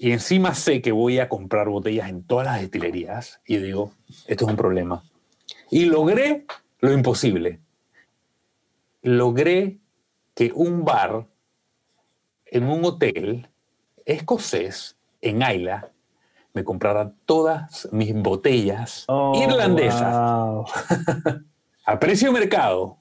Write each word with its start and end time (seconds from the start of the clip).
Y 0.00 0.12
encima 0.12 0.54
sé 0.54 0.80
que 0.80 0.92
voy 0.92 1.18
a 1.18 1.28
comprar 1.28 1.68
botellas 1.68 2.08
en 2.08 2.22
todas 2.22 2.46
las 2.46 2.60
destilerías 2.60 3.40
y 3.46 3.56
digo, 3.56 3.92
esto 4.26 4.44
es 4.44 4.50
un 4.50 4.56
problema. 4.56 5.02
Y 5.70 5.86
logré 5.86 6.46
lo 6.80 6.92
imposible. 6.92 7.60
Logré 9.02 9.78
que 10.34 10.52
un 10.54 10.84
bar 10.84 11.26
en 12.46 12.64
un 12.64 12.84
hotel 12.84 13.48
escocés 14.04 14.96
en 15.20 15.42
Ayla 15.42 15.90
me 16.52 16.62
comprara 16.64 17.12
todas 17.26 17.88
mis 17.92 18.14
botellas 18.14 19.04
Oh, 19.08 19.32
irlandesas 19.42 20.16
wow. 20.16 20.64
a 21.84 21.98
precio 21.98 22.32
mercado. 22.32 22.98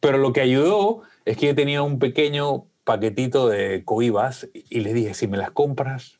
Pero 0.00 0.16
lo 0.16 0.32
que 0.32 0.40
ayudó 0.40 1.02
es 1.26 1.36
que 1.36 1.48
yo 1.48 1.54
tenía 1.54 1.82
un 1.82 1.98
pequeño 1.98 2.64
paquetito 2.84 3.48
de 3.48 3.84
coibas 3.84 4.48
y 4.54 4.80
les 4.80 4.94
dije, 4.94 5.12
si 5.12 5.28
me 5.28 5.36
las 5.36 5.50
compras, 5.50 6.19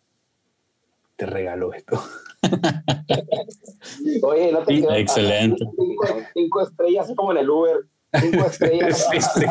te 1.20 1.26
regalo 1.26 1.74
esto. 1.74 2.02
Oye, 4.22 4.52
no 4.52 4.60
te 4.60 4.74
Sí, 4.76 4.80
quedas- 4.82 4.96
excelente. 4.98 5.64
Cinco, 5.78 6.06
cinco 6.34 6.62
estrellas, 6.62 7.12
como 7.14 7.32
en 7.32 7.38
el 7.38 7.50
Uber. 7.50 7.76
Cinco 8.18 8.46
estrellas. 8.46 9.06
Sí, 9.12 9.20
sí. 9.20 9.44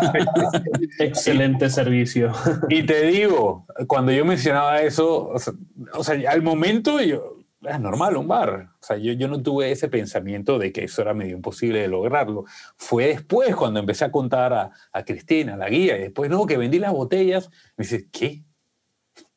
Excelente 1.00 1.70
servicio. 1.70 2.32
Y 2.70 2.84
te 2.88 3.04
digo, 3.06 3.68
cuando 3.88 4.12
yo 4.12 4.26
mencionaba 4.26 4.82
eso, 4.82 5.28
o 5.28 5.38
sea, 5.38 5.54
o 5.94 6.04
sea, 6.04 6.32
al 6.32 6.42
momento 6.42 7.00
yo, 7.02 7.38
es 7.62 7.80
normal, 7.80 8.18
un 8.18 8.28
bar. 8.28 8.70
O 8.82 8.84
sea, 8.84 8.98
yo, 8.98 9.14
yo 9.14 9.28
no 9.28 9.42
tuve 9.44 9.72
ese 9.72 9.90
pensamiento 9.90 10.58
de 10.58 10.72
que 10.72 10.86
eso 10.86 11.04
era 11.04 11.14
medio 11.14 11.36
imposible 11.36 11.82
de 11.82 11.88
lograrlo. 11.88 12.46
Fue 12.78 13.06
después 13.08 13.56
cuando 13.56 13.80
empecé 13.80 14.06
a 14.06 14.12
contar 14.12 14.54
a, 14.54 14.72
a 14.92 15.06
Cristina, 15.06 15.56
la 15.56 15.70
guía, 15.70 15.98
y 15.98 16.02
después, 16.02 16.32
no, 16.32 16.48
que 16.48 16.58
vendí 16.58 16.80
las 16.80 16.94
botellas. 16.94 17.50
Me 17.78 17.84
dice, 17.84 18.08
¿qué? 18.12 18.44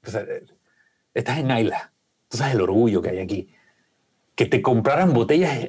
O 0.06 0.10
sea, 0.10 0.24
estás 1.14 1.38
en 1.38 1.50
Ayla. 1.50 1.91
Tú 2.32 2.38
sabes 2.38 2.54
el 2.54 2.62
orgullo 2.62 3.02
que 3.02 3.10
hay 3.10 3.18
aquí. 3.18 3.50
Que 4.34 4.46
te 4.46 4.62
compraran 4.62 5.12
botellas 5.12 5.68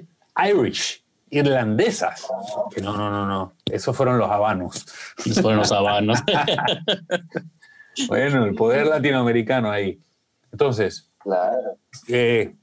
Irish, 0.49 1.03
irlandesas. 1.29 2.25
Que 2.73 2.79
no, 2.81 2.95
no, 2.95 3.11
no, 3.11 3.25
no. 3.27 3.53
Esos 3.69 3.93
fueron 3.97 4.17
los 4.17 4.31
habanos. 4.31 4.85
Esos 5.17 5.41
fueron 5.41 5.59
los 5.59 5.71
habanos. 5.73 6.19
Bueno, 8.07 8.43
el 8.45 8.55
poder 8.55 8.87
latinoamericano 8.87 9.69
ahí. 9.69 9.99
Entonces, 10.51 11.11
Claro. 11.19 11.77
eh, 12.07 12.55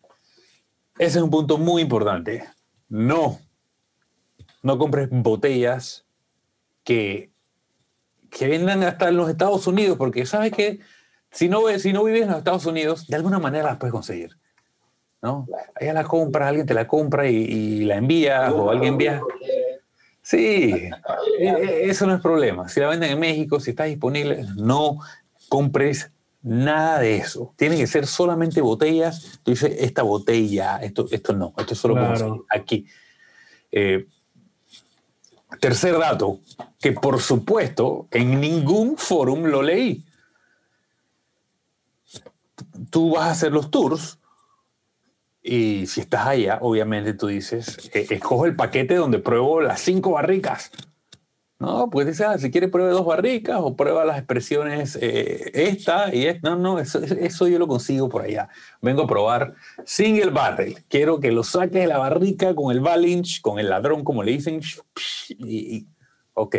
ese 0.99 1.19
es 1.19 1.23
un 1.23 1.31
punto 1.31 1.57
muy 1.57 1.83
importante. 1.83 2.49
No, 2.89 3.39
no 4.65 4.77
compres 4.77 5.09
botellas 5.09 6.05
que, 6.83 7.31
que 8.29 8.49
vendan 8.49 8.83
hasta 8.83 9.09
en 9.11 9.19
los 9.19 9.31
Estados 9.31 9.69
Unidos, 9.69 9.97
porque 9.99 10.27
sabes 10.27 10.51
que 10.51 10.81
si 11.31 11.49
no, 11.49 11.67
si 11.79 11.93
no 11.93 12.05
vives 12.05 12.23
en 12.23 12.29
los 12.29 12.39
Estados 12.39 12.67
Unidos, 12.67 13.07
de 13.07 13.17
alguna 13.17 13.39
manera 13.39 13.65
las 13.67 13.79
puedes 13.79 13.93
conseguir. 13.93 14.37
¿no? 15.23 15.47
Allá 15.75 15.93
la 15.93 16.05
compras, 16.05 16.49
alguien 16.49 16.67
te 16.67 16.75
la 16.75 16.87
compra 16.87 17.29
y, 17.29 17.37
y 17.37 17.85
la 17.85 17.97
envía, 17.97 18.53
o 18.53 18.71
alguien 18.71 18.95
envía. 18.95 19.21
Sí, 20.23 20.39
eh, 20.39 20.91
eh, 21.41 21.81
eso 21.85 22.07
no 22.07 22.15
es 22.15 22.21
problema. 22.21 22.69
Si 22.69 22.81
la 22.81 22.89
venden 22.89 23.13
en 23.13 23.19
México, 23.19 23.59
si 23.61 23.71
está 23.71 23.85
disponible, 23.85 24.45
no 24.57 24.99
compres 25.49 26.11
nada 26.43 27.01
de 27.01 27.17
eso. 27.17 27.53
Tienen 27.57 27.79
que 27.79 27.87
ser 27.87 28.07
solamente 28.07 28.61
botellas. 28.61 29.41
Tú 29.43 29.51
dices, 29.51 29.75
esta 29.79 30.03
botella, 30.03 30.77
esto, 30.79 31.07
esto 31.11 31.33
no, 31.33 31.53
esto 31.57 31.75
solo 31.75 31.95
Claro. 31.95 32.47
aquí. 32.49 32.87
Eh, 33.73 34.07
tercer 35.61 35.99
dato, 35.99 36.39
que 36.81 36.93
por 36.93 37.21
supuesto 37.21 38.07
en 38.11 38.41
ningún 38.41 38.97
forum 38.97 39.45
lo 39.45 39.63
leí. 39.63 40.05
Tú 42.91 43.15
vas 43.15 43.29
a 43.29 43.31
hacer 43.33 43.53
los 43.53 43.71
tours 43.71 44.19
y 45.43 45.87
si 45.87 46.01
estás 46.01 46.27
allá, 46.27 46.59
obviamente 46.61 47.15
tú 47.15 47.29
dices, 47.29 47.91
eh, 47.95 48.07
escojo 48.11 48.47
el 48.47 48.57
paquete 48.57 48.95
donde 48.95 49.19
pruebo 49.19 49.61
las 49.61 49.81
cinco 49.81 50.13
barricas. 50.13 50.71
No, 51.59 51.91
pues 51.91 52.07
dice, 52.07 52.25
ah, 52.25 52.39
si 52.39 52.51
quieres 52.51 52.71
pruebe 52.71 52.91
dos 52.91 53.05
barricas 53.05 53.59
o 53.61 53.77
prueba 53.77 54.07
las 54.07 54.17
expresiones 54.17 54.97
eh, 55.01 55.51
esta 55.53 56.15
y 56.15 56.25
esta. 56.25 56.49
No, 56.49 56.57
no, 56.57 56.79
eso, 56.79 57.49
yo 57.49 57.59
lo 57.59 57.69
consigo 57.69 58.09
por 58.09 58.23
allá. 58.23 58.49
Vengo 58.81 59.03
a 59.03 59.07
probar 59.07 59.55
single 59.85 60.31
barrel. 60.31 60.83
Quiero 60.89 61.21
que 61.21 61.31
lo 61.31 61.45
saques 61.45 61.83
de 61.83 61.87
la 61.87 61.99
barrica 61.99 62.55
con 62.55 62.73
el 62.73 62.81
balinch, 62.81 63.43
con 63.43 63.59
el 63.59 63.69
ladrón, 63.69 64.05
como 64.05 64.23
le 64.23 64.33
dicen. 64.33 64.63
Y, 65.29 65.87
ok. 66.33 66.57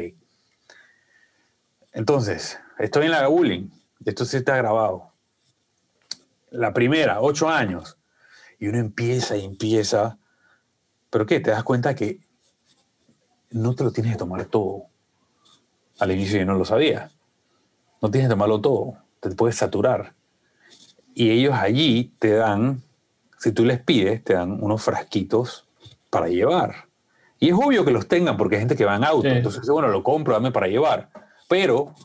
Entonces, 1.93 2.59
estoy 2.77 3.05
en 3.05 3.11
la 3.11 3.21
Gabulin. 3.21 3.71
Esto 4.05 4.23
sí 4.23 4.37
está 4.37 4.55
grabado. 4.55 5.10
La 6.51 6.73
primera, 6.73 7.21
ocho 7.21 7.49
años. 7.49 7.97
Y 8.59 8.67
uno 8.67 8.77
empieza 8.77 9.35
y 9.35 9.43
empieza. 9.43 10.19
¿Pero 11.09 11.25
qué? 11.25 11.39
Te 11.39 11.51
das 11.51 11.63
cuenta 11.63 11.95
que 11.95 12.19
no 13.49 13.73
te 13.75 13.83
lo 13.83 13.91
tienes 13.91 14.13
que 14.13 14.19
tomar 14.19 14.45
todo. 14.45 14.85
Al 15.99 16.11
inicio 16.11 16.39
yo 16.39 16.45
no 16.45 16.55
lo 16.55 16.65
sabía. 16.65 17.09
No 18.01 18.11
tienes 18.11 18.27
que 18.27 18.33
tomarlo 18.33 18.61
todo. 18.61 18.97
Te 19.19 19.29
puedes 19.31 19.55
saturar. 19.55 20.13
Y 21.13 21.31
ellos 21.31 21.55
allí 21.55 22.13
te 22.19 22.33
dan, 22.33 22.81
si 23.37 23.51
tú 23.51 23.65
les 23.65 23.81
pides, 23.81 24.23
te 24.23 24.33
dan 24.33 24.63
unos 24.63 24.83
frasquitos 24.83 25.67
para 26.09 26.27
llevar. 26.27 26.87
Y 27.39 27.49
es 27.49 27.55
obvio 27.55 27.83
que 27.83 27.91
los 27.91 28.07
tengan 28.07 28.37
porque 28.37 28.55
hay 28.55 28.61
gente 28.61 28.75
que 28.75 28.85
va 28.85 28.95
en 28.95 29.03
auto. 29.03 29.29
Sí. 29.29 29.35
Entonces, 29.35 29.67
bueno, 29.67 29.87
lo 29.87 30.03
compro, 30.03 30.33
dame 30.33 30.51
para 30.51 30.67
llevar. 30.67 31.09
Pero 31.49 31.95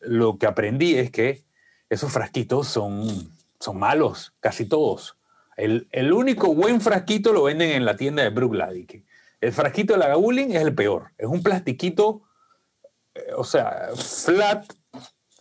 lo 0.00 0.38
que 0.38 0.46
aprendí 0.46 0.94
es 0.94 1.10
que 1.10 1.44
esos 1.88 2.12
frasquitos 2.12 2.66
son, 2.66 3.35
son 3.60 3.78
malos, 3.78 4.34
casi 4.40 4.66
todos. 4.66 5.16
El, 5.56 5.88
el 5.92 6.12
único 6.12 6.54
buen 6.54 6.80
frasquito 6.80 7.32
lo 7.32 7.44
venden 7.44 7.70
en 7.70 7.84
la 7.84 7.96
tienda 7.96 8.22
de 8.22 8.30
Brooklyn. 8.30 9.04
El 9.40 9.52
frasquito 9.52 9.94
de 9.94 9.98
la 10.00 10.08
Gabulin 10.08 10.50
es 10.54 10.62
el 10.62 10.74
peor. 10.74 11.12
Es 11.16 11.26
un 11.26 11.42
plastiquito, 11.42 12.22
eh, 13.14 13.32
o 13.36 13.44
sea, 13.44 13.88
flat, 13.96 14.66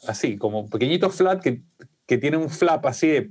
así, 0.08 0.38
como 0.38 0.70
pequeñito 0.70 1.10
flat 1.10 1.42
que, 1.42 1.62
que 2.06 2.18
tiene 2.18 2.38
un 2.38 2.50
flap 2.50 2.86
así 2.86 3.08
de, 3.08 3.30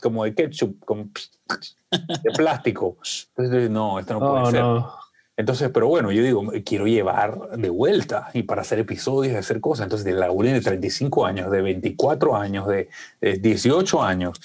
como 0.00 0.24
de 0.24 0.34
ketchup, 0.34 0.84
como 0.84 1.08
de 1.90 2.30
plástico. 2.36 2.98
Entonces, 3.36 3.70
no, 3.70 3.98
esto 3.98 4.14
no 4.14 4.20
puede 4.20 4.42
Oh, 4.42 4.50
ser. 4.50 4.60
no. 4.60 4.94
Entonces, 5.36 5.70
pero 5.72 5.88
bueno, 5.88 6.10
yo 6.12 6.22
digo, 6.22 6.42
quiero 6.64 6.86
llevar 6.86 7.50
de 7.58 7.68
vuelta 7.68 8.30
y 8.32 8.44
para 8.44 8.62
hacer 8.62 8.78
episodios, 8.78 9.36
hacer 9.36 9.60
cosas. 9.60 9.84
Entonces, 9.84 10.04
de 10.06 10.12
la 10.12 10.28
de 10.28 10.60
35 10.60 11.26
años, 11.26 11.50
de 11.50 11.60
24 11.60 12.36
años, 12.36 12.66
de, 12.66 12.88
de 13.20 13.36
18 13.38 14.02
años. 14.02 14.40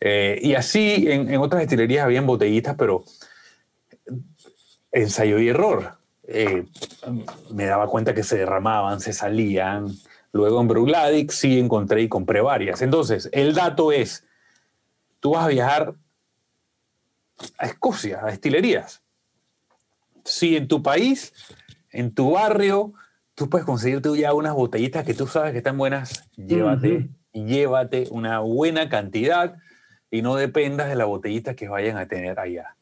Eh, 0.00 0.38
y 0.40 0.54
así 0.54 1.06
en, 1.08 1.28
en 1.28 1.40
otras 1.40 1.60
destilerías 1.60 2.04
habían 2.04 2.24
botellitas, 2.24 2.76
pero 2.76 3.04
ensayo 4.92 5.38
y 5.38 5.48
error. 5.48 5.98
Eh, 6.26 6.66
me 7.50 7.64
daba 7.64 7.88
cuenta 7.88 8.14
que 8.14 8.22
se 8.22 8.38
derramaban, 8.38 9.00
se 9.00 9.12
salían. 9.12 9.88
Luego 10.32 10.60
en 10.60 10.68
Brugladic 10.68 11.30
sí 11.30 11.58
encontré 11.58 12.02
y 12.02 12.08
compré 12.08 12.40
varias. 12.40 12.82
Entonces, 12.82 13.28
el 13.32 13.54
dato 13.54 13.92
es, 13.92 14.24
tú 15.20 15.32
vas 15.32 15.46
a 15.46 15.48
viajar 15.48 15.94
a 17.56 17.66
Escocia, 17.66 18.20
a 18.22 18.26
destilerías. 18.26 19.02
Si 20.28 20.56
en 20.56 20.68
tu 20.68 20.82
país, 20.82 21.32
en 21.90 22.14
tu 22.14 22.32
barrio, 22.32 22.92
tú 23.34 23.48
puedes 23.48 23.64
conseguirte 23.64 24.08
ya 24.18 24.34
unas 24.34 24.54
botellitas 24.54 25.04
que 25.04 25.14
tú 25.14 25.26
sabes 25.26 25.52
que 25.52 25.58
están 25.58 25.78
buenas, 25.78 26.28
llévate, 26.36 27.08
llévate 27.32 28.08
una 28.10 28.40
buena 28.40 28.88
cantidad. 28.88 29.56
y 30.10 30.22
no 30.22 30.36
dependas 30.36 30.88
de 30.88 30.94
la 30.96 31.04
botellita 31.04 31.54
que 31.54 31.68
vayan 31.68 31.98
a 31.98 32.08
tener 32.08 32.40
allá. 32.40 32.76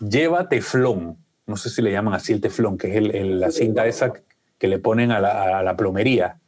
Lleva 0.00 0.48
teflón, 0.48 1.18
no 1.46 1.58
sé 1.58 1.68
si 1.68 1.82
le 1.82 1.92
llaman 1.92 2.14
así 2.14 2.32
el 2.32 2.40
teflón, 2.40 2.78
que 2.78 2.88
es 2.90 2.96
el- 2.96 3.14
el- 3.14 3.38
la 3.38 3.50
cinta 3.50 3.86
esa 3.86 4.14
que 4.56 4.66
le 4.66 4.78
ponen 4.78 5.10
a 5.12 5.20
la, 5.20 5.58
a 5.58 5.62
la 5.62 5.76
plomería, 5.76 6.38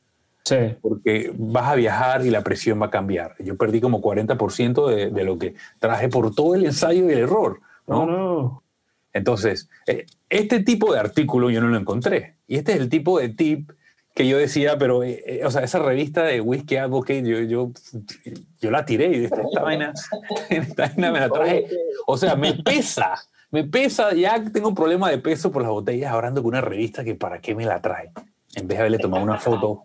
Sí. 0.42 0.56
porque 0.80 1.32
vas 1.36 1.68
a 1.68 1.74
viajar 1.74 2.24
y 2.24 2.30
la 2.30 2.40
presión 2.40 2.80
va 2.80 2.86
a 2.86 2.90
cambiar. 2.90 3.34
Yo 3.40 3.58
perdí 3.58 3.78
como 3.82 4.00
40% 4.00 4.88
de, 4.88 5.10
de 5.10 5.24
lo 5.24 5.38
que 5.38 5.54
traje 5.80 6.08
por 6.08 6.34
todo 6.34 6.54
el 6.54 6.64
ensayo 6.64 7.10
y 7.10 7.12
el 7.12 7.18
error. 7.18 7.60
¿no? 7.86 8.06
No, 8.06 8.12
no. 8.16 8.62
Entonces, 9.16 9.68
eh, 9.86 10.04
este 10.28 10.62
tipo 10.62 10.92
de 10.92 11.00
artículo 11.00 11.50
yo 11.50 11.60
no 11.60 11.68
lo 11.68 11.78
encontré. 11.78 12.36
Y 12.46 12.56
este 12.56 12.72
es 12.72 12.80
el 12.80 12.88
tipo 12.90 13.18
de 13.18 13.30
tip 13.30 13.70
que 14.14 14.28
yo 14.28 14.38
decía, 14.38 14.78
pero, 14.78 15.02
eh, 15.02 15.22
eh, 15.26 15.44
o 15.44 15.50
sea, 15.50 15.62
esa 15.62 15.78
revista 15.78 16.22
de 16.22 16.40
Whiskey 16.40 16.76
Advocate, 16.76 17.22
yo, 17.22 17.40
yo, 17.40 17.72
yo 18.60 18.70
la 18.70 18.84
tiré 18.84 19.06
y 19.06 19.20
dije, 19.20 19.34
esta 19.42 19.62
vaina, 19.62 19.92
esta 20.50 20.86
vaina 20.88 21.12
me 21.12 21.20
la 21.20 21.30
traje. 21.30 21.66
O 22.06 22.16
sea, 22.16 22.36
me 22.36 22.54
pesa, 22.54 23.14
me 23.50 23.64
pesa, 23.64 24.12
ya 24.14 24.42
tengo 24.52 24.68
un 24.68 24.74
problema 24.74 25.10
de 25.10 25.18
peso 25.18 25.50
por 25.50 25.62
las 25.62 25.70
botellas, 25.70 26.12
ahora 26.12 26.28
ando 26.28 26.42
con 26.42 26.50
una 26.50 26.60
revista 26.60 27.04
que 27.04 27.14
para 27.14 27.40
qué 27.40 27.54
me 27.54 27.64
la 27.64 27.80
trae, 27.80 28.10
en 28.54 28.68
vez 28.68 28.76
de 28.76 28.80
haberle 28.80 28.98
tomado 28.98 29.22
una 29.24 29.38
foto. 29.38 29.84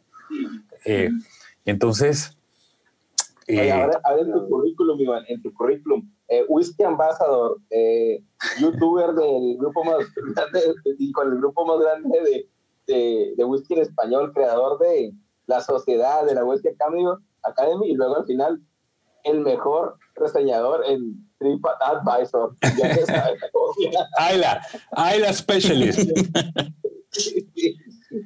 Eh, 0.85 1.09
entonces, 1.65 2.37
Oye, 3.47 3.67
eh, 3.67 3.71
ahora, 3.71 3.99
ahora 4.03 4.21
en 4.21 4.31
tu 4.31 4.47
currículum, 4.47 4.99
Iván, 4.99 5.23
en 5.27 5.41
tu 5.41 5.53
currículum, 5.53 6.09
eh, 6.27 6.45
Whisky 6.47 6.83
Ambassador, 6.83 7.57
eh, 7.69 8.23
youtuber 8.59 9.13
del 9.13 9.57
grupo 9.57 9.83
más 9.83 9.97
grande, 10.35 10.61
y 10.99 11.11
con 11.11 11.31
el 11.31 11.39
grupo 11.39 11.65
más 11.65 11.79
grande 11.79 12.19
de, 12.21 12.49
de, 12.87 13.33
de 13.35 13.43
whisky 13.43 13.73
en 13.73 13.81
español, 13.81 14.31
creador 14.33 14.79
de 14.79 15.13
la 15.47 15.61
sociedad 15.61 16.25
de 16.25 16.35
la 16.35 16.45
Whisky 16.45 16.69
Academy, 16.69 17.05
Academy, 17.43 17.89
y 17.89 17.95
luego 17.95 18.17
al 18.17 18.25
final, 18.25 18.61
el 19.23 19.41
mejor 19.41 19.97
reseñador 20.15 20.83
en 20.85 21.27
TripAdvisor. 21.39 22.55
Ayla, 24.17 24.61
Ayla 24.91 25.33
Specialist. 25.33 26.09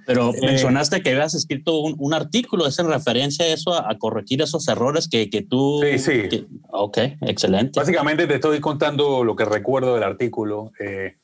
Pero 0.06 0.32
Eh. 0.34 0.40
mencionaste 0.42 1.02
que 1.04 1.12
habías 1.12 1.36
escrito 1.36 1.78
un, 1.80 1.96
un 2.00 2.14
artículo, 2.14 2.66
es 2.66 2.80
en 2.80 2.88
referencia 2.88 3.46
a 3.46 3.50
eso, 3.50 3.74
a, 3.74 3.92
a 3.92 3.98
corregir 4.00 4.42
esos 4.42 4.68
errores 4.68 5.08
que, 5.08 5.30
que 5.30 5.44
tú... 5.44 5.80
Sí, 5.84 6.00
sí. 6.00 6.30
que- 6.30 6.46
ok, 6.72 6.98
excelente. 7.22 7.80
Básicamente 7.80 8.26
te 8.26 8.36
estoy 8.36 8.60
contando 8.60 9.24
lo 9.24 9.36
que 9.36 9.46
recuerdo 9.46 9.94
del 9.94 10.04
artículo. 10.04 10.72
eh, 10.80 11.18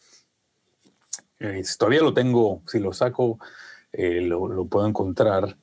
eh, 1.39 1.63
si 1.63 1.75
todavía 1.77 2.01
lo 2.01 2.13
tengo, 2.13 2.61
si 2.67 2.79
lo 2.79 2.93
saco, 2.93 3.39
eh, 3.91 4.21
lo, 4.21 4.47
lo 4.47 4.65
puedo 4.65 4.87
encontrar. 4.87 5.57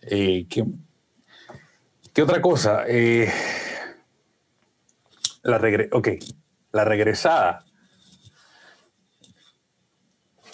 Eh, 0.00 0.46
¿qué, 0.48 0.64
qué 2.14 2.22
otra 2.22 2.40
cosa? 2.40 2.84
La, 5.42 5.58
regre 5.58 5.88
ok, 5.92 6.08
la 6.72 6.84
regresada. 6.84 7.64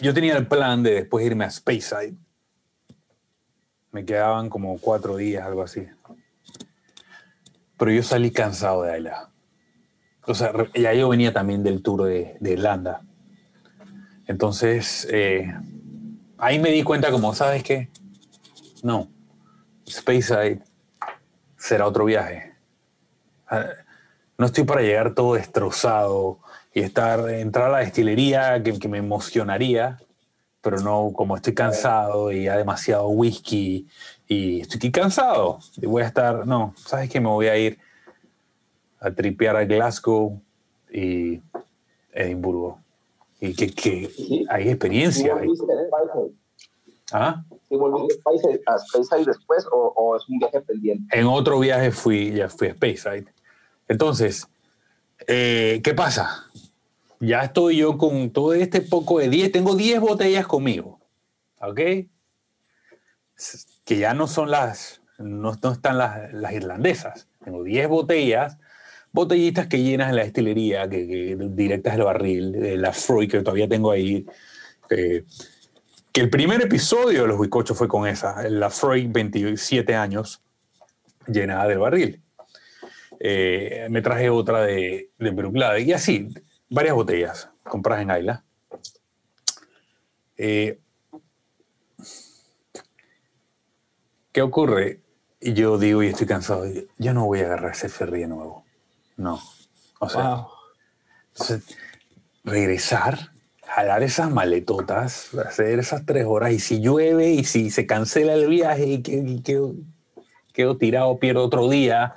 Yo 0.00 0.12
tenía 0.12 0.37
el 0.37 0.46
plan 0.46 0.82
de 0.82 0.93
después 0.93 1.25
irme 1.25 1.44
a 1.44 1.50
Speyside. 1.50 2.16
Me 3.93 4.04
quedaban 4.04 4.50
como 4.50 4.78
cuatro 4.78 5.16
días, 5.16 5.46
algo 5.46 5.62
así. 5.62 5.87
Pero 7.78 7.90
yo 7.90 8.02
salí 8.02 8.31
cansado 8.31 8.82
de 8.82 8.93
allá. 8.93 9.31
O 10.26 10.34
sea, 10.34 10.52
ya 10.75 10.93
yo 10.93 11.08
venía 11.08 11.32
también 11.32 11.62
del 11.62 11.82
tour 11.82 12.04
de, 12.04 12.37
de 12.40 12.52
Irlanda. 12.52 13.02
Entonces, 14.26 15.06
eh, 15.10 15.54
ahí 16.37 16.58
me 16.58 16.70
di 16.70 16.82
cuenta 16.82 17.10
como, 17.10 17.34
¿sabes 17.34 17.62
qué? 17.62 17.90
No, 18.82 19.08
Speyside 19.88 20.62
será 21.56 21.87
otro 21.87 22.04
viaje. 22.04 22.54
Ah, 23.48 23.66
No 24.37 24.46
estoy 24.46 24.64
para 24.64 24.82
llegar 24.82 25.14
todo 25.14 25.34
destrozado 25.34 26.40
y 26.76 26.81
estar, 26.82 27.31
entrar 27.31 27.69
a 27.69 27.73
la 27.73 27.78
destilería 27.78 28.62
que, 28.62 28.78
que 28.78 28.87
me 28.87 28.99
emocionaría, 28.99 29.99
pero 30.61 30.78
no, 30.81 31.11
como 31.14 31.34
estoy 31.34 31.55
cansado 31.55 32.31
y 32.31 32.44
ya 32.44 32.58
demasiado 32.58 33.08
whisky 33.08 33.87
y 34.28 34.61
estoy 34.61 34.90
cansado, 34.90 35.58
y 35.78 35.87
voy 35.87 36.02
a 36.02 36.06
estar, 36.06 36.46
no, 36.46 36.75
¿sabes 36.76 37.08
qué? 37.08 37.19
Me 37.19 37.31
voy 37.31 37.46
a 37.46 37.56
ir 37.56 37.78
a 39.00 39.11
tripear 39.11 39.56
a 39.56 39.64
Glasgow 39.64 40.38
y 40.93 41.40
Edimburgo. 42.12 42.79
Y 43.40 43.55
que, 43.55 43.72
que 43.72 44.11
hay 44.50 44.64
¿Sí 44.64 44.69
experiencia. 44.69 45.34
ahí. 45.34 45.49
¿Ah? 47.11 47.43
¿Sí 47.70 47.75
volviste 47.76 48.20
a 48.67 48.79
Speyside 48.79 49.25
después 49.25 49.67
o, 49.72 49.94
o 49.96 50.17
es 50.17 50.29
un 50.29 50.40
viaje 50.40 50.61
pendiente? 50.61 51.19
En 51.19 51.26
otro 51.26 51.58
viaje 51.58 51.90
fui, 51.90 52.34
ya 52.34 52.50
fui 52.50 52.69
a 52.69 52.75
Speyside. 52.75 53.25
Entonces, 53.88 54.46
eh, 55.26 55.81
¿qué 55.82 55.94
pasa? 55.94 56.44
Ya 57.20 57.42
estoy 57.42 57.78
yo 57.78 57.96
con 57.96 58.30
todo 58.30 58.54
este 58.54 58.80
poco 58.80 59.18
de 59.18 59.28
10, 59.28 59.52
tengo 59.52 59.74
10 59.74 60.00
botellas 60.00 60.46
conmigo, 60.46 61.00
¿ok? 61.60 61.80
Que 63.84 63.98
ya 63.98 64.14
no 64.14 64.26
son 64.26 64.50
las, 64.50 65.00
no, 65.18 65.52
no 65.62 65.72
están 65.72 65.98
las, 65.98 66.32
las 66.32 66.52
irlandesas. 66.52 67.28
Tengo 67.42 67.62
10 67.62 67.88
botellas, 67.88 68.58
botellitas 69.12 69.66
que 69.66 69.82
llenas 69.82 70.10
en 70.10 70.16
la 70.16 70.24
destilería, 70.24 70.88
que, 70.88 71.36
directas 71.50 71.94
del 71.96 72.04
barril, 72.04 72.80
la 72.80 72.92
Freud 72.92 73.30
que 73.30 73.40
todavía 73.40 73.69
tengo 73.69 73.90
ahí. 73.90 74.26
eh, 74.90 75.24
que 76.12 76.22
el 76.22 76.30
primer 76.30 76.62
episodio 76.62 77.22
de 77.22 77.28
los 77.28 77.38
bizcochos 77.38 77.76
fue 77.76 77.88
con 77.88 78.06
esa, 78.08 78.48
la 78.48 78.70
Freud 78.70 79.08
27 79.10 79.94
años, 79.94 80.40
llenada 81.26 81.69
del 81.69 81.78
barril. 81.78 82.22
Eh, 83.20 83.86
me 83.90 84.00
traje 84.00 84.30
otra 84.30 84.62
de, 84.62 85.10
de 85.19 85.82
y 85.82 85.92
así, 85.92 86.28
varias 86.68 86.94
botellas 86.94 87.48
compradas 87.64 88.02
en 88.02 88.10
Ayla. 88.10 88.44
Eh, 90.36 90.78
¿Qué 94.32 94.42
ocurre? 94.42 95.00
Y 95.40 95.54
yo 95.54 95.78
digo, 95.78 96.02
y 96.02 96.08
estoy 96.08 96.26
cansado, 96.26 96.64
yo 96.98 97.14
no 97.14 97.26
voy 97.26 97.40
a 97.40 97.46
agarrar 97.46 97.72
ese 97.72 97.88
ferry 97.88 98.20
de 98.20 98.28
nuevo. 98.28 98.64
No. 99.16 99.40
O 99.98 100.08
sea, 100.08 100.22
Wow. 100.34 100.46
entonces, 101.32 101.76
regresar, 102.44 103.32
jalar 103.64 104.02
esas 104.02 104.30
maletotas, 104.30 105.34
hacer 105.34 105.79
esas 105.79 106.05
tres 106.05 106.26
horas, 106.26 106.52
y 106.52 106.58
si 106.58 106.81
llueve, 106.81 107.31
y 107.31 107.44
si 107.44 107.70
se 107.70 107.86
cancela 107.86 108.34
el 108.34 108.48
viaje, 108.48 108.86
y 108.86 109.43
quedo, 109.43 109.74
quedo 110.52 110.76
tirado, 110.76 111.19
pierdo 111.19 111.44
otro 111.44 111.69
día, 111.70 112.17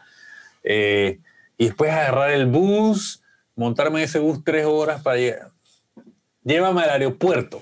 eh, 0.64 1.20
y 1.58 1.66
después 1.66 1.92
agarrar 1.92 2.32
el 2.32 2.48
bus, 2.48 3.22
montarme 3.60 4.00
en 4.00 4.06
ese 4.06 4.20
bus 4.20 4.42
tres 4.42 4.66
horas 4.66 5.02
para 5.02 5.18
llegar. 5.18 5.52
Llévame 6.44 6.82
al 6.82 6.92
aeropuerto. 6.92 7.62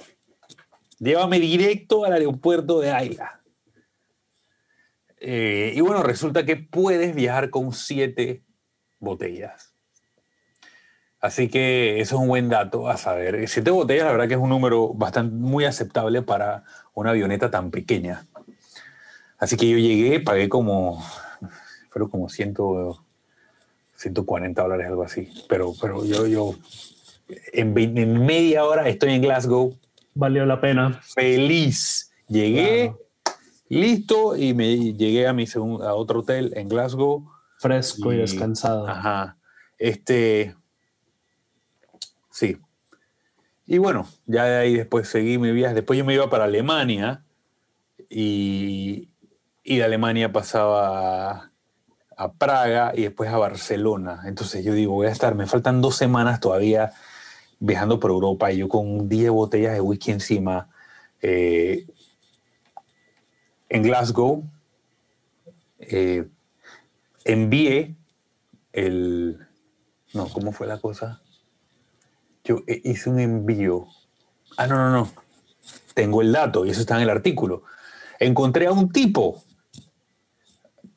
Llévame 1.00 1.40
directo 1.40 2.06
al 2.06 2.14
aeropuerto 2.14 2.80
de 2.80 2.92
Ayla. 2.92 3.42
Eh, 5.20 5.74
y 5.76 5.82
bueno, 5.82 6.04
resulta 6.04 6.46
que 6.46 6.56
puedes 6.56 7.16
viajar 7.16 7.50
con 7.50 7.74
siete 7.74 8.44
botellas. 9.00 9.74
Así 11.20 11.50
que 11.50 12.00
eso 12.00 12.16
es 12.18 12.22
un 12.22 12.28
buen 12.28 12.48
dato 12.48 12.88
a 12.88 12.98
saber. 12.98 13.50
Siete 13.50 13.72
botellas, 13.72 14.06
la 14.06 14.12
verdad 14.12 14.28
que 14.28 14.36
es 14.36 14.40
un 14.40 14.50
número 14.50 14.94
bastante 14.94 15.36
muy 15.36 15.66
aceptable 15.66 16.22
para 16.22 16.64
una 16.94 17.10
avioneta 17.10 17.50
tan 17.50 17.72
pequeña. 17.72 18.28
Así 19.40 19.58
que 19.58 19.68
yo 19.68 19.80
llegué, 19.80 20.20
pagué 20.20 20.48
como, 20.48 21.04
fueron 21.90 22.12
como 22.12 22.30
100, 22.30 22.54
140 23.98 24.62
dólares, 24.62 24.88
algo 24.88 25.04
así. 25.04 25.30
Pero, 25.50 25.74
pero 25.82 26.06
yo, 26.06 26.26
yo 26.28 26.56
en, 27.54 27.74
media 28.26 28.64
hora 28.66 28.88
estoy 28.88 29.12
en 29.14 29.22
Glasgow, 29.22 29.78
Valió 30.14 30.46
la 30.46 30.60
pena. 30.62 31.00
feliz. 31.04 32.12
Llegué, 32.28 32.94
Claro. 32.94 33.00
listo, 33.70 34.36
y 34.38 34.54
me 34.54 34.94
llegué 34.94 35.28
a, 35.28 35.34
mi 35.34 35.46
segun- 35.46 35.84
a 35.84 35.94
otro 35.94 36.20
hotel 36.22 36.54
en 36.56 36.70
Glasgow. 36.70 37.30
Fresco 37.60 38.12
y, 38.14 38.16
Y- 38.16 38.20
descansado. 38.20 38.88
Ajá. 38.88 39.38
Este. 39.78 40.56
Sí. 42.32 42.58
Y 43.66 43.78
bueno, 43.80 44.08
ya 44.26 44.46
de 44.46 44.58
ahí 44.58 44.76
después 44.76 45.08
seguí 45.10 45.38
mi 45.38 45.52
viaje. 45.52 45.74
Después 45.76 45.98
yo 46.00 46.06
me 46.06 46.14
iba 46.14 46.30
para 46.30 46.46
Alemania 46.46 47.24
y, 48.10 49.10
y 49.64 49.78
de 49.78 49.84
Alemania 49.84 50.32
pasaba 50.32 51.52
a, 52.18 52.34
Praga 52.34 52.92
y 52.96 53.04
después 53.04 53.30
a 53.30 53.38
Barcelona. 53.38 54.24
Entonces 54.26 54.64
yo 54.66 54.74
digo, 54.74 54.94
voy 54.94 55.08
a 55.08 55.12
estar, 55.12 55.36
me 55.36 55.48
faltan 55.48 55.82
dos 55.82 55.96
semanas 55.96 56.40
todavía 56.40 56.92
viajando 57.60 58.00
por 58.00 58.12
Europa 58.12 58.52
y 58.52 58.58
yo 58.58 58.70
con 58.70 59.08
10 59.08 59.32
botellas 59.32 59.74
de 59.74 59.82
whisky 59.82 60.12
encima 60.12 60.70
eh, 61.22 61.88
en 63.70 63.84
Glasgow. 63.84 64.44
eh, 65.80 66.28
envié 67.26 67.96
el... 68.72 69.40
No, 70.14 70.30
¿cómo 70.30 70.52
fue 70.52 70.68
la 70.68 70.80
cosa? 70.80 71.22
Yo 72.44 72.64
eh, 72.68 72.82
hice 72.86 73.10
un 73.10 73.20
envío. 73.20 73.88
Ah, 74.56 74.68
no, 74.68 74.76
no, 74.76 74.90
no. 74.90 75.12
Tengo 75.94 76.22
el 76.22 76.32
dato 76.32 76.66
y 76.66 76.70
eso 76.70 76.82
está 76.82 76.96
en 76.96 77.04
el 77.04 77.10
artículo. 77.10 77.64
Encontré 78.20 78.68
a 78.68 78.72
un 78.72 78.90
tipo, 78.92 79.44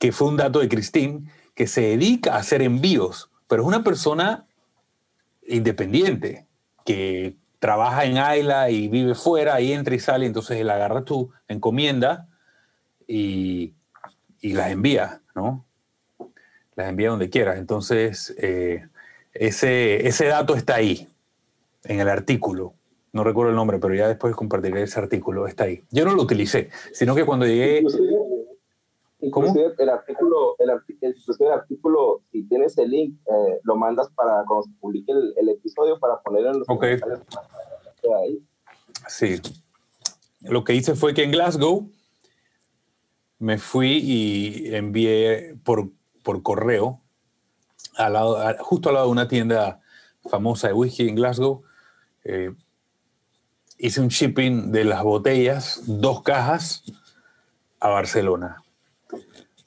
que 0.00 0.10
fue 0.10 0.28
un 0.28 0.38
dato 0.38 0.58
de 0.58 0.68
Christine, 0.68 1.30
que 1.54 1.66
se 1.66 1.82
dedica 1.82 2.34
a 2.34 2.38
hacer 2.38 2.62
envíos, 2.62 3.30
pero 3.46 3.62
es 3.62 3.68
una 3.68 3.84
persona 3.84 4.46
independiente 5.46 6.46
que 6.86 7.36
trabaja 7.58 8.06
en 8.06 8.16
Ayla 8.16 8.70
y 8.70 8.88
vive 8.88 9.14
fuera 9.14 9.60
y 9.60 9.72
entra 9.72 9.94
y 9.94 9.98
sale, 9.98 10.24
entonces 10.24 10.56
él 10.58 10.70
agarra 10.70 11.04
tu 11.04 11.30
encomienda 11.48 12.28
y, 13.06 13.74
y 14.40 14.54
las 14.54 14.70
envía, 14.70 15.20
¿no? 15.34 15.66
Las 16.76 16.88
envía 16.88 17.10
donde 17.10 17.28
quieras. 17.28 17.58
Entonces, 17.58 18.34
eh, 18.38 18.86
ese, 19.34 20.08
ese 20.08 20.26
dato 20.26 20.54
está 20.56 20.76
ahí, 20.76 21.08
en 21.84 22.00
el 22.00 22.08
artículo. 22.08 22.72
No 23.12 23.22
recuerdo 23.22 23.50
el 23.50 23.56
nombre, 23.56 23.78
pero 23.78 23.94
ya 23.94 24.08
después 24.08 24.34
compartiré 24.34 24.82
ese 24.82 24.98
artículo, 24.98 25.46
está 25.46 25.64
ahí. 25.64 25.82
Yo 25.90 26.06
no 26.06 26.14
lo 26.14 26.22
utilicé, 26.22 26.70
sino 26.92 27.14
que 27.14 27.26
cuando 27.26 27.44
llegué... 27.44 27.82
¿Cómo? 29.30 29.54
el 29.78 29.88
artículo, 29.88 30.56
el, 30.58 30.70
el 30.70 31.52
artículo, 31.52 32.22
si 32.32 32.42
tienes 32.44 32.78
el 32.78 32.90
link, 32.90 33.18
eh, 33.26 33.60
lo 33.64 33.76
mandas 33.76 34.08
para 34.14 34.44
cuando 34.46 34.62
se 34.64 34.70
publique 34.80 35.12
el, 35.12 35.48
episodio 35.48 35.98
para 35.98 36.20
ponerlo 36.20 36.52
en 36.52 36.58
los 36.60 36.68
okay. 36.68 36.98
Ahí. 38.22 38.42
Sí. 39.08 39.40
Lo 40.40 40.64
que 40.64 40.74
hice 40.74 40.94
fue 40.94 41.12
que 41.12 41.24
en 41.24 41.32
Glasgow 41.32 41.90
me 43.38 43.58
fui 43.58 43.98
y 43.98 44.74
envié 44.74 45.56
por, 45.64 45.90
por 46.22 46.42
correo, 46.42 47.00
al 47.96 48.14
lado, 48.14 48.38
justo 48.60 48.88
al 48.88 48.94
lado 48.94 49.06
de 49.06 49.12
una 49.12 49.28
tienda 49.28 49.80
famosa 50.28 50.68
de 50.68 50.74
whisky 50.74 51.08
en 51.08 51.16
Glasgow, 51.16 51.62
eh, 52.24 52.54
hice 53.78 54.00
un 54.00 54.08
shipping 54.08 54.72
de 54.72 54.84
las 54.84 55.02
botellas, 55.02 55.82
dos 55.86 56.22
cajas, 56.22 56.84
a 57.80 57.88
Barcelona. 57.88 58.62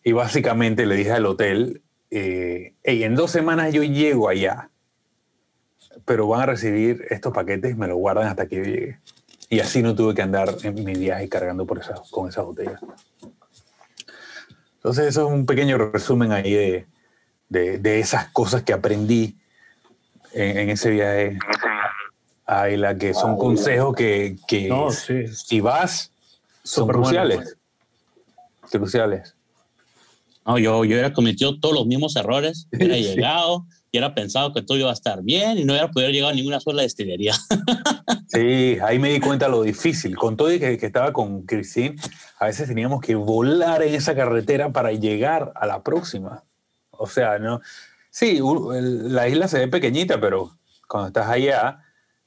Y 0.03 0.11
básicamente 0.11 0.85
le 0.85 0.95
dije 0.95 1.11
al 1.11 1.25
hotel, 1.25 1.81
eh, 2.11 2.73
en 2.83 3.15
dos 3.15 3.31
semanas 3.31 3.73
yo 3.73 3.83
llego 3.83 4.29
allá, 4.29 4.69
pero 6.05 6.27
van 6.27 6.41
a 6.41 6.45
recibir 6.47 7.05
estos 7.09 7.33
paquetes 7.33 7.71
y 7.71 7.75
me 7.75 7.87
los 7.87 7.97
guardan 7.97 8.27
hasta 8.27 8.47
que 8.47 8.55
yo 8.57 8.63
llegue. 8.63 8.99
Y 9.49 9.59
así 9.59 9.81
no 9.81 9.95
tuve 9.95 10.13
que 10.13 10.21
andar 10.21 10.55
en 10.63 10.83
mi 10.83 10.93
viaje 10.93 11.29
cargando 11.29 11.65
por 11.65 11.79
esa, 11.79 11.95
con 12.11 12.27
esas 12.27 12.43
botellas. 12.43 12.79
Entonces 14.75 15.07
eso 15.07 15.27
es 15.27 15.33
un 15.33 15.45
pequeño 15.45 15.77
resumen 15.77 16.31
ahí 16.31 16.53
de, 16.53 16.87
de, 17.49 17.77
de 17.77 17.99
esas 17.99 18.27
cosas 18.29 18.63
que 18.63 18.73
aprendí 18.73 19.37
en, 20.33 20.57
en, 20.57 20.69
ese 20.71 20.89
viaje 20.89 21.37
a 22.45 22.67
la 22.67 22.97
que 22.97 23.13
son 23.13 23.37
consejos 23.37 23.95
que, 23.95 24.35
que 24.47 24.67
No, 24.67 24.91
sí. 24.91 25.27
si 25.27 25.61
vas 25.61 26.11
son 26.63 26.87
Súper 26.87 26.97
bueno. 26.97 27.09
cruciales. 28.69 29.35
No, 30.45 30.57
yo, 30.57 30.83
yo 30.83 30.95
hubiera 30.95 31.13
cometido 31.13 31.59
todos 31.59 31.75
los 31.75 31.85
mismos 31.85 32.15
errores, 32.15 32.67
hubiera 32.73 32.95
Sí. 32.95 33.03
llegado 33.03 33.65
y 33.91 33.97
hubiera 33.97 34.13
pensado 34.15 34.53
que 34.53 34.61
todo 34.61 34.77
iba 34.77 34.89
a 34.89 34.93
estar 34.93 35.21
bien 35.23 35.57
y 35.59 35.63
no 35.65 35.73
hubiera 35.73 35.89
podido 35.91 36.09
llegar 36.09 36.31
a 36.31 36.35
ninguna 36.35 36.59
sola 36.59 36.81
destilería. 36.83 37.33
Sí, 38.27 38.77
ahí 38.83 38.97
me 38.97 39.09
di 39.11 39.19
cuenta 39.19 39.47
lo 39.47 39.61
difícil. 39.61 40.17
Con 40.17 40.35
todo 40.35 40.51
y 40.51 40.59
que, 40.59 40.75
que 40.79 40.87
estaba 40.87 41.13
con 41.13 41.43
Christine, 41.43 41.95
a 42.39 42.47
veces 42.47 42.67
teníamos 42.67 42.99
que 42.99 43.13
volar 43.13 43.83
en 43.83 43.93
esa 43.93 44.15
carretera 44.15 44.71
para 44.71 44.91
llegar 44.91 45.51
a 45.55 45.67
la 45.67 45.83
próxima. 45.83 46.43
O 46.89 47.05
sea, 47.05 47.37
no. 47.37 47.61
Sí, 48.09 48.39
la 48.71 49.27
isla 49.27 49.47
se 49.47 49.59
ve 49.59 49.67
pequeñita, 49.67 50.19
pero 50.19 50.51
cuando 50.87 51.09
estás 51.09 51.27
allá 51.29 51.77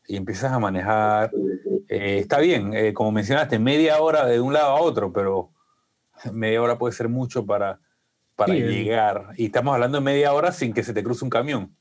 y 0.06 0.14
empiezas 0.16 0.52
a 0.52 0.61
manejar, 0.61 1.32
eh, 1.88 2.18
está 2.20 2.38
bien, 2.38 2.73
eh, 2.73 2.92
como 2.92 3.11
mencionaste, 3.11 3.58
media 3.58 4.00
hora 4.00 4.26
de 4.26 4.38
un 4.40 4.52
lado 4.52 4.76
a 4.76 4.80
otro, 4.80 5.12
pero 5.12 5.50
media 6.32 6.62
hora 6.62 6.78
puede 6.78 6.94
ser 6.94 7.08
mucho 7.08 7.44
para, 7.44 7.80
para 8.37 8.52
Sí, 8.55 8.61
llegar. 8.61 9.31
Y 9.37 9.47
estamos 9.47 9.75
hablando 9.75 9.99
de 9.99 10.05
media 10.05 10.33
hora 10.33 10.52
sin 10.52 10.73
que 10.73 10.85
se 10.85 10.93
te 10.95 11.02
cruce 11.02 11.25
un 11.25 11.31
camión. 11.31 11.75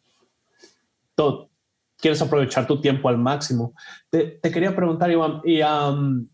todo- 1.13 1.49
quieres 1.97 2.21
aprovechar 2.21 2.67
tu 2.67 2.81
tiempo 2.81 3.07
al 3.07 3.17
máximo. 3.17 3.73
Te, 4.09 4.25
te 4.41 4.51
quería 4.51 4.75
preguntar, 4.75 5.09
Iván, 5.09 5.39
y 5.45 5.61
um, 5.61 6.27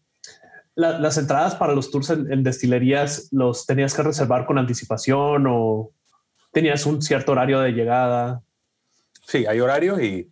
la- 0.73 0.97
las 0.99 1.17
entradas 1.19 1.53
para 1.55 1.73
los 1.75 1.91
tours 1.91 2.09
en, 2.09 2.31
en 2.33 2.41
destilerías, 2.43 3.27
¿los 3.31 3.67
tenías 3.67 3.93
que 3.93 4.01
reservar 4.01 4.47
con 4.47 4.57
anticipación 4.57 5.45
o 5.47 5.91
tenías 6.51 6.85
un 6.87 6.99
cierto 7.01 7.31
horario 7.33 7.59
de 7.59 7.73
llegada? 7.73 8.41
Sí, 9.27 9.45
hay 9.45 9.59
horarios 9.59 10.01
y 10.01 10.31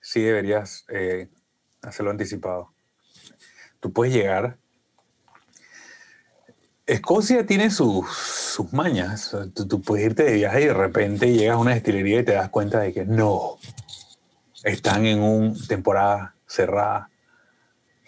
sí 0.00 0.20
deberías 0.22 0.84
eh, 0.88 1.28
hacerlo 1.82 2.10
anticipado. 2.10 2.74
Tú 3.78 3.92
puedes 3.92 4.12
llegar. 4.12 4.58
Escocia 6.88 7.44
tiene 7.44 7.70
sus, 7.70 8.08
sus 8.08 8.72
mañas. 8.72 9.36
Tú, 9.54 9.68
tú 9.68 9.82
puedes 9.82 10.06
irte 10.06 10.24
de 10.24 10.32
viaje 10.32 10.62
y 10.62 10.64
de 10.64 10.72
repente 10.72 11.30
llegas 11.30 11.56
a 11.56 11.58
una 11.58 11.74
destilería 11.74 12.20
y 12.20 12.24
te 12.24 12.32
das 12.32 12.48
cuenta 12.48 12.80
de 12.80 12.94
que 12.94 13.04
no, 13.04 13.58
están 14.64 15.04
en 15.04 15.20
una 15.20 15.54
temporada 15.66 16.34
cerrada. 16.46 17.10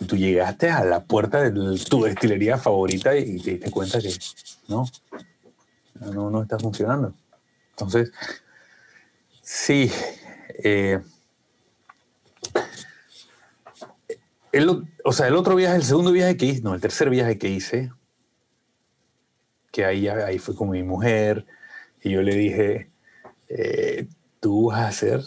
Tú 0.06 0.16
llegaste 0.16 0.70
a 0.70 0.82
la 0.82 1.04
puerta 1.04 1.42
de 1.42 1.50
tu 1.84 2.02
destilería 2.04 2.56
favorita 2.56 3.14
y 3.14 3.38
te 3.38 3.50
diste 3.50 3.70
cuenta 3.70 4.00
que 4.00 4.14
no, 4.68 4.86
no, 5.94 6.30
no 6.30 6.42
está 6.42 6.58
funcionando. 6.58 7.14
Entonces, 7.72 8.10
sí, 9.42 9.92
eh, 10.64 11.00
el, 14.52 14.88
o 15.04 15.12
sea, 15.12 15.28
el 15.28 15.36
otro 15.36 15.54
viaje, 15.54 15.76
el 15.76 15.84
segundo 15.84 16.12
viaje 16.12 16.38
que 16.38 16.46
hice, 16.46 16.62
no, 16.62 16.74
el 16.74 16.80
tercer 16.80 17.10
viaje 17.10 17.36
que 17.36 17.50
hice, 17.50 17.92
que 19.70 19.84
ahí, 19.84 20.08
ahí 20.08 20.38
fue 20.38 20.54
con 20.54 20.70
mi 20.70 20.82
mujer, 20.82 21.46
y 22.02 22.10
yo 22.10 22.22
le 22.22 22.34
dije, 22.34 22.90
eh, 23.48 24.06
tú 24.40 24.70
vas 24.70 24.88
a 24.88 24.92
ser 24.92 25.20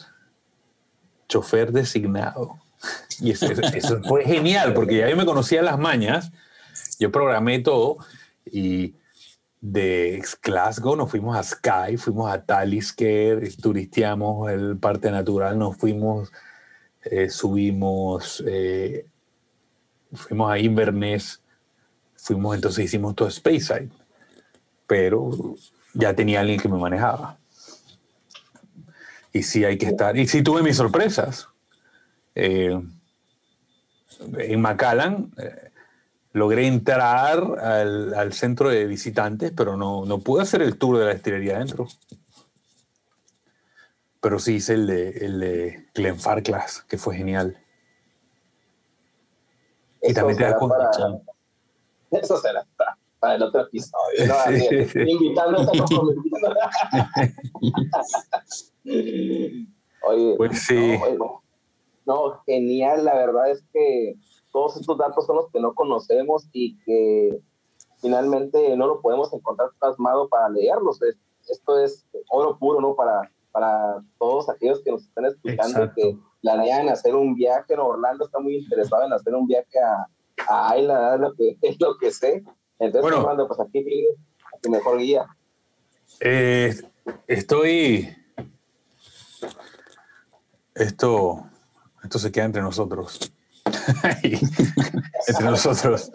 chofer 1.27 1.71
designado. 1.71 2.59
Y 3.21 3.31
eso, 3.31 3.45
eso- 3.45 4.01
fue 4.03 4.25
genial, 4.25 4.73
porque 4.73 4.97
ya 4.97 5.09
yo 5.09 5.15
me 5.15 5.25
conocía 5.25 5.61
las 5.61 5.79
mañas, 5.79 6.31
yo 6.99 7.11
programé 7.11 7.59
todo, 7.59 7.97
y 8.45 8.95
de 9.61 10.21
Glasgow 10.41 10.97
nos 10.97 11.09
fuimos 11.09 11.37
a 11.37 11.43
Skye, 11.43 11.97
fuimos 11.97 12.29
a 12.29 12.43
Talisker, 12.43 13.55
turisteamos 13.61 14.51
el 14.51 14.77
Parque 14.77 15.09
Natural, 15.11 15.57
nos 15.57 15.77
fuimos, 15.77 16.33
eh, 17.05 17.29
subimos, 17.29 18.43
eh, 18.45 19.05
fuimos 20.11 20.51
a 20.51 20.59
Inverness, 20.59 21.41
fuimos, 22.17 22.55
entonces 22.55 22.83
hicimos 22.83 23.15
todo 23.15 23.31
Speyside, 23.31 23.89
pero 24.93 25.31
ya 25.95 26.13
tenía 26.13 26.41
alguien 26.41 26.59
que 26.59 26.69
me 26.69 26.77
manejaba. 26.77 27.39
Y 29.31 29.41
sí 29.41 29.65
hay 29.65 29.75
que 29.79 29.87
estar, 29.87 30.15
y 30.15 30.27
sí 30.27 30.43
tuve 30.43 30.61
mis 30.61 30.77
sorpresas. 30.77 31.47
Eh, 32.35 32.79
en 34.37 34.61
Macallan, 34.61 35.31
eh, 35.37 35.71
logré 36.33 36.67
entrar 36.67 37.39
al, 37.59 38.13
al 38.13 38.33
centro 38.33 38.69
de 38.69 38.85
visitantes, 38.85 39.51
pero 39.57 39.75
no, 39.77 40.05
no 40.05 40.19
pude 40.19 40.43
hacer 40.43 40.61
el 40.61 40.77
tour 40.77 40.99
de 40.99 41.05
la 41.05 41.13
destilería 41.15 41.55
adentro. 41.55 41.87
Pero 44.21 44.37
sí 44.37 44.55
hice 44.57 44.75
el 44.75 44.85
de, 44.85 45.09
el 45.25 45.39
de 45.39 45.87
Glenfarclas, 45.95 46.83
que 46.87 46.99
fue 46.99 47.17
genial. 47.17 47.57
Y 50.03 50.13
también 50.13 50.37
te 50.37 50.43
das 50.43 50.53
cuenta. 50.59 50.91
para- 50.91 51.17
Eso 52.21 52.37
será 52.37 52.63
para, 52.77 52.92
para 53.23 53.35
el 53.35 53.43
otro 53.43 53.61
episodio. 53.61 54.27
¿no? 54.27 54.33
Sí, 54.57 54.67
Así, 54.67 54.85
sí. 54.85 54.99
Invitándote 54.99 55.79
a. 55.79 55.85
Oye, 60.05 60.35
Pues 60.37 60.65
sí. 60.65 60.97
no, 62.05 62.41
genial. 62.45 63.05
La 63.05 63.15
verdad 63.15 63.49
es 63.49 63.63
que 63.71 64.15
todos 64.51 64.75
estos 64.77 64.97
datos 64.97 65.25
son 65.25 65.37
los 65.37 65.49
que 65.51 65.59
no 65.61 65.73
conocemos 65.73 66.47
y 66.51 66.77
que 66.83 67.39
finalmente 68.01 68.75
no 68.75 68.87
lo 68.87 68.99
podemos 69.01 69.31
encontrar 69.33 69.69
plasmado 69.79 70.27
para 70.27 70.49
leerlos. 70.49 71.01
Es- 71.01 71.17
Esto 71.49 71.79
es 71.79 72.05
oro 72.29 72.57
puro, 72.57 72.81
¿no? 72.81 72.95
Para, 72.95 73.21
para 73.51 74.01
todos 74.19 74.49
aquellos 74.49 74.81
que 74.83 74.91
nos 74.91 75.03
están 75.03 75.25
escuchando 75.25 75.83
Exacto. 75.83 75.93
que 75.95 76.17
planean 76.41 76.89
hacer 76.89 77.15
un 77.15 77.35
viaje. 77.35 77.75
¿no? 77.77 77.87
Orlando 77.87 78.25
está 78.25 78.39
muy 78.39 78.57
interesado 78.57 79.05
en 79.05 79.13
hacer 79.13 79.33
un 79.35 79.47
viaje 79.47 79.79
a, 79.79 80.07
a 80.49 80.71
Ayla, 80.71 81.15
es 81.15 81.19
lo 81.21 81.33
que, 81.33 81.57
es 81.61 81.77
lo 81.81 81.97
que 81.97 82.11
sé. 82.11 82.43
Entonces, 82.79 83.01
Bueno. 83.01 83.19
Orlando, 83.19 83.47
pues 83.47 83.59
aquí 83.59 83.83
tienes 83.83 84.15
a 84.53 84.57
tu 84.59 84.69
mejor 84.69 84.97
guía. 84.97 85.25
Eh, 86.19 86.75
estoy. 87.27 88.15
Esto, 90.75 91.45
esto 92.03 92.19
se 92.19 92.31
queda 92.31 92.45
entre 92.45 92.61
nosotros. 92.61 93.31
entre 94.23 95.45
nosotros. 95.45 96.11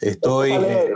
Estoy. 0.00 0.52
Eh, 0.52 0.92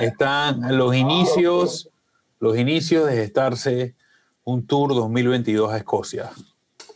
están 0.00 0.76
los 0.76 0.94
inicios, 0.94 1.90
los 2.38 2.56
inicios 2.58 3.06
de 3.06 3.14
gestarse 3.14 3.96
un 4.44 4.66
tour 4.66 4.94
2022 4.94 5.72
a 5.72 5.78
Escocia. 5.78 6.30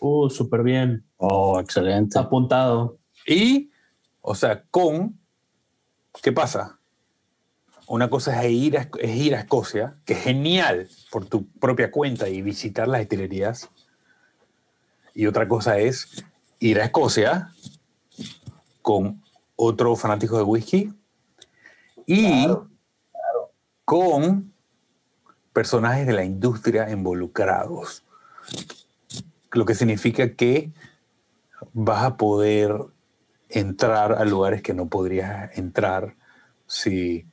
Uh, 0.01 0.29
súper 0.29 0.63
bien. 0.63 1.05
Oh, 1.17 1.59
excelente. 1.61 2.19
Apuntado. 2.19 2.99
Y, 3.27 3.71
o 4.21 4.35
sea, 4.35 4.65
con. 4.71 5.19
¿Qué 6.23 6.33
pasa? 6.33 6.79
una 7.87 8.11
cosa 8.11 8.43
es 8.43 8.53
ir, 8.53 8.79
a, 8.79 8.89
es 8.99 9.17
ir 9.17 9.35
a 9.35 9.41
Escocia, 9.41 9.97
que 10.05 10.15
es 10.15 10.21
genial 10.21 10.89
por 11.11 11.27
tu 11.27 11.47
propia 11.47 11.91
cuenta 11.91 12.29
y 12.29 12.43
visitar 12.43 12.89
las 12.89 13.01
destilerías. 13.01 13.71
Y 15.15 15.27
otra 15.27 15.49
cosa 15.49 15.79
es 15.79 16.25
ir 16.59 16.81
a 16.81 16.85
Escocia 16.85 17.53
con 18.83 19.23
otro 19.55 19.95
fanático 19.97 20.37
de 20.37 20.43
whisky 20.43 20.93
y 22.07 22.45
Claro, 22.45 22.71
con 23.85 24.53
personajes 25.53 26.07
de 26.07 26.13
la 26.13 26.25
industria 26.25 26.91
involucrados. 26.91 28.05
Lo 29.53 29.65
que 29.65 29.75
significa 29.75 30.35
que 30.35 30.71
vas 31.73 32.05
a 32.05 32.17
poder 32.17 32.77
entrar 33.49 34.13
a 34.13 34.25
lugares 34.25 34.63
que 34.63 34.75
no 34.75 34.89
podrías 34.89 35.57
entrar 35.57 36.15
si, 36.67 37.27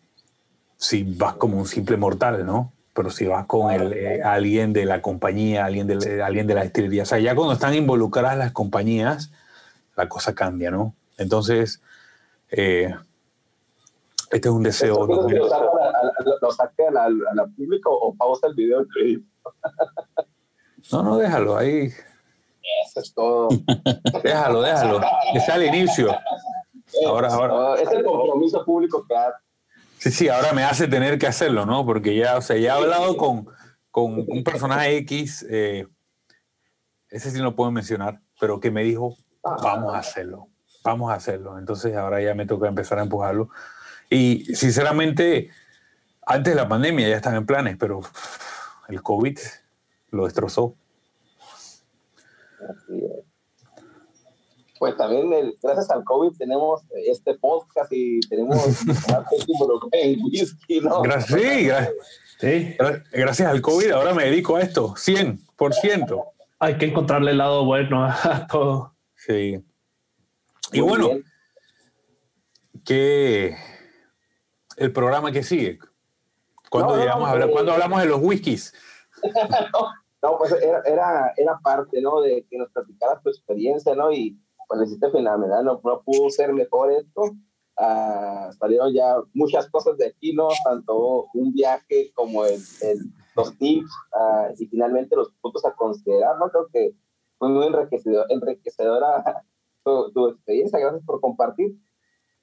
si 0.78 1.04
vas 1.04 1.36
como 1.36 1.58
un 1.58 1.66
simple 1.66 1.98
mortal, 1.98 2.46
¿no? 2.46 2.72
Pero 2.94 3.10
si 3.10 3.26
vas 3.26 3.46
con 3.46 3.72
el, 3.72 3.94
eh, 3.94 4.22
alguien 4.22 4.72
de 4.72 4.86
la 4.86 5.02
compañía, 5.02 5.66
alguien 5.66 5.88
de, 5.88 6.22
alguien 6.22 6.46
de 6.46 6.54
la 6.54 6.62
destilería, 6.62 7.04
o 7.04 7.06
sea, 7.06 7.20
ya 7.20 7.34
cuando 7.34 7.54
están 7.54 7.74
involucradas 7.74 8.38
las 8.38 8.52
compañías, 8.52 9.32
la 9.96 10.08
cosa 10.08 10.36
cambia, 10.36 10.70
¿no? 10.70 10.94
Entonces, 11.18 11.82
eh, 12.52 12.94
este 14.32 14.48
es 14.48 14.54
un 14.54 14.64
deseo. 14.64 15.08
¿Quieres 15.08 15.44
¿no? 15.44 15.58
que 15.58 16.32
lo 16.42 16.52
saque 16.52 16.84
a 16.88 17.02
a 17.02 17.06
a 17.06 17.10
la 17.36 17.50
o 17.86 18.16
pausa 18.16 18.48
el 18.48 18.56
video? 18.56 18.86
No, 20.92 21.04
no, 21.04 21.18
déjalo 21.18 21.58
ahí. 21.58 21.92
Eso 22.86 23.00
es 23.00 23.14
todo. 23.14 23.50
Déjalo, 24.24 24.62
déjalo. 24.62 25.02
Que 25.34 25.40
sea 25.40 25.56
el 25.56 25.66
inicio. 25.66 26.16
Ahora, 27.06 27.28
ahora. 27.30 27.82
Es 27.82 27.92
el 27.92 28.04
compromiso 28.04 28.64
público 28.64 29.06
que. 29.08 29.16
Sí, 29.98 30.12
sí, 30.12 30.30
ahora 30.30 30.52
me 30.54 30.64
hace 30.64 30.88
tener 30.88 31.18
que 31.18 31.28
hacerlo, 31.28 31.66
¿no? 31.66 31.86
Porque 31.86 32.16
ya, 32.16 32.38
o 32.38 32.42
sea, 32.42 32.58
ya 32.58 32.74
he 32.74 32.78
hablado 32.78 33.16
con, 33.16 33.48
con 33.90 34.26
un 34.28 34.44
personaje 34.44 34.98
X, 34.98 35.46
eh, 35.50 35.88
ese 37.10 37.32
sí 37.32 37.38
no 37.38 37.46
lo 37.46 37.56
puedo 37.56 37.72
mencionar, 37.72 38.20
pero 38.40 38.60
que 38.60 38.72
me 38.72 38.84
dijo, 38.84 39.16
vamos 39.44 39.94
a 39.94 40.00
hacerlo, 40.00 40.50
vamos 40.84 41.12
a 41.12 41.14
hacerlo. 41.14 41.58
Entonces 41.58 41.96
ahora 41.96 42.22
ya 42.22 42.34
me 42.34 42.46
toca 42.46 42.68
empezar 42.68 43.00
a 43.00 43.04
empujarlo. 43.04 43.50
Y 44.10 44.46
sinceramente, 44.56 45.52
antes 46.26 46.54
de 46.54 46.60
la 46.62 46.68
pandemia 46.68 47.08
ya 47.08 47.16
están 47.16 47.36
en 47.36 47.46
planes, 47.46 47.78
pero 47.78 48.02
el 48.90 49.02
COVID 49.02 49.38
lo 50.10 50.26
destrozó. 50.26 50.76
Así 52.70 53.04
es. 53.06 53.26
Pues 54.80 54.98
también, 54.98 55.32
el- 55.32 55.56
gracias 55.62 55.90
al 55.92 56.04
COVID, 56.04 56.36
tenemos 56.38 56.82
este 57.08 57.36
podcast 57.36 57.92
y 57.94 58.20
tenemos 58.22 58.56
más 58.86 59.26
en 59.92 60.20
whisky, 60.26 60.82
¿no? 60.82 61.02
Gracias, 61.02 61.40
sí, 61.40 61.66
gra- 61.68 61.92
Sí, 62.40 62.76
gra- 62.78 63.04
gracias 63.12 63.48
al 63.48 63.62
COVID 63.62 63.92
ahora 63.92 64.14
me 64.14 64.26
dedico 64.26 64.58
a 64.58 64.62
esto, 64.62 64.90
100%. 64.96 66.24
hay 66.60 66.78
que 66.78 66.88
encontrarle 66.88 67.32
el 67.32 67.38
lado 67.38 67.64
bueno 67.66 68.04
a 68.06 68.48
todo. 68.52 68.96
Sí. 69.16 69.64
Y 70.74 70.82
Muy 70.82 70.90
bueno, 70.90 71.08
bien. 71.10 71.24
que 72.84 73.56
el 74.78 74.92
programa 74.92 75.32
que 75.32 75.44
sigue. 75.44 75.80
¿Cuándo, 76.70 76.90
No, 76.92 76.96
no, 76.98 77.02
llegamos 77.04 77.22
no, 77.22 77.28
a 77.28 77.32
hablar? 77.32 77.50
¿Cuándo 77.52 77.72
hablamos 77.74 78.02
de 78.02 78.08
los 78.08 78.20
whiskies? 78.22 78.74
No, 80.24 80.38
pues 80.38 80.54
era, 80.54 80.82
era, 80.86 81.34
era 81.38 81.60
parte, 81.62 82.02
¿no? 82.02 82.22
De 82.22 82.48
que 82.50 82.58
nos 82.58 82.70
platicaras 82.72 83.22
tu 83.22 83.30
experiencia, 83.30 83.94
¿no? 83.94 84.12
Y 84.12 84.40
pues 84.68 84.80
lo 84.80 84.86
hiciste 84.86 85.12
fenomenal, 85.12 85.66
no, 85.66 85.82
no 85.84 86.02
pudo 86.02 86.30
ser 86.30 86.54
mejor 86.54 86.92
esto. 86.94 87.24
Ah, 87.78 88.50
salieron 88.58 88.94
ya 88.94 89.16
muchas 89.34 89.70
cosas 89.70 89.98
de 89.98 90.08
aquí, 90.08 90.34
¿no? 90.34 90.48
Tanto 90.64 91.26
un 91.34 91.52
viaje 91.54 92.12
como 92.14 92.46
el, 92.46 92.62
el- 92.82 93.12
los 93.36 93.58
tips 93.58 93.92
ah, 94.16 94.50
y 94.58 94.66
finalmente 94.68 95.16
los 95.16 95.32
puntos 95.42 95.66
a 95.66 95.74
considerar, 95.74 96.38
¿no? 96.40 96.50
Creo 96.50 96.68
que 96.72 96.96
fue 97.40 97.50
muy 97.50 97.66
enriquecedor, 97.68 98.26
enriquecedora 98.30 99.44
tu, 99.84 100.12
tu 100.14 100.30
experiencia. 100.30 100.80
Gracias 100.80 101.04
por 101.04 101.20
compartir. 101.20 101.76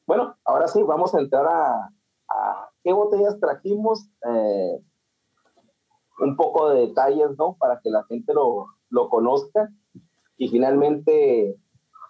Bueno, 0.07 0.37
ahora 0.45 0.67
sí, 0.69 0.83
vamos 0.83 1.15
a 1.15 1.21
entrar 1.21 1.47
a, 1.47 1.91
a 2.29 2.71
qué 2.83 2.93
botellas 2.93 3.39
trajimos. 3.41 4.09
Eh, 4.29 4.83
un 6.21 6.37
poco 6.37 6.71
de 6.71 6.89
detalles, 6.89 7.37
¿no? 7.39 7.57
Para 7.59 7.81
que 7.81 7.91
la 7.91 8.05
gente 8.05 8.33
lo, 8.35 8.67
lo 8.91 9.09
conozca. 9.09 9.69
Y 10.37 10.49
finalmente, 10.49 11.57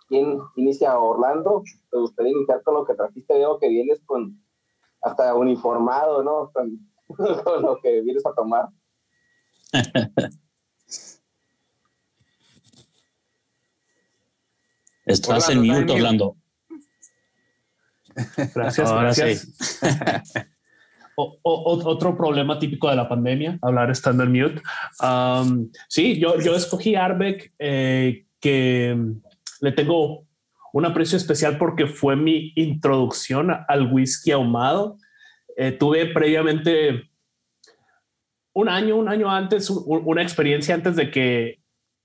¿quién 0.09 0.38
inicia 0.57 0.99
Orlando? 0.99 1.62
¿Te 1.90 1.99
gustaría 1.99 2.33
iniciar 2.33 2.62
con 2.62 2.75
lo 2.75 2.85
que 2.85 2.94
trajiste? 2.94 3.35
Veo 3.35 3.59
que 3.59 3.68
vienes 3.68 4.01
con 4.05 4.40
hasta 5.03 5.35
uniformado, 5.35 6.23
¿no? 6.23 6.51
Con, 6.55 6.79
con 7.42 7.62
lo 7.62 7.81
que 7.81 8.03
vienes 8.03 8.25
a 8.25 8.33
tomar. 8.35 8.68
Estás 15.07 15.49
en 15.49 15.59
Orlando, 15.59 15.81
mute, 15.81 15.92
en 15.92 15.99
Orlando. 15.99 16.37
Gracias, 18.55 18.88
Ahora 18.88 19.03
gracias. 19.03 19.81
O- 21.22 21.38
o- 21.42 21.88
otro 21.88 22.16
problema 22.16 22.59
típico 22.59 22.88
de 22.88 22.96
la 22.96 23.09
pandemia, 23.09 23.59
hablar 23.62 23.90
estando 23.90 24.22
en 24.24 24.33
mute. 24.33 24.62
Um, 25.02 25.70
sí, 25.88 26.18
yo, 26.18 26.38
yo 26.40 26.54
escogí 26.54 26.94
Arbeck, 26.94 27.52
eh, 27.59 28.24
que 28.40 28.96
le 29.61 29.72
tengo 29.72 30.24
un 30.72 30.87
aprecio 30.87 31.16
especial 31.18 31.59
porque 31.59 31.87
fue 31.87 32.16
mi 32.16 32.52
introducción 32.56 33.50
al 33.68 33.92
whisky 33.92 34.30
ahumado. 34.30 34.96
Eh, 35.56 35.72
tuve 35.72 36.06
previamente 36.06 37.11
un 38.52 38.68
año, 38.68 38.96
un 38.96 39.09
año 39.09 39.30
antes, 39.30 39.68
un- 39.70 40.02
una 40.04 40.22
experiencia 40.22 40.74
antes 40.74 40.96
de 40.96 41.11
que 41.11 41.59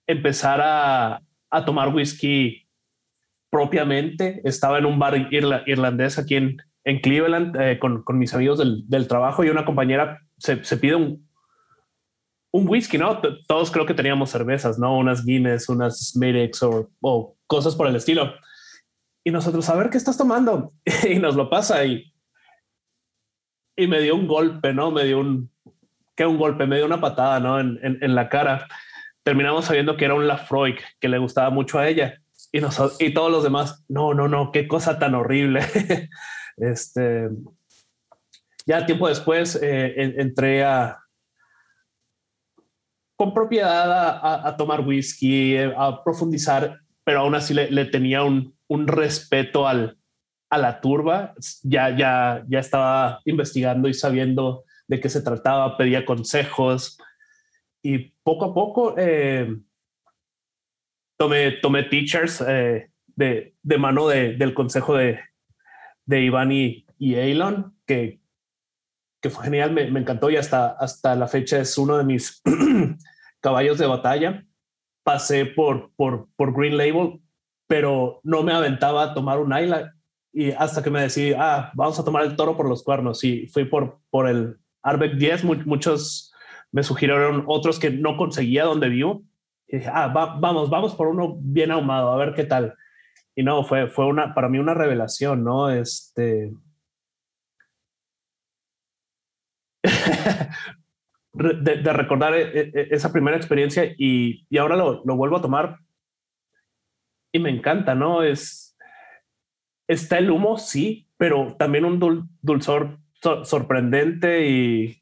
empezara 0.08 1.21
a 1.49 1.65
tomar 1.65 1.89
whisky 1.95 2.67
propiamente. 3.49 4.41
Estaba 4.43 4.78
en 4.80 4.86
un 4.86 4.99
bar 4.99 5.15
irla- 5.32 5.63
irlandés 5.65 6.17
aquí 6.19 6.36
en, 6.36 6.58
en 6.86 7.00
Cleveland 7.00 7.56
eh, 7.60 7.80
con, 7.80 8.04
con 8.04 8.17
mis 8.17 8.34
amigos 8.34 8.60
del, 8.60 8.88
del 8.88 9.08
trabajo 9.08 9.43
y 9.43 9.50
una 9.50 9.65
compañera 9.65 10.21
se, 10.38 10.63
se 10.63 10.78
pide 10.78 10.95
un, 10.95 11.28
un 12.52 12.67
whisky, 12.69 12.98
¿no? 12.98 13.19
T- 13.19 13.30
Todos 13.48 13.71
creo 13.71 13.86
que 13.86 13.93
teníamos 13.93 14.30
cervezas, 14.30 14.80
¿no? 14.80 14.98
Unas 14.98 15.26
Guinness, 15.26 15.67
unas 15.67 16.12
Smithix 16.12 16.63
o, 16.63 16.89
o 17.02 17.36
cosas 17.48 17.76
por 17.76 17.88
el 17.88 17.95
estilo. 17.95 18.34
Y 19.24 19.32
nosotros, 19.32 19.67
a 19.69 19.76
ver 19.76 19.89
qué 19.89 19.98
estás 19.98 20.17
tomando. 20.17 20.74
y 21.10 21.19
nos 21.19 21.36
lo 21.36 21.50
pasa 21.50 21.84
y, 21.86 22.13
y 23.76 23.88
me 23.88 24.00
dio 24.00 24.15
un 24.15 24.28
golpe, 24.28 24.71
¿no? 24.74 24.91
Me 24.91 25.04
dio 25.04 25.19
un, 25.19 25.52
que 26.15 26.26
un 26.26 26.38
golpe, 26.38 26.67
me 26.67 26.78
dio 26.78 26.86
una 26.86 27.02
patada, 27.02 27.39
¿no? 27.39 27.60
En, 27.60 27.80
en, 27.82 27.98
en 28.02 28.15
la 28.15 28.30
cara. 28.30 28.67
Terminamos 29.24 29.65
sabiendo 29.65 29.98
que 29.98 30.06
era 30.06 30.13
un 30.13 30.28
Lafroig 30.28 30.78
que 31.00 31.10
le 31.10 31.17
gustaba 31.17 31.50
mucho 31.50 31.80
a 31.80 31.88
ella 31.88 32.21
y, 32.52 32.62
nos, 32.62 32.80
y 33.02 33.12
todos 33.13 33.32
los 33.32 33.43
demás, 33.43 33.84
no, 33.89 34.13
no, 34.13 34.28
no, 34.28 34.52
qué 34.52 34.67
cosa 34.67 35.00
tan 35.00 35.15
horrible. 35.15 35.62
este, 36.58 37.30
ya 38.65 38.86
tiempo 38.86 39.08
después 39.08 39.56
eh, 39.62 39.94
en- 40.02 40.20
entré 40.20 40.63
a 40.63 41.00
con 43.18 43.34
propiedad 43.34 43.91
a, 43.91 44.10
a- 44.20 44.48
a 44.50 44.58
tomar 44.58 44.82
whisky, 44.82 45.56
eh, 45.56 45.74
a 45.78 46.04
profundizar, 46.04 46.80
pero 47.04 47.20
aún 47.22 47.36
así 47.36 47.54
le, 47.54 47.72
le 47.72 47.86
tenía 47.86 48.24
un, 48.24 48.54
un 48.68 48.88
respeto 48.88 49.68
al, 49.68 49.98
a 50.50 50.58
la 50.58 50.82
turba. 50.82 51.34
Ya, 51.63 51.96
ya, 51.96 52.44
ya 52.50 52.60
estaba 52.60 53.22
investigando 53.26 53.88
y 53.88 53.94
sabiendo 53.94 54.63
de 54.88 55.00
qué 55.00 55.10
se 55.10 55.22
trataba, 55.22 55.78
pedía 55.78 56.06
consejos 56.06 56.98
y 57.82 58.12
poco 58.24 58.46
a 58.46 58.54
poco 58.54 58.96
eh, 58.98 59.56
tomé, 61.18 61.52
tomé 61.62 61.84
teachers 61.84 62.44
eh, 62.48 62.91
de, 63.15 63.56
de 63.63 63.78
mano 63.78 64.08
de- 64.10 64.34
del 64.36 64.54
consejo 64.54 64.96
de, 64.96 65.20
de 66.06 66.22
Iván 66.22 66.52
y, 66.52 66.86
y 66.98 67.15
Elon, 67.15 67.76
que, 67.86 68.20
que 69.22 69.30
fue 69.30 69.46
genial, 69.46 69.72
me, 69.72 69.89
me 69.89 70.00
encantó 70.00 70.30
y 70.30 70.38
hasta, 70.38 70.68
hasta 70.68 71.15
la 71.15 71.28
fecha 71.28 71.60
es 71.60 71.78
uno 71.78 71.98
de 71.98 72.04
mis 72.04 72.41
caballos 73.41 73.78
de 73.78 73.88
batalla. 73.88 74.46
Pasé 75.04 75.46
por, 75.46 75.91
por, 75.96 76.28
por 76.36 76.54
Green 76.56 76.78
Label, 76.78 77.22
pero 77.68 78.20
no 78.24 78.44
me 78.44 78.54
aventaba 78.54 79.04
a 79.04 79.13
tomar 79.13 79.39
un 79.39 79.56
Isla 79.58 79.94
y 80.34 80.52
hasta 80.52 80.84
que 80.84 80.89
me 80.89 81.02
decidí, 81.02 81.34
ah, 81.38 81.72
vamos 81.76 82.00
a 82.00 82.04
tomar 82.04 82.24
el 82.26 82.36
toro 82.36 82.58
por 82.58 82.68
los 82.68 82.84
cuernos 82.84 83.24
y 83.24 83.48
fui 83.48 83.65
por, 83.65 84.00
por 84.10 84.28
el 84.28 84.58
Arbeck 84.84 85.13
10, 85.13 85.44
Mu- 85.44 85.63
muchos 85.65 86.34
me 86.72 86.84
sugirieron 86.84 87.44
otros 87.48 87.80
que 87.80 87.89
no 87.91 88.18
conseguía 88.18 88.65
donde 88.65 88.89
vivo 88.89 89.24
y 89.68 89.78
dije, 89.78 89.89
ah, 89.94 90.08
va- 90.08 90.38
vamos, 90.39 90.70
vamos 90.70 90.94
por 90.96 91.08
uno 91.08 91.38
bien 91.39 91.72
ahumado, 91.72 92.12
a 92.12 92.18
ver 92.18 92.34
qué 92.34 92.44
tal. 92.44 92.76
Y 93.36 93.43
no, 93.43 93.63
fue, 93.63 93.88
fue 93.89 94.06
una, 94.06 94.34
para 94.34 94.48
mí 94.50 94.60
una 94.60 94.74
revelación, 94.74 95.43
¿no? 95.43 95.69
Este. 95.69 96.54
De, 101.34 101.76
de 101.84 101.91
recordar 101.91 102.34
e- 102.34 102.71
e- 102.74 102.88
esa 102.91 103.12
primera 103.12 103.36
experiencia 103.36 103.93
y, 103.98 104.45
y 104.50 104.58
ahora 104.58 104.78
lo, 104.78 105.04
lo 105.04 105.17
vuelvo 105.17 105.36
a 105.36 105.41
tomar 105.41 105.80
y 107.34 107.39
me 107.39 107.50
encanta, 107.50 107.93
¿no? 107.93 108.24
Es, 108.24 108.78
está 109.89 110.17
el 110.17 110.32
humo, 110.32 110.58
sí, 110.58 111.10
pero 111.17 111.58
también 111.60 111.84
un 111.84 112.00
dul- 112.00 112.30
dulzor 112.41 113.00
sorprendente 113.43 114.48
y 114.48 115.02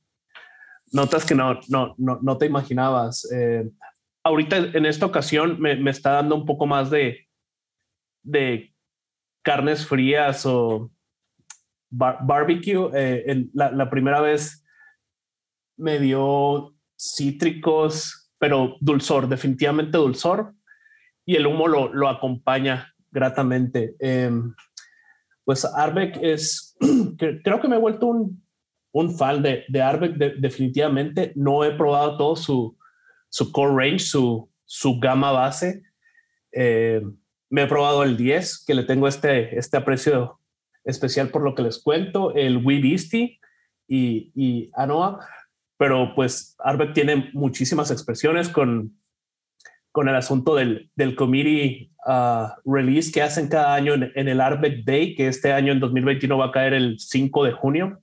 notas 0.92 1.24
que 1.24 1.36
no, 1.36 1.60
no, 1.70 1.94
no, 2.00 2.18
no 2.24 2.38
te 2.40 2.48
imaginabas. 2.48 3.32
Eh, 3.32 3.70
ahorita 4.24 4.58
en 4.58 4.88
esta 4.88 5.06
ocasión 5.06 5.60
me, 5.62 5.76
me, 5.76 5.92
está 5.92 6.14
dando 6.14 6.36
un 6.36 6.46
poco 6.48 6.66
más 6.66 6.90
de, 6.90 7.28
de 8.24 8.74
carnes 9.44 9.86
frías 9.86 10.46
o 10.46 10.92
barbecue. 11.92 12.90
Eh, 12.94 13.24
en 13.28 13.52
la, 13.54 13.72
la, 13.72 13.90
primera 13.90 14.22
vez 14.22 14.66
me 15.78 16.00
dio 16.00 16.74
cítricos, 16.98 18.32
pero 18.40 18.78
dulzor, 18.80 19.28
definitivamente 19.28 19.98
dulzor. 19.98 20.54
Y 21.26 21.36
el 21.36 21.48
humo 21.48 21.68
lo, 21.68 21.94
lo 21.94 22.10
acompaña 22.10 22.94
gratamente. 23.12 23.96
Eh, 24.00 24.32
pues 25.46 25.66
Arbeck 25.66 26.18
es, 26.22 26.76
creo 27.44 27.62
que 27.62 27.68
me 27.68 27.76
he 27.76 27.80
vuelto 27.80 28.08
un, 28.08 28.44
un 28.94 29.18
fan 29.18 29.42
de, 29.42 29.64
de 29.68 29.82
Arbeck 29.82 30.16
definitivamente. 30.16 31.34
No 31.36 31.64
he 31.64 31.72
probado 31.72 32.18
todo 32.18 32.36
su, 32.36 32.78
su 33.30 33.52
core 33.52 33.76
range, 33.76 34.00
su, 34.00 34.50
su 34.66 35.00
gama 35.00 35.32
base. 35.32 35.84
Eh, 36.52 37.02
me 37.54 37.62
he 37.62 37.68
probado 37.68 38.02
el 38.02 38.18
10, 38.18 38.66
que 38.66 38.74
le 38.74 38.82
tengo 38.82 39.08
este, 39.08 39.60
este 39.60 39.78
aprecio 39.78 40.40
especial 40.86 41.30
por 41.30 41.44
lo 41.44 41.54
que 41.54 41.62
les 41.62 41.78
cuento, 41.78 42.34
el 42.34 42.58
Webeastie 42.58 43.40
y, 43.88 44.32
y 44.34 44.72
Anoa, 44.74 45.20
pero 45.78 46.16
pues 46.16 46.56
Arbeck 46.58 46.94
tiene 46.94 47.30
muchísimas 47.34 47.92
expresiones 47.92 48.50
con, 48.50 48.98
con 49.92 50.10
el 50.10 50.16
asunto 50.16 50.56
del, 50.56 50.90
del 50.96 51.16
committee 51.16 51.92
uh, 52.08 52.48
release 52.66 53.12
que 53.12 53.22
hacen 53.22 53.50
cada 53.50 53.76
año 53.76 53.94
en, 53.94 54.28
el 54.28 54.42
Arbeck 54.42 54.84
Day, 54.84 55.14
que 55.14 55.28
este 55.28 55.54
año 55.54 55.74
en 55.74 55.80
2021 55.80 56.36
va 56.36 56.48
a 56.48 56.52
caer 56.52 56.74
el 56.74 56.98
5 56.98 57.44
de 57.44 57.52
junio. 57.52 58.02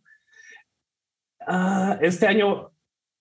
Uh, 1.49 1.99
este 2.01 2.29
año 2.29 2.71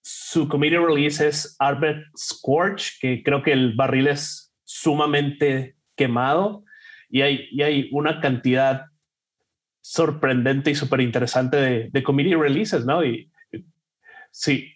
su 0.03 0.47
committee 0.47 0.77
release 0.77 1.27
es 1.27 1.55
Arbeck 1.57 2.05
Scorch, 2.15 2.99
que 3.01 3.23
creo 3.23 3.41
que 3.41 3.51
el 3.51 3.73
barril 3.73 4.09
es 4.09 4.53
sumamente 4.63 5.78
quemado 5.99 6.63
y 7.09 7.21
hay, 7.23 7.49
y 7.51 7.61
hay 7.61 7.89
una 7.91 8.21
cantidad 8.21 8.85
sorprendente 9.81 10.71
y 10.71 10.75
súper 10.75 11.01
interesante 11.01 11.57
de, 11.57 11.89
de 11.91 12.03
committee 12.03 12.35
releases, 12.35 12.85
¿no? 12.85 13.03
Y 13.03 13.29
sí, 14.31 14.71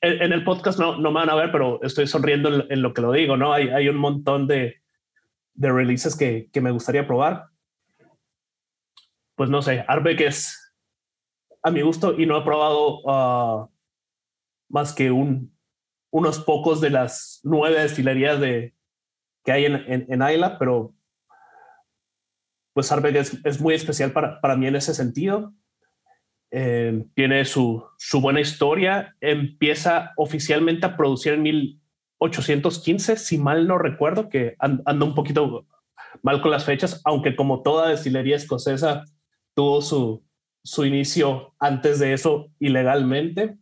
en 0.00 0.32
el 0.32 0.44
podcast 0.44 0.78
no, 0.78 0.96
no 0.96 1.10
me 1.10 1.20
van 1.20 1.30
a 1.30 1.34
ver, 1.34 1.50
pero 1.50 1.82
estoy 1.82 2.06
sonriendo 2.06 2.66
en, 2.70 2.82
lo 2.82 2.94
que 2.94 3.02
lo 3.02 3.10
digo, 3.10 3.36
¿no? 3.36 3.52
Hay, 3.52 3.68
hay 3.68 3.88
un 3.88 3.96
montón 3.96 4.46
de, 4.46 4.76
de 5.54 5.72
releases 5.72 6.16
que, 6.16 6.48
que, 6.52 6.60
me 6.60 6.70
gustaría 6.70 7.06
probar. 7.06 7.46
Pues 9.34 9.50
no 9.50 9.60
sé, 9.60 9.84
Arbeck 9.88 10.20
es 10.20 10.72
a 11.62 11.70
mi 11.72 11.82
gusto 11.82 12.18
y 12.18 12.26
no 12.26 12.38
he 12.38 12.44
probado 12.44 13.00
uh, 13.02 13.68
más 14.68 14.94
que 14.94 15.10
un, 15.10 15.52
unos 16.10 16.38
pocos 16.38 16.80
de 16.80 16.90
las 16.90 17.40
nueve 17.42 17.82
destilerías 17.82 18.40
de, 18.40 18.75
que 19.46 19.52
hay 19.52 19.64
en, 19.64 19.76
en, 19.76 20.06
en 20.08 20.22
Ayla, 20.22 20.58
pero 20.58 20.92
pues 22.74 22.92
Arbeck 22.92 23.16
es, 23.16 23.40
es 23.44 23.58
muy 23.58 23.74
especial 23.74 24.12
para, 24.12 24.38
para 24.42 24.56
mí 24.56 24.66
en 24.66 24.76
ese 24.76 24.92
sentido. 24.92 25.54
Eh, 26.50 27.04
tiene 27.14 27.44
su, 27.44 27.82
su, 27.96 28.20
buena 28.20 28.40
historia, 28.40 29.16
empieza 29.20 30.12
oficialmente 30.16 30.84
a 30.84 30.96
producir 30.96 31.32
en 31.32 31.42
1815, 31.42 33.16
si 33.16 33.38
mal 33.38 33.66
no 33.66 33.78
recuerdo, 33.78 34.28
que 34.28 34.56
anda 34.58 35.06
un 35.06 35.14
poquito 35.14 35.66
mal 36.22 36.40
con 36.42 36.50
las 36.50 36.64
fechas, 36.64 37.00
aunque 37.04 37.34
como 37.34 37.62
toda 37.62 37.88
destilería 37.88 38.36
escocesa 38.36 39.04
tuvo 39.54 39.80
su, 39.80 40.24
su 40.62 40.84
inicio 40.84 41.54
antes 41.58 41.98
de 41.98 42.12
eso 42.12 42.50
ilegalmente, 42.58 43.56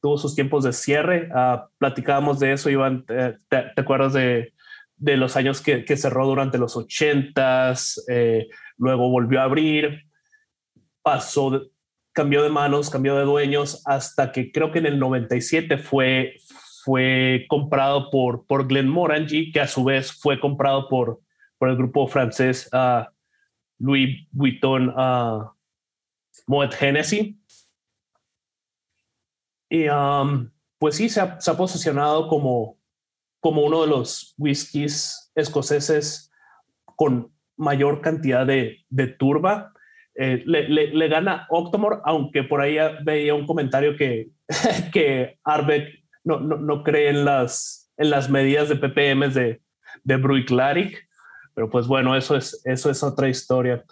tuvo 0.00 0.18
sus 0.18 0.34
tiempos 0.34 0.64
de 0.64 0.72
cierre, 0.72 1.28
uh, 1.32 1.68
platicábamos 1.78 2.40
de 2.40 2.52
eso, 2.52 2.70
Iván, 2.70 3.04
¿te, 3.06 3.38
te, 3.48 3.80
acuerdas 3.80 4.12
de, 4.12 4.52
de, 4.96 5.16
los 5.16 5.36
años 5.36 5.60
que, 5.60 5.84
que, 5.84 5.96
cerró 5.96 6.26
durante 6.26 6.58
los 6.58 6.76
ochentas, 6.76 8.04
eh, 8.08 8.48
luego 8.76 9.10
volvió 9.10 9.40
a 9.40 9.44
abrir, 9.44 10.06
pasó 11.02 11.70
cambió 12.16 12.42
de 12.42 12.48
manos, 12.48 12.88
cambió 12.88 13.14
de 13.14 13.24
dueños, 13.24 13.82
hasta 13.84 14.32
que 14.32 14.50
creo 14.50 14.72
que 14.72 14.78
en 14.78 14.86
el 14.86 14.98
97 14.98 15.76
fue, 15.76 16.38
fue 16.82 17.44
comprado 17.46 18.10
por, 18.10 18.46
por 18.46 18.66
Glenmorangie, 18.66 19.52
que 19.52 19.60
a 19.60 19.68
su 19.68 19.84
vez 19.84 20.12
fue 20.12 20.40
comprado 20.40 20.88
por, 20.88 21.20
por 21.58 21.68
el 21.68 21.76
grupo 21.76 22.08
francés 22.08 22.70
uh, 22.72 23.04
Louis 23.78 24.26
Vuitton 24.32 24.88
uh, 24.88 25.50
Moet 26.46 26.74
Hennessy. 26.80 27.38
Y 29.68 29.86
um, 29.88 30.50
pues 30.78 30.96
sí, 30.96 31.10
se 31.10 31.20
ha, 31.20 31.38
posicionado 31.38 32.28
como, 32.28 32.78
como 33.40 33.62
uno 33.62 33.82
de 33.82 33.88
los 33.88 34.34
whiskies 34.38 35.30
escoceses 35.34 36.32
con 36.96 37.32
mayor 37.56 38.00
cantidad 38.00 38.46
de, 38.46 38.84
turba. 39.18 39.72
Eh, 40.14 40.42
le, 40.46 40.68
le, 40.68 41.08
gana 41.08 41.46
Octomore, 41.50 41.98
aunque 42.04 42.42
por 42.42 42.60
ahí 42.60 42.78
veía 43.04 43.34
un 43.34 43.46
comentario 43.46 43.96
que, 43.96 44.30
que 44.92 45.38
Arbeck 45.44 45.88
no, 46.24 46.40
no, 46.40 46.56
no, 46.56 46.82
cree 46.82 47.10
en 47.10 47.24
las, 47.24 47.92
en 47.98 48.10
las 48.10 48.30
medidas 48.30 48.68
de 48.68 48.76
ppm 48.76 49.28
de, 49.28 49.60
de 50.02 50.16
Bruichladdich, 50.16 51.06
pero 51.54 51.70
pues 51.70 51.86
bueno, 51.86 52.16
eso 52.16 52.36
es, 52.36 52.60
eso 52.64 52.90
es 52.90 53.02
otra 53.02 53.28
historia. 53.28 53.84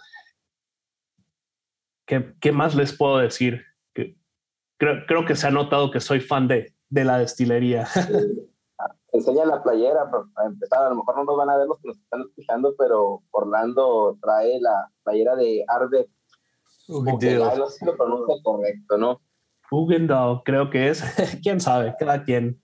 ¿Qué, 2.07 2.35
¿Qué, 2.41 2.53
más 2.53 2.75
les 2.75 2.93
puedo 2.93 3.19
decir? 3.19 3.65
Creo, 3.93 5.07
creo, 5.07 5.25
que 5.25 5.37
se 5.37 5.47
ha 5.47 5.51
notado 5.51 5.91
que 5.91 6.01
soy 6.01 6.21
fan 6.21 6.49
de, 6.49 6.75
de 6.89 7.05
la 7.05 7.19
destilería. 7.19 7.87
Enseña 9.15 9.47
la 9.47 9.63
playera, 9.63 10.11
para 10.11 10.49
empezar, 10.49 10.83
a 10.83 10.91
lo 10.91 10.97
mejor 10.97 11.17
no 11.17 11.25
nos 11.25 11.37
van 11.37 11.49
a 11.49 11.57
ver 11.57 11.67
los 11.67 11.79
que 11.81 11.89
nos 11.89 11.97
están 11.97 12.21
escuchando, 12.23 12.75
pero 12.77 13.23
Orlando 13.31 14.19
trae 14.21 14.61
la 14.61 14.91
playera 15.03 15.37
de 15.37 15.65
Arbeck 15.69 16.11
no 16.89 17.19
sé 17.19 17.79
si 17.79 17.85
lo 17.85 17.97
pronuncia 17.97 18.35
correcto, 18.43 18.99
¿no? 18.99 19.21
Hugendal, 19.71 20.43
creo 20.45 20.71
que 20.71 20.89
es. 20.89 21.03
¿Quién 21.43 21.61
sabe? 21.61 21.95
Cada 21.99 22.23
quien. 22.23 22.63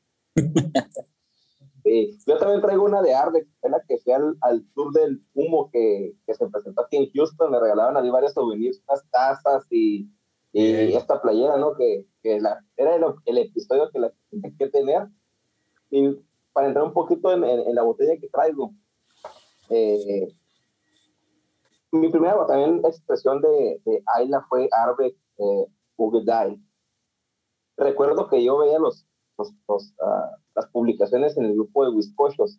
Sí. 1.83 2.19
Yo 2.27 2.39
también 2.39 2.61
traigo 2.61 2.85
una 2.85 3.01
de 3.03 3.15
Arbeck, 3.15 3.49
es 3.63 3.71
la 3.71 3.83
que 3.89 3.99
fui 3.99 4.13
al, 4.13 4.37
al 4.43 4.65
tour 4.75 4.93
del 4.93 5.23
humo 5.35 5.71
que, 5.73 6.15
que, 6.27 6.35
se 6.35 6.47
presentó 6.49 6.83
aquí 6.83 6.99
en 6.99 7.11
Houston. 7.13 7.51
Me 7.51 7.59
regalaban 7.59 7.97
ahí 7.97 8.11
varios 8.11 8.35
souvenirs, 8.35 8.83
unas 8.87 9.09
tazas 9.11 9.67
y, 9.71 10.11
y 10.53 10.93
esta 10.95 11.23
playera, 11.23 11.57
¿no? 11.57 11.75
Que, 11.77 12.07
que 12.23 12.39
la, 12.41 12.63
era 12.77 12.97
el, 12.97 13.05
el, 13.25 13.39
episodio 13.39 13.91
que 13.91 13.99
la 13.99 14.13
tenía 14.31 14.53
que 14.59 14.69
tener. 14.69 15.09
Y 15.91 16.19
para 16.53 16.69
entrar 16.69 16.85
un 16.85 16.93
poquito 16.93 17.33
en, 17.33 17.45
en, 17.45 17.61
en 17.61 17.75
la 17.75 17.83
botella 17.83 18.19
que 18.19 18.29
traigo, 18.29 18.73
eh, 19.69 20.29
mi 21.93 22.09
primera 22.09 22.47
también 22.47 22.85
expresión 22.85 23.41
de, 23.41 23.81
de 23.85 24.03
Ayla 24.15 24.45
fue 24.49 24.69
Arbeck 24.73 25.17
eh, 25.39 25.67
Recuerdo 27.77 28.29
que 28.29 28.43
yo 28.43 28.59
veía 28.59 28.79
los, 28.79 29.07
los, 29.39 29.53
los 29.69 29.91
uh, 29.99 30.37
las 30.55 30.67
publicaciones 30.69 31.37
en 31.37 31.47
el 31.47 31.55
grupo 31.55 31.85
de 31.85 31.91
Wiscochos 31.91 32.59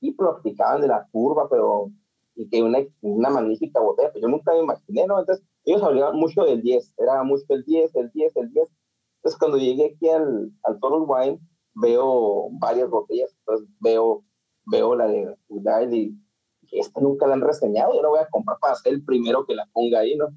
y 0.00 0.12
platicaban 0.12 0.80
de 0.80 0.88
la 0.88 1.06
curva, 1.10 1.48
pero 1.48 1.90
y 2.36 2.48
que 2.48 2.62
una, 2.62 2.78
una 3.00 3.30
magnífica 3.30 3.80
botella, 3.80 4.10
pero 4.12 4.26
yo 4.26 4.28
nunca 4.28 4.52
me 4.52 4.60
imaginé, 4.60 5.06
¿no? 5.06 5.20
Entonces, 5.20 5.44
ellos 5.64 5.82
hablaban 5.82 6.16
mucho 6.16 6.42
del 6.42 6.62
10, 6.62 6.94
era 6.98 7.22
mucho 7.22 7.44
el 7.48 7.64
10, 7.64 7.94
el 7.94 8.10
10, 8.10 8.36
el 8.36 8.50
10. 8.52 8.68
Entonces, 9.16 9.38
cuando 9.38 9.56
llegué 9.56 9.94
aquí 9.94 10.08
al, 10.08 10.50
al 10.64 10.80
Total 10.80 11.04
Wine, 11.06 11.40
veo 11.74 12.48
varias 12.52 12.88
botellas, 12.88 13.34
entonces 13.40 13.68
veo, 13.80 14.24
veo 14.66 14.94
la 14.94 15.06
de 15.06 15.36
Udai 15.48 15.94
y 15.94 16.78
esta 16.78 17.00
nunca 17.00 17.26
la 17.26 17.34
han 17.34 17.40
reseñado, 17.40 17.94
yo 17.94 18.02
la 18.02 18.08
voy 18.08 18.20
a 18.20 18.28
comprar 18.30 18.58
para 18.58 18.74
ser 18.74 18.94
el 18.94 19.04
primero 19.04 19.46
que 19.46 19.54
la 19.54 19.66
ponga 19.72 20.00
ahí, 20.00 20.16
¿no? 20.16 20.28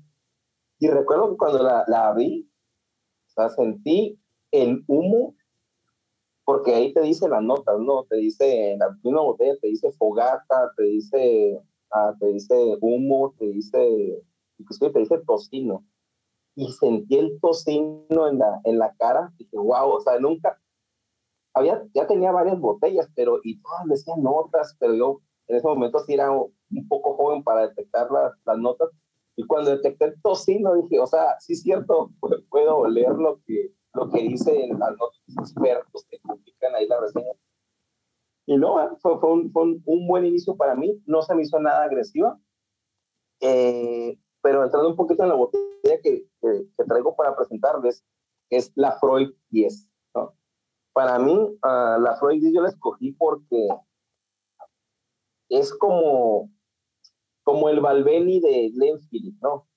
Y 0.80 0.88
recuerdo 0.88 1.32
que 1.32 1.38
cuando 1.38 1.63
la, 1.63 1.84
la 1.88 2.10
abrí, 2.10 2.50
o 3.28 3.30
sea, 3.30 3.50
sentí 3.50 4.19
el 4.52 4.84
humo, 4.88 5.36
porque 6.45 6.73
ahí 6.73 6.93
te 6.93 7.02
dice 7.02 7.28
las 7.28 7.43
notas, 7.43 7.80
¿no? 7.80 8.06
Te 8.06 8.17
dice, 8.17 8.71
en 8.71 8.80
la 8.80 8.97
misma 9.04 9.21
botella 9.21 9.58
te 9.60 9.67
dice 9.67 9.91
fogata, 9.93 10.71
te 10.78 10.84
dice, 10.84 11.60
ah, 11.91 12.13
te 12.19 12.28
dice 12.28 12.78
humo, 12.82 13.34
te 13.38 13.47
dice, 13.47 14.23
inclusive 14.58 14.91
te 14.91 15.00
dice 15.00 15.17
tocino. 15.26 15.84
Y 16.56 16.71
sentí 16.71 17.17
el 17.17 17.39
tocino 17.41 18.28
en 18.30 18.39
la, 18.39 18.62
en 18.63 18.80
la 18.80 18.95
cara, 18.95 19.34
y 19.38 19.43
dije, 19.43 19.58
wow, 19.58 19.89
o 19.89 20.02
sea, 20.02 20.19
nunca, 20.19 20.60
había, 21.57 21.83
ya 21.93 22.07
tenía 22.07 22.31
varias 22.31 22.59
botellas, 22.59 23.09
pero, 23.15 23.39
y 23.43 23.61
todas 23.61 23.85
decían 23.85 24.23
notas, 24.23 24.75
pero 24.79 24.93
yo 24.93 25.21
en 25.47 25.57
ese 25.57 25.67
momento 25.67 25.99
sí 25.99 26.13
era 26.13 26.31
un 26.31 26.87
poco 26.89 27.15
joven 27.15 27.43
para 27.43 27.67
detectar 27.67 28.11
las, 28.11 28.33
las 28.45 28.57
notas. 28.57 28.89
Y 29.35 29.45
cuando 29.45 29.71
detecté 29.71 30.05
el 30.05 30.21
tocino, 30.21 30.75
dije, 30.75 30.99
o 30.99 31.07
sea, 31.07 31.39
sí 31.39 31.53
es 31.53 31.61
cierto, 31.61 32.11
puedo 32.49 32.87
leer 32.87 33.13
lo 33.13 33.39
que, 33.45 33.71
lo 33.93 34.09
que 34.09 34.21
dicen 34.21 34.77
las 34.79 34.91
notas 34.97 35.21
expertos 35.39 36.05
que 36.09 36.17
publican 36.19 36.75
ahí 36.75 36.87
la 36.87 36.99
reseña. 36.99 37.31
Y 38.45 38.57
no, 38.57 38.77
ah, 38.77 38.97
fue, 39.01 39.19
fue, 39.19 39.31
un, 39.31 39.51
fue 39.51 39.63
un, 39.63 40.07
buen 40.07 40.25
inicio 40.25 40.55
para 40.55 40.73
mí, 40.75 41.01
no 41.05 41.21
se 41.21 41.35
me 41.35 41.43
hizo 41.43 41.59
nada 41.59 41.83
agresiva. 41.83 42.39
Eh, 43.41 44.17
pero 44.41 44.63
entrando 44.63 44.89
un 44.89 44.95
poquito 44.95 45.23
en 45.23 45.29
la 45.29 45.35
botella, 45.35 45.67
botella 45.77 46.01
que, 46.01 46.25
que, 46.41 46.83
traigo 46.85 47.15
para 47.15 47.35
presentarles 47.35 48.03
es 48.49 48.71
la 48.75 48.97
Freud 48.99 49.33
10. 49.49 49.89
Para 50.97 51.19
mí, 51.19 51.31
uh, 51.31 52.01
la 52.01 52.17
Freud 52.19 52.41
10 52.41 52.55
yo 52.55 52.62
la 52.63 52.69
escogí 52.69 53.12
porque 53.12 53.67
es 55.47 55.71
como, 55.75 56.49
como 57.43 57.69
el 57.69 57.81
Balbeni 57.81 58.39
de 58.39 58.71
Glenfiddich, 58.71 59.39
¿no? 59.39 59.67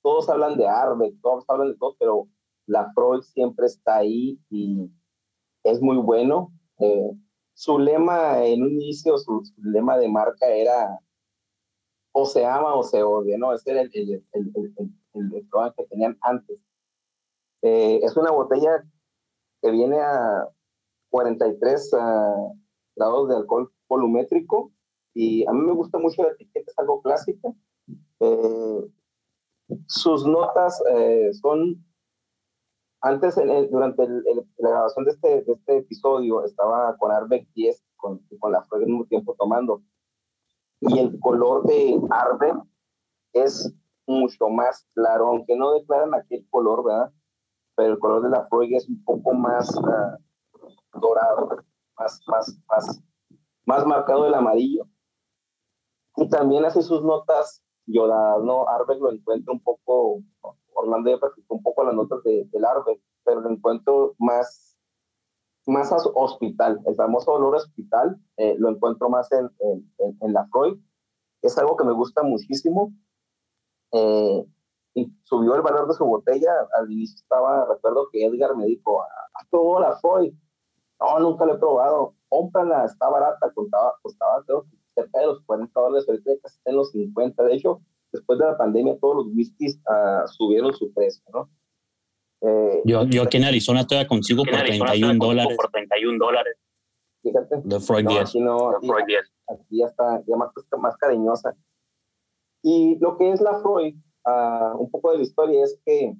Todos 0.00 0.30
hablan 0.30 0.56
de 0.56 0.66
Arbe, 0.66 1.12
todos 1.20 1.44
hablan 1.46 1.72
de 1.72 1.76
todo, 1.76 1.94
pero 1.98 2.26
la 2.64 2.90
Freud 2.94 3.20
siempre 3.20 3.66
está 3.66 3.96
ahí 3.96 4.40
y 4.48 4.90
es 5.62 5.82
muy 5.82 5.98
bueno. 5.98 6.50
Eh, 6.78 7.10
su 7.52 7.78
lema 7.78 8.42
en 8.42 8.62
un 8.62 8.70
inicio, 8.70 9.18
su, 9.18 9.42
lema 9.58 9.98
de 9.98 10.08
marca 10.08 10.46
era 10.46 10.98
o 12.12 12.24
se 12.24 12.46
ama 12.46 12.74
o 12.76 12.82
se 12.82 13.02
odia, 13.02 13.36
¿no? 13.36 13.52
Ese 13.52 13.72
era 13.72 13.82
el, 13.82 13.90
el, 13.92 14.24
el, 14.32 15.34
el 15.34 15.74
que 15.76 15.84
tenían 15.84 16.16
antes. 16.22 16.58
Eh, 17.60 18.00
es 18.02 18.16
una 18.16 18.30
botella 18.30 18.82
que 19.60 19.70
viene 19.70 20.00
a 20.00 20.48
43 21.12 21.92
uh, 21.92 22.58
grados 22.96 23.28
de 23.28 23.36
alcohol 23.36 23.70
volumétrico 23.86 24.72
y 25.14 25.46
a 25.46 25.52
mí 25.52 25.60
me 25.60 25.74
gusta 25.74 25.98
mucho 25.98 26.22
la 26.22 26.30
etiqueta, 26.30 26.70
es 26.70 26.78
algo 26.78 27.02
clásica. 27.02 27.52
Eh, 28.20 28.90
sus 29.86 30.26
notas 30.26 30.82
eh, 30.90 31.30
son, 31.34 31.84
antes 33.02 33.36
durante 33.70 34.08
la 34.08 34.70
grabación 34.70 35.04
de 35.04 35.10
este, 35.10 35.42
de 35.42 35.52
este 35.52 35.76
episodio 35.78 36.44
estaba 36.44 36.96
con 36.96 37.12
Arbeck 37.12 37.46
10 37.54 37.84
con, 37.96 38.18
con 38.38 38.52
la 38.52 38.62
Freud 38.62 38.84
al 38.84 38.88
mismo 38.88 39.04
tiempo 39.04 39.34
tomando 39.38 39.82
y 40.80 40.98
el 40.98 41.20
color 41.20 41.64
de 41.66 42.00
Arbeck 42.08 42.56
es 43.34 43.70
mucho 44.06 44.48
más 44.48 44.86
claro, 44.94 45.28
aunque 45.28 45.56
no 45.56 45.74
declaran 45.74 46.14
aquel 46.14 46.46
color, 46.50 46.84
¿verdad? 46.84 47.12
Pero 47.76 47.94
el 47.94 47.98
color 47.98 48.22
de 48.22 48.30
la 48.30 48.46
Freud 48.48 48.74
es 48.74 48.88
un 48.88 49.02
poco 49.04 49.34
más 49.34 49.76
uh, 49.76 50.18
dorado, 50.94 51.64
más, 51.98 52.20
más, 52.26 52.58
más, 52.68 53.02
más 53.66 53.86
marcado 53.86 54.26
el 54.26 54.34
amarillo. 54.34 54.86
Y 56.16 56.28
también 56.28 56.64
hace 56.64 56.82
sus 56.82 57.02
notas 57.02 57.62
yodadas, 57.86 58.42
¿no? 58.42 58.68
Arbeck 58.68 59.00
lo 59.00 59.12
encuentro 59.12 59.52
un 59.54 59.60
poco, 59.60 60.22
Orlando 60.74 61.10
ya 61.10 61.18
practicó 61.18 61.54
un 61.54 61.62
poco 61.62 61.84
las 61.84 61.94
notas 61.94 62.22
de, 62.22 62.44
del 62.50 62.64
Arbeck, 62.64 63.00
pero 63.24 63.40
lo 63.40 63.50
encuentro 63.50 64.14
más, 64.18 64.76
más 65.66 65.92
hospital, 66.14 66.80
el 66.86 66.94
famoso 66.94 67.32
olor 67.32 67.56
hospital, 67.56 68.20
eh, 68.36 68.56
lo 68.58 68.68
encuentro 68.68 69.08
más 69.08 69.30
en, 69.32 69.50
en, 69.60 70.18
en, 70.20 70.32
la 70.32 70.46
Freud. 70.48 70.78
Es 71.40 71.56
algo 71.58 71.76
que 71.76 71.84
me 71.84 71.92
gusta 71.92 72.22
muchísimo. 72.22 72.92
Eh, 73.92 74.46
y 74.94 75.10
subió 75.24 75.54
el 75.54 75.62
valor 75.62 75.88
de 75.88 75.94
su 75.94 76.04
botella. 76.04 76.52
Al 76.78 76.90
inicio 76.90 77.16
estaba, 77.16 77.66
recuerdo 77.66 78.08
que 78.12 78.24
Edgar 78.24 78.56
me 78.56 78.66
dijo, 78.66 79.02
¿a 79.02 79.46
todo 79.50 79.80
la 79.80 79.96
Freud? 79.98 80.34
No, 81.02 81.18
nunca 81.18 81.44
lo 81.44 81.54
he 81.54 81.58
probado. 81.58 82.14
Cómprala, 82.28 82.84
está 82.84 83.08
barata, 83.08 83.50
costaba, 83.52 83.94
costaba 84.02 84.42
creo, 84.44 84.66
cerca 84.94 85.18
de 85.20 85.26
los 85.26 85.40
40 85.44 85.80
dólares, 85.80 86.08
ahorita 86.08 86.30
casi 86.42 86.56
está 86.56 86.70
en 86.70 86.76
los 86.76 86.90
50. 86.92 87.42
De 87.44 87.54
hecho, 87.54 87.82
después 88.12 88.38
de 88.38 88.46
la 88.46 88.56
pandemia, 88.56 88.98
todos 89.00 89.16
los 89.16 89.26
whiskies 89.34 89.80
uh, 89.88 90.26
subieron 90.28 90.72
su 90.74 90.92
precio, 90.92 91.22
¿no? 91.32 91.50
Eh, 92.42 92.82
yo, 92.84 93.04
yo 93.04 93.22
aquí 93.22 93.36
en 93.36 93.44
Arizona 93.44 93.86
todavía 93.86 94.08
consigo 94.08 94.44
por 94.44 94.54
31 94.58 95.24
dólares. 95.24 95.56
Por 95.56 95.70
31 95.70 96.18
dólares. 96.18 96.56
Fíjate. 97.22 97.56
De 97.62 97.80
Freud 97.80 98.04
no, 98.04 98.10
10. 98.10 98.22
Aquí, 98.22 98.40
no, 98.40 98.70
aquí, 98.70 98.90
aquí, 99.48 99.78
ya 99.78 99.86
está 99.86 100.22
ya 100.26 100.36
más, 100.36 100.50
más 100.78 100.96
cariñosa. 100.96 101.54
Y 102.62 102.98
lo 103.00 103.16
que 103.16 103.30
es 103.30 103.40
la 103.40 103.60
Freud, 103.60 103.94
uh, 104.26 104.76
un 104.76 104.90
poco 104.90 105.12
de 105.12 105.18
la 105.18 105.22
historia 105.22 105.64
es 105.64 105.80
que 105.84 106.14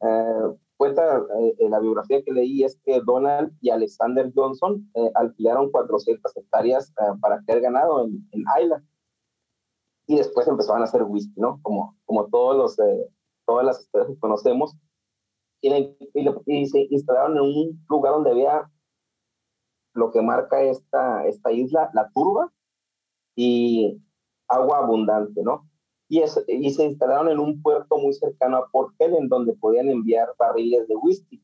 uh, 0.00 0.58
cuenta 0.84 1.18
eh, 1.40 1.54
en 1.60 1.70
la 1.70 1.80
biografía 1.80 2.22
que 2.22 2.30
leí 2.30 2.62
es 2.62 2.78
que 2.84 3.00
Donald 3.00 3.50
y 3.62 3.70
Alexander 3.70 4.30
Johnson 4.34 4.86
eh, 4.94 5.10
alquilaron 5.14 5.70
400 5.70 6.36
hectáreas 6.36 6.90
eh, 6.90 7.18
para 7.22 7.40
crear 7.42 7.62
ganado 7.62 8.04
en, 8.04 8.28
en 8.32 8.44
Isla. 8.62 8.84
Y 10.06 10.16
después 10.16 10.46
empezaron 10.46 10.82
a 10.82 10.84
hacer 10.84 11.02
whisky, 11.04 11.40
¿no? 11.40 11.58
Como, 11.62 11.96
como 12.04 12.26
todos 12.26 12.56
los, 12.56 12.76
todas 13.46 13.64
las 13.64 13.80
historias 13.80 14.10
que 14.10 14.18
conocemos. 14.18 14.76
Y, 15.62 15.72
y, 15.72 16.28
y, 16.46 16.66
se 16.66 16.86
instalaron 16.90 17.38
en 17.38 17.42
un 17.42 17.86
lugar 17.88 18.12
donde 18.12 18.32
había 18.32 18.70
lo 19.94 20.10
que 20.10 20.20
marca 20.20 20.60
esta, 20.60 21.26
esta 21.26 21.50
isla, 21.52 21.88
la 21.94 22.10
turba, 22.10 22.52
y 23.34 23.98
agua 24.48 24.80
abundante, 24.80 25.42
¿no? 25.42 25.66
Y, 26.08 26.20
se 26.26 26.84
instalaron 26.84 27.28
en 27.28 27.38
un 27.38 27.62
puerto 27.62 27.96
muy 27.98 28.12
cercano 28.12 28.58
a 28.58 28.68
Port 28.70 28.94
Helen, 28.98 29.28
donde 29.28 29.54
podían 29.54 29.88
enviar 29.88 30.28
barriles 30.38 30.86
de 30.88 30.96
whisky. 30.96 31.42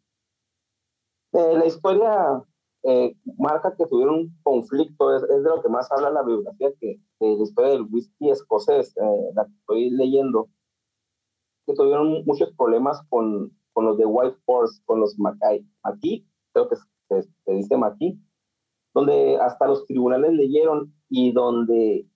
Eh, 1.32 1.54
la 1.56 1.66
historia 1.66 2.44
eh, 2.82 3.14
marca 3.38 3.74
que 3.76 3.86
tuvieron 3.86 4.14
un 4.16 4.38
conflicto, 4.42 5.14
es, 5.16 5.22
de 5.22 5.40
lo 5.40 5.62
que 5.62 5.68
más 5.68 5.90
habla 5.92 6.10
la 6.10 6.22
biografía, 6.22 6.70
que 6.80 7.00
de 7.20 7.36
la 7.36 7.42
historia 7.42 7.70
del 7.70 7.86
whisky 7.90 8.30
escocés, 8.30 8.96
eh, 8.96 9.32
la 9.34 9.46
que 9.46 9.52
estoy 9.52 9.90
leyendo, 9.90 10.48
que 11.66 11.74
tuvieron 11.74 12.24
muchos 12.24 12.52
problemas 12.56 13.00
con, 13.08 13.56
con 13.72 13.86
los 13.86 13.96
de 13.96 14.06
White 14.06 14.38
Horse, 14.44 14.82
con 14.84 15.00
los 15.00 15.18
Mackay. 15.18 15.66
Aquí, 15.84 16.26
creo 16.52 16.68
que 16.68 16.76
se, 17.08 17.22
se 17.22 17.52
dice 17.52 17.76
Mackay, 17.76 18.18
donde 18.92 19.36
hasta 19.36 19.68
los 19.68 19.86
tribunales 19.86 20.32
leyeron 20.32 20.92
y 21.08 21.32
donde 21.32 22.06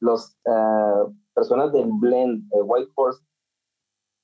los 0.00 0.36
uh, 0.44 1.12
personas 1.34 1.72
del 1.72 1.90
blend 1.92 2.48
de 2.50 2.62
White 2.62 2.92
Horse 2.94 3.22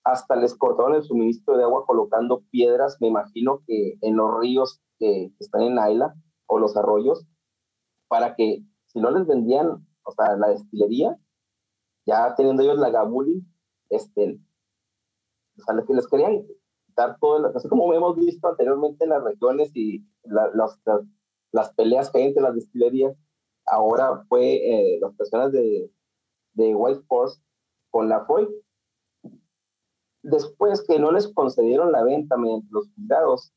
hasta 0.05 0.37
les 0.37 0.55
cortaron 0.55 0.95
el 0.95 1.05
suministro 1.05 1.57
de 1.57 1.65
agua 1.65 1.85
colocando 1.87 2.43
piedras, 2.51 2.97
me 3.01 3.09
imagino 3.09 3.63
que 3.67 3.95
en 4.01 4.17
los 4.17 4.39
ríos 4.41 4.81
que 4.99 5.33
están 5.39 5.63
en 5.63 5.79
Isla 5.91 6.15
o 6.47 6.59
los 6.59 6.77
arroyos, 6.77 7.25
para 8.09 8.35
que 8.35 8.65
si 8.87 9.01
no 9.01 9.11
les 9.11 9.27
vendían, 9.27 9.87
o 10.05 10.13
sea, 10.13 10.37
la 10.37 10.49
destilería, 10.49 11.17
ya 12.05 12.35
teniendo 12.35 12.63
ellos 12.63 12.79
la 12.79 12.91
gabuli, 12.91 13.45
este, 13.91 14.41
o 15.59 15.63
sea, 15.63 15.85
que 15.87 15.95
les 15.95 16.09
querían 16.09 16.45
dar 16.97 17.19
todo, 17.21 17.53
así 17.55 17.69
como 17.69 17.93
hemos 17.95 18.17
visto 18.17 18.49
anteriormente 18.49 19.05
en 19.05 19.11
las 19.11 19.23
regiones 19.23 19.71
y 19.75 20.05
las, 20.25 20.79
las 21.53 21.73
peleas 21.75 22.11
que 22.11 22.19
hay 22.19 22.25
entre 22.29 22.43
las 22.43 22.55
destilerías, 22.55 23.17
ahora 23.66 24.25
fue 24.29 24.55
eh, 24.55 24.98
las 25.01 25.14
personas 25.14 25.53
de, 25.53 25.90
de 26.55 26.75
White 26.75 27.05
Force 27.09 27.40
con 27.90 28.09
la 28.09 28.25
FOI. 28.25 28.48
Después 30.22 30.85
que 30.87 30.98
no 30.98 31.11
les 31.11 31.29
concedieron 31.33 31.90
la 31.92 32.05
venta 32.05 32.37
mediante 32.37 32.68
los 32.70 32.88
juzgados, 32.94 33.53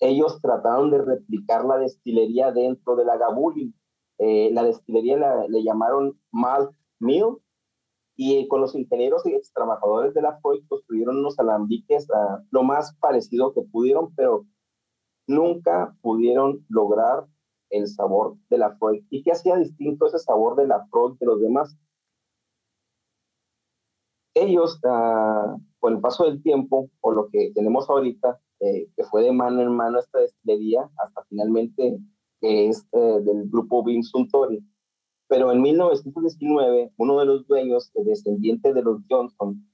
ellos 0.00 0.40
trataron 0.40 0.90
de 0.90 0.98
replicar 0.98 1.64
la 1.64 1.78
destilería 1.78 2.52
dentro 2.52 2.96
de 2.96 3.04
la 3.04 3.16
Gabuli. 3.16 3.74
Eh, 4.18 4.50
la 4.52 4.64
destilería 4.64 5.46
le 5.48 5.62
llamaron 5.62 6.18
Malt 6.30 6.72
Mill 6.98 7.38
y 8.16 8.46
con 8.48 8.60
los 8.60 8.74
ingenieros 8.74 9.26
y 9.26 9.38
trabajadores 9.54 10.14
de 10.14 10.22
la 10.22 10.38
FOI 10.40 10.64
construyeron 10.66 11.18
unos 11.18 11.38
alambiques 11.38 12.08
uh, 12.10 12.44
lo 12.50 12.62
más 12.62 12.94
parecido 12.96 13.52
que 13.52 13.62
pudieron, 13.62 14.14
pero 14.14 14.44
nunca 15.26 15.96
pudieron 16.02 16.64
lograr 16.68 17.26
el 17.72 17.88
sabor 17.88 18.36
de 18.48 18.58
la 18.58 18.76
Freud. 18.76 19.02
¿Y 19.10 19.22
qué 19.22 19.32
hacía 19.32 19.56
distinto 19.56 20.06
ese 20.06 20.18
sabor 20.18 20.56
de 20.56 20.66
la 20.68 20.86
Freud 20.86 21.16
de 21.18 21.26
los 21.26 21.40
demás? 21.40 21.76
Ellos, 24.34 24.78
uh, 24.84 25.60
con 25.80 25.94
el 25.94 26.00
paso 26.00 26.24
del 26.24 26.42
tiempo, 26.42 26.88
o 27.00 27.12
lo 27.12 27.28
que 27.28 27.50
tenemos 27.54 27.90
ahorita, 27.90 28.40
eh, 28.60 28.88
que 28.96 29.04
fue 29.04 29.22
de 29.22 29.32
mano 29.32 29.60
en 29.60 29.74
mano 29.74 29.98
esta 29.98 30.20
destilería, 30.20 30.88
hasta 30.98 31.24
finalmente 31.28 31.98
que 32.40 32.68
es 32.68 32.86
eh, 32.92 33.20
del 33.24 33.48
grupo 33.48 33.82
Bim 33.84 34.02
Suntory. 34.02 34.64
Pero 35.28 35.50
en 35.50 35.62
1919, 35.62 36.92
uno 36.96 37.18
de 37.18 37.26
los 37.26 37.46
dueños, 37.46 37.90
el 37.94 38.04
descendiente 38.04 38.72
de 38.72 38.82
los 38.82 39.00
Johnson, 39.08 39.66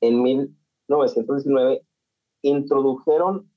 en 0.00 0.22
1919 0.22 1.84
introdujeron 2.42 3.47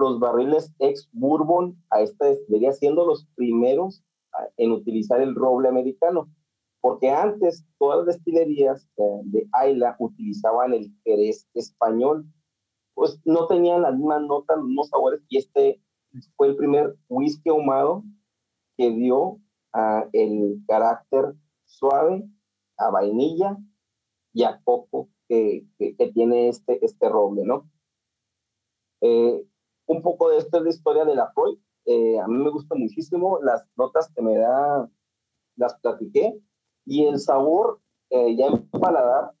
los 0.00 0.18
barriles 0.18 0.72
ex 0.78 1.08
Bourbon 1.12 1.76
a 1.90 2.00
esta 2.00 2.26
destilería, 2.26 2.72
siendo 2.72 3.06
los 3.06 3.26
primeros 3.36 4.02
en 4.56 4.72
utilizar 4.72 5.20
el 5.20 5.34
roble 5.34 5.68
americano, 5.68 6.30
porque 6.80 7.10
antes 7.10 7.64
todas 7.78 7.98
las 7.98 8.16
destilerías 8.16 8.88
eh, 8.96 9.20
de 9.24 9.48
Ayla 9.52 9.96
utilizaban 9.98 10.72
el 10.72 10.90
jerez 11.04 11.46
español, 11.54 12.24
pues 12.94 13.20
no 13.24 13.46
tenían 13.46 13.82
las 13.82 13.94
mismas 13.94 14.22
notas, 14.22 14.56
los 14.56 14.66
mismos 14.66 14.88
sabores, 14.88 15.20
y 15.28 15.38
este 15.38 15.80
fue 16.36 16.48
el 16.48 16.56
primer 16.56 16.96
whisky 17.08 17.50
ahumado 17.50 18.02
que 18.76 18.90
dio 18.90 19.38
el 20.12 20.60
carácter 20.66 21.34
suave 21.66 22.24
a 22.76 22.90
vainilla 22.90 23.56
y 24.32 24.42
a 24.42 24.60
coco 24.64 25.08
que, 25.28 25.64
que, 25.78 25.94
tiene 26.12 26.48
este, 26.48 26.84
este 26.84 27.08
roble, 27.08 27.44
¿no? 27.44 27.70
Eh, 29.00 29.44
un 29.90 30.02
poco 30.02 30.30
de 30.30 30.38
esto 30.38 30.58
es 30.58 30.62
la 30.62 30.70
historia 30.70 31.04
de 31.04 31.16
la 31.16 31.32
Freud. 31.32 31.58
Eh, 31.84 32.18
a 32.20 32.28
mí 32.28 32.38
me 32.38 32.50
gusta 32.50 32.76
muchísimo 32.76 33.40
las 33.42 33.66
notas 33.76 34.08
que 34.14 34.22
me 34.22 34.38
da, 34.38 34.88
las 35.56 35.74
platiqué 35.80 36.38
y 36.86 37.06
el 37.06 37.18
sabor 37.18 37.80
eh, 38.10 38.36
ya 38.36 38.46
en 38.46 38.68
paladar 38.70 39.32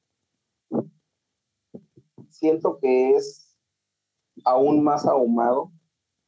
siento 2.28 2.78
que 2.80 3.14
es 3.14 3.56
aún 4.44 4.82
más 4.82 5.06
ahumado 5.06 5.70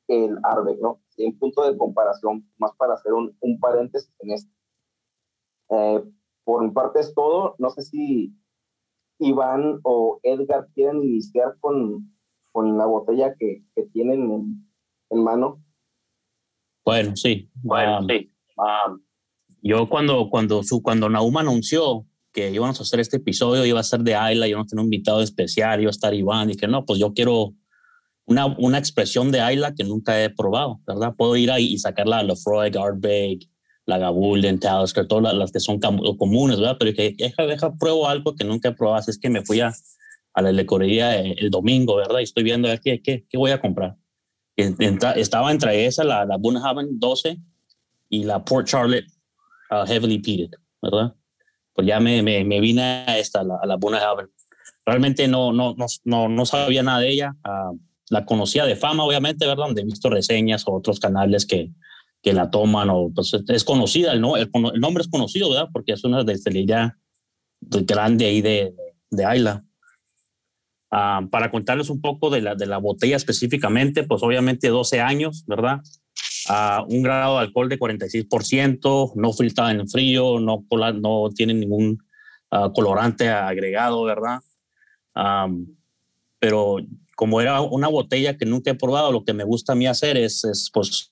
que 0.06 0.26
el 0.26 0.38
Arbe, 0.44 0.76
¿no? 0.80 1.00
En 1.16 1.36
punto 1.36 1.64
de 1.64 1.76
comparación, 1.76 2.48
más 2.58 2.70
para 2.76 2.94
hacer 2.94 3.14
un, 3.14 3.36
un 3.40 3.58
paréntesis 3.58 4.14
en 4.20 4.30
esto. 4.30 4.52
Eh, 5.70 6.04
por 6.44 6.62
mi 6.62 6.70
parte 6.70 7.00
es 7.00 7.12
todo. 7.12 7.56
No 7.58 7.70
sé 7.70 7.82
si 7.82 8.36
Iván 9.18 9.80
o 9.82 10.20
Edgar 10.22 10.68
quieren 10.74 11.02
iniciar 11.02 11.58
con, 11.58 12.11
con 12.52 12.76
la 12.78 12.86
botella 12.86 13.34
que, 13.38 13.64
que 13.74 13.82
tienen 13.92 14.30
en, 14.30 14.68
en, 15.10 15.24
mano. 15.24 15.62
Bueno, 16.84 17.16
sí. 17.16 17.50
Bueno, 17.62 18.00
um, 18.00 18.06
sí. 18.06 18.30
Um, 18.56 19.00
yo 19.62 19.88
cuando, 19.88 20.28
cuando, 20.30 20.62
su, 20.62 20.82
cuando 20.82 21.08
Nauma 21.08 21.40
anunció 21.40 22.06
que 22.32 22.50
íbamos 22.50 22.78
a 22.80 22.82
hacer 22.82 23.00
este 23.00 23.18
episodio, 23.18 23.64
iba 23.64 23.80
a 23.80 23.84
ser 23.84 24.00
de 24.00 24.14
Ayla, 24.14 24.48
yo 24.48 24.56
no 24.56 24.66
tenía 24.66 24.80
un 24.80 24.86
invitado 24.86 25.22
especial, 25.22 25.80
iba 25.80 25.90
a 25.90 25.92
estar 25.92 26.14
Iván, 26.14 26.50
y 26.50 26.56
que 26.56 26.66
no, 26.66 26.84
pues 26.84 26.98
yo 26.98 27.12
quiero 27.12 27.54
una, 28.24 28.46
una 28.46 28.78
expresión 28.78 29.30
de 29.30 29.40
Ayla 29.40 29.74
que 29.74 29.84
nunca 29.84 30.22
he 30.22 30.30
probado, 30.30 30.80
¿verdad? 30.86 31.14
Puedo 31.16 31.36
ir 31.36 31.50
ahí 31.50 31.74
y 31.74 31.78
sacarla 31.78 32.18
a 32.18 32.22
Lefroy, 32.22 32.70
Ardbeg, 32.74 33.48
la 33.84 33.98
Gabulden, 33.98 34.58
Talisker, 34.58 35.06
todas 35.06 35.34
las, 35.34 35.52
que 35.52 35.60
son 35.60 35.78
comunes, 35.78 36.58
¿verdad? 36.58 36.76
Pero 36.78 36.94
que 36.94 37.14
deja, 37.16 37.46
deja, 37.46 37.74
pruebo 37.74 38.08
algo 38.08 38.34
que 38.34 38.44
nunca 38.44 38.70
he 38.70 38.72
probado, 38.72 38.98
así 38.98 39.10
es 39.10 39.18
que 39.18 39.28
me 39.28 39.44
fui 39.44 39.60
a, 39.60 39.72
a 40.34 40.42
la 40.42 40.52
lecorería 40.52 41.20
el, 41.20 41.50
domingo, 41.50 41.96
¿verdad? 41.96 42.20
Y 42.20 42.24
estoy 42.24 42.42
viendo 42.42 42.68
qué, 42.82 43.02
qué, 43.02 43.26
qué 43.28 43.38
voy 43.38 43.50
a 43.50 43.60
comprar. 43.60 43.96
estaba 44.56 45.50
entre 45.50 45.86
esa, 45.86 46.04
la, 46.04 46.24
la 46.24 46.36
Bunhaven 46.36 46.98
12 46.98 47.38
y 48.08 48.24
la 48.24 48.44
Port 48.44 48.66
Charlotte 48.66 49.06
uh, 49.70 49.86
Heavily 49.86 50.18
Peated, 50.18 50.58
¿verdad? 50.80 51.14
Pues 51.74 51.86
ya 51.86 52.00
me, 52.00 52.22
me, 52.22 52.44
me 52.44 52.60
vine 52.60 52.82
a 52.82 53.18
esta, 53.18 53.42
la, 53.42 53.56
a 53.62 53.66
la 53.66 53.76
Bunhaven. 53.76 54.28
Realmente 54.84 55.28
no, 55.28 55.52
no, 55.52 55.74
no, 56.04 56.28
no, 56.28 56.46
sabía 56.46 56.82
nada 56.82 57.00
de 57.00 57.10
ella. 57.10 57.36
Uh, 57.44 57.78
la 58.10 58.26
conocía 58.26 58.64
de 58.66 58.76
fama, 58.76 59.04
obviamente, 59.04 59.46
¿verdad? 59.46 59.66
Donde 59.66 59.82
he 59.82 59.84
visto 59.84 60.10
reseñas 60.10 60.66
o 60.66 60.72
otros 60.72 60.98
canales 60.98 61.46
que, 61.46 61.70
que 62.22 62.32
la 62.32 62.50
toman, 62.50 62.88
o 62.90 63.10
pues 63.14 63.32
es 63.48 63.64
conocida, 63.64 64.14
¿no? 64.16 64.36
el, 64.36 64.50
el 64.52 64.80
nombre 64.80 65.02
es 65.02 65.08
conocido, 65.08 65.50
¿verdad? 65.50 65.68
Porque 65.72 65.92
es 65.92 66.04
una 66.04 66.22
destilería 66.24 66.98
grande 67.60 68.26
ahí 68.26 68.40
de, 68.40 68.74
de 69.10 69.24
Ayla. 69.24 69.64
Uh, 70.92 71.26
para 71.30 71.50
contarles 71.50 71.88
un 71.88 72.02
poco 72.02 72.28
de 72.28 72.42
la, 72.42 72.54
de 72.54 72.66
la 72.66 72.76
botella 72.76 73.16
específicamente, 73.16 74.04
pues 74.04 74.22
obviamente 74.22 74.68
12 74.68 75.00
años, 75.00 75.42
¿verdad? 75.46 75.80
Uh, 76.50 76.84
un 76.94 77.02
grado 77.02 77.36
de 77.38 77.46
alcohol 77.46 77.70
de 77.70 77.78
46%, 77.78 79.12
no 79.14 79.32
filtrada 79.32 79.70
en 79.72 79.88
frío, 79.88 80.38
no, 80.38 80.66
no 81.00 81.30
tiene 81.34 81.54
ningún 81.54 81.98
uh, 82.50 82.70
colorante 82.74 83.30
agregado, 83.30 84.04
¿verdad? 84.04 84.40
Um, 85.14 85.66
pero 86.38 86.76
como 87.16 87.40
era 87.40 87.62
una 87.62 87.88
botella 87.88 88.36
que 88.36 88.44
nunca 88.44 88.72
he 88.72 88.74
probado, 88.74 89.12
lo 89.12 89.24
que 89.24 89.32
me 89.32 89.44
gusta 89.44 89.72
a 89.72 89.76
mí 89.76 89.86
hacer 89.86 90.18
es, 90.18 90.44
es 90.44 90.70
pues, 90.74 91.10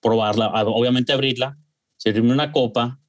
probarla, 0.00 0.52
obviamente 0.66 1.12
abrirla, 1.12 1.58
servirme 1.96 2.32
una 2.32 2.52
copa, 2.52 3.00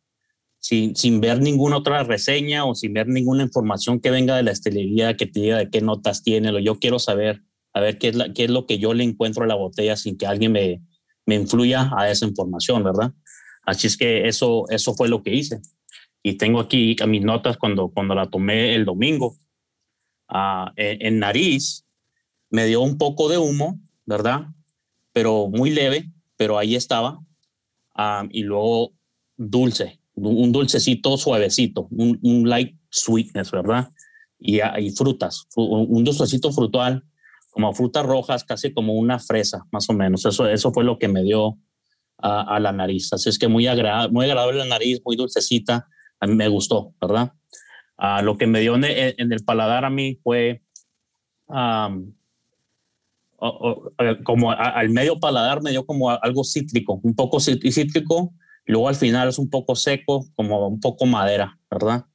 sin, 0.66 0.96
sin, 0.96 1.22
ver 1.22 1.40
ninguna 1.42 1.78
otra 1.78 2.04
reseña 2.04 2.66
o 2.66 2.74
sin 2.74 2.92
ver 2.92 3.08
ninguna 3.08 3.44
información 3.44 4.00
que 4.00 4.10
venga 4.10 4.36
de 4.36 4.42
la 4.42 4.50
estelería 4.50 5.16
que 5.16 5.28
te 5.28 5.40
diga 5.40 5.60
de 5.60 5.70
qué 5.70 5.80
notas 5.80 6.24
tiene. 6.24 6.52
Lo 6.52 6.58
yo 6.58 6.80
quiero 6.80 6.98
saber, 6.98 7.44
a 7.72 7.82
ver 7.82 8.00
qué 8.00 8.08
es, 8.08 8.16
la, 8.16 8.34
qué 8.34 8.46
es 8.46 8.50
lo 8.50 8.66
que 8.66 8.80
yo 8.80 8.96
le 8.96 9.04
encuentro 9.04 9.44
a 9.44 9.48
la 9.48 9.54
botella 9.54 9.96
sin 9.96 10.18
que 10.18 10.26
alguien 10.26 10.54
me, 10.54 10.82
me 11.28 11.36
influya 11.36 11.92
a 11.96 12.10
esa 12.10 12.26
información, 12.26 12.84
¿verdad? 12.84 13.14
Así 13.62 13.86
es 13.86 13.96
que 13.96 14.28
eso, 14.28 14.66
eso 14.70 14.96
fue 14.96 15.08
lo 15.08 15.22
que 15.22 15.36
hice. 15.36 15.62
Y 16.24 16.34
tengo 16.34 16.60
aquí 16.60 16.96
mis 17.08 17.22
notas 17.22 17.58
cuando, 17.58 17.90
cuando 17.90 18.16
la 18.16 18.32
tomé 18.32 18.74
el 18.74 18.86
domingo. 18.86 19.38
Uh, 20.28 20.72
en, 20.78 21.06
en, 21.06 21.20
nariz 21.20 21.86
me 22.50 22.66
dio 22.66 22.82
un 22.82 22.98
poco 22.98 23.30
de 23.30 23.38
humo, 23.38 23.80
¿verdad? 24.08 24.48
Pero 25.14 25.48
muy 25.48 25.70
leve, 25.70 26.10
pero 26.38 26.58
ahí 26.58 26.76
estaba. 26.76 27.20
Um, 27.96 28.30
y 28.32 28.42
luego 28.42 28.94
dulce, 29.38 30.00
un 30.16 30.52
dulcecito 30.52 31.18
suavecito, 31.18 31.88
un, 31.92 32.20
un 32.22 32.50
light 32.50 32.78
sweetness, 32.90 33.52
¿verdad? 33.52 33.90
Y, 34.40 34.60
y 34.62 34.92
frutas, 34.92 35.48
un 35.56 36.04
dulcecito 36.04 36.52
frutal, 36.52 37.04
como 37.52 37.74
frutas 37.74 38.06
rojas, 38.06 38.44
casi 38.44 38.74
como 38.74 38.94
una 38.94 39.18
fresa, 39.18 39.66
más 39.72 39.90
o 39.90 39.94
menos. 39.94 40.26
Eso, 40.26 40.48
eso 40.48 40.74
fue 40.74 40.84
lo 40.84 41.00
que 41.00 41.08
me 41.08 41.24
dio 41.24 41.58
a, 42.18 42.60
la 42.60 42.72
nariz. 42.72 43.12
Así 43.14 43.30
es 43.30 43.40
que 43.40 43.48
muy, 43.48 43.68
agra 43.68 44.08
muy 44.08 44.26
agradable 44.26 44.60
la 44.60 44.66
nariz, 44.66 45.02
muy 45.06 45.16
dulcecita. 45.16 45.88
A 46.20 46.28
mí 46.28 46.36
me 46.36 46.48
gustó, 46.48 46.94
¿verdad? 47.00 47.32
Uh, 47.98 48.24
lo 48.24 48.38
que 48.38 48.48
me 48.48 48.60
dio 48.60 48.76
en 48.76 48.84
el, 48.84 49.44
paladar 49.46 49.86
a 49.86 49.90
mí 49.90 50.20
fue 50.22 50.62
como 54.24 54.52
al 54.52 54.90
medio 54.90 55.20
paladar 55.20 55.62
me 55.62 55.72
dio 55.72 55.86
como 55.86 56.10
algo 56.10 56.44
cítrico, 56.44 57.00
un 57.04 57.16
poco 57.16 57.40
cítrico, 57.40 58.34
luego 58.66 58.88
al 58.90 58.96
final 58.96 59.30
es 59.30 59.40
un 59.40 59.50
poco 59.50 59.76
seco, 59.76 60.26
como 60.36 60.68
un 60.68 60.80
poco 60.80 61.06
madera, 61.06 61.60
¿verdad? 61.70 62.06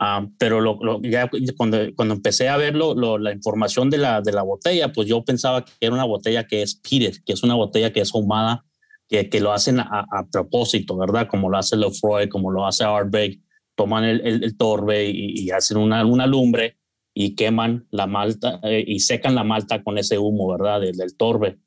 Uh, 0.00 0.30
pero 0.38 0.60
lo, 0.60 0.78
lo, 0.80 1.02
ya 1.02 1.28
cuando, 1.56 1.78
cuando 1.96 2.14
empecé 2.14 2.48
a 2.48 2.56
ver 2.56 2.76
la 2.76 3.32
información 3.32 3.90
de 3.90 3.98
la, 3.98 4.20
de 4.20 4.32
la 4.32 4.42
botella, 4.42 4.92
pues 4.92 5.08
yo 5.08 5.24
pensaba 5.24 5.64
que 5.64 5.72
era 5.80 5.92
una 5.92 6.04
botella 6.04 6.46
que 6.46 6.62
es 6.62 6.76
peated, 6.76 7.16
que 7.26 7.32
es 7.32 7.42
una 7.42 7.54
botella 7.54 7.92
que 7.92 8.00
es 8.00 8.14
ahumada, 8.14 8.64
que, 9.08 9.28
que 9.28 9.40
lo 9.40 9.52
hacen 9.52 9.80
a, 9.80 10.06
a, 10.10 10.26
propósito, 10.30 10.96
¿verdad? 10.96 11.26
Como 11.28 11.50
lo 11.50 11.58
hace 11.58 11.76
Lefroy, 11.76 12.28
como 12.28 12.52
lo 12.52 12.64
hace 12.66 12.84
Ardbeg, 12.84 13.40
toman 13.74 14.04
el, 14.04 14.20
el, 14.24 14.44
el 14.44 14.56
torbe 14.56 15.06
y, 15.06 15.40
y, 15.40 15.50
hacen 15.50 15.78
una, 15.78 16.04
una 16.04 16.26
lumbre 16.26 16.78
y 17.14 17.34
queman 17.34 17.86
la 17.90 18.06
malta 18.06 18.60
eh, 18.62 18.84
y 18.86 19.00
secan 19.00 19.34
la 19.34 19.44
malta 19.44 19.82
con 19.82 19.98
ese 19.98 20.18
humo, 20.18 20.48
¿verdad? 20.52 20.80
Del, 20.80 20.96
del 20.96 21.16
torbe. 21.16 21.58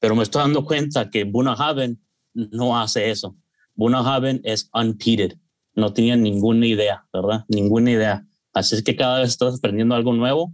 Pero 0.00 0.14
me 0.14 0.22
estoy 0.22 0.42
dando 0.42 0.64
cuenta 0.64 1.08
que 1.08 1.24
Bunahaven 1.24 1.98
no 2.34 2.78
hace 2.78 3.10
eso. 3.10 3.36
Bunahaven 3.80 4.42
es 4.44 4.68
unpeated. 4.74 5.38
No 5.74 5.94
tenía 5.94 6.14
ninguna 6.14 6.66
idea, 6.66 7.06
¿verdad? 7.14 7.46
Ninguna 7.48 7.90
idea. 7.90 8.26
Así 8.52 8.74
es 8.74 8.82
que 8.82 8.94
cada 8.94 9.20
vez 9.20 9.30
estás 9.30 9.56
aprendiendo 9.56 9.94
algo 9.94 10.12
nuevo, 10.12 10.52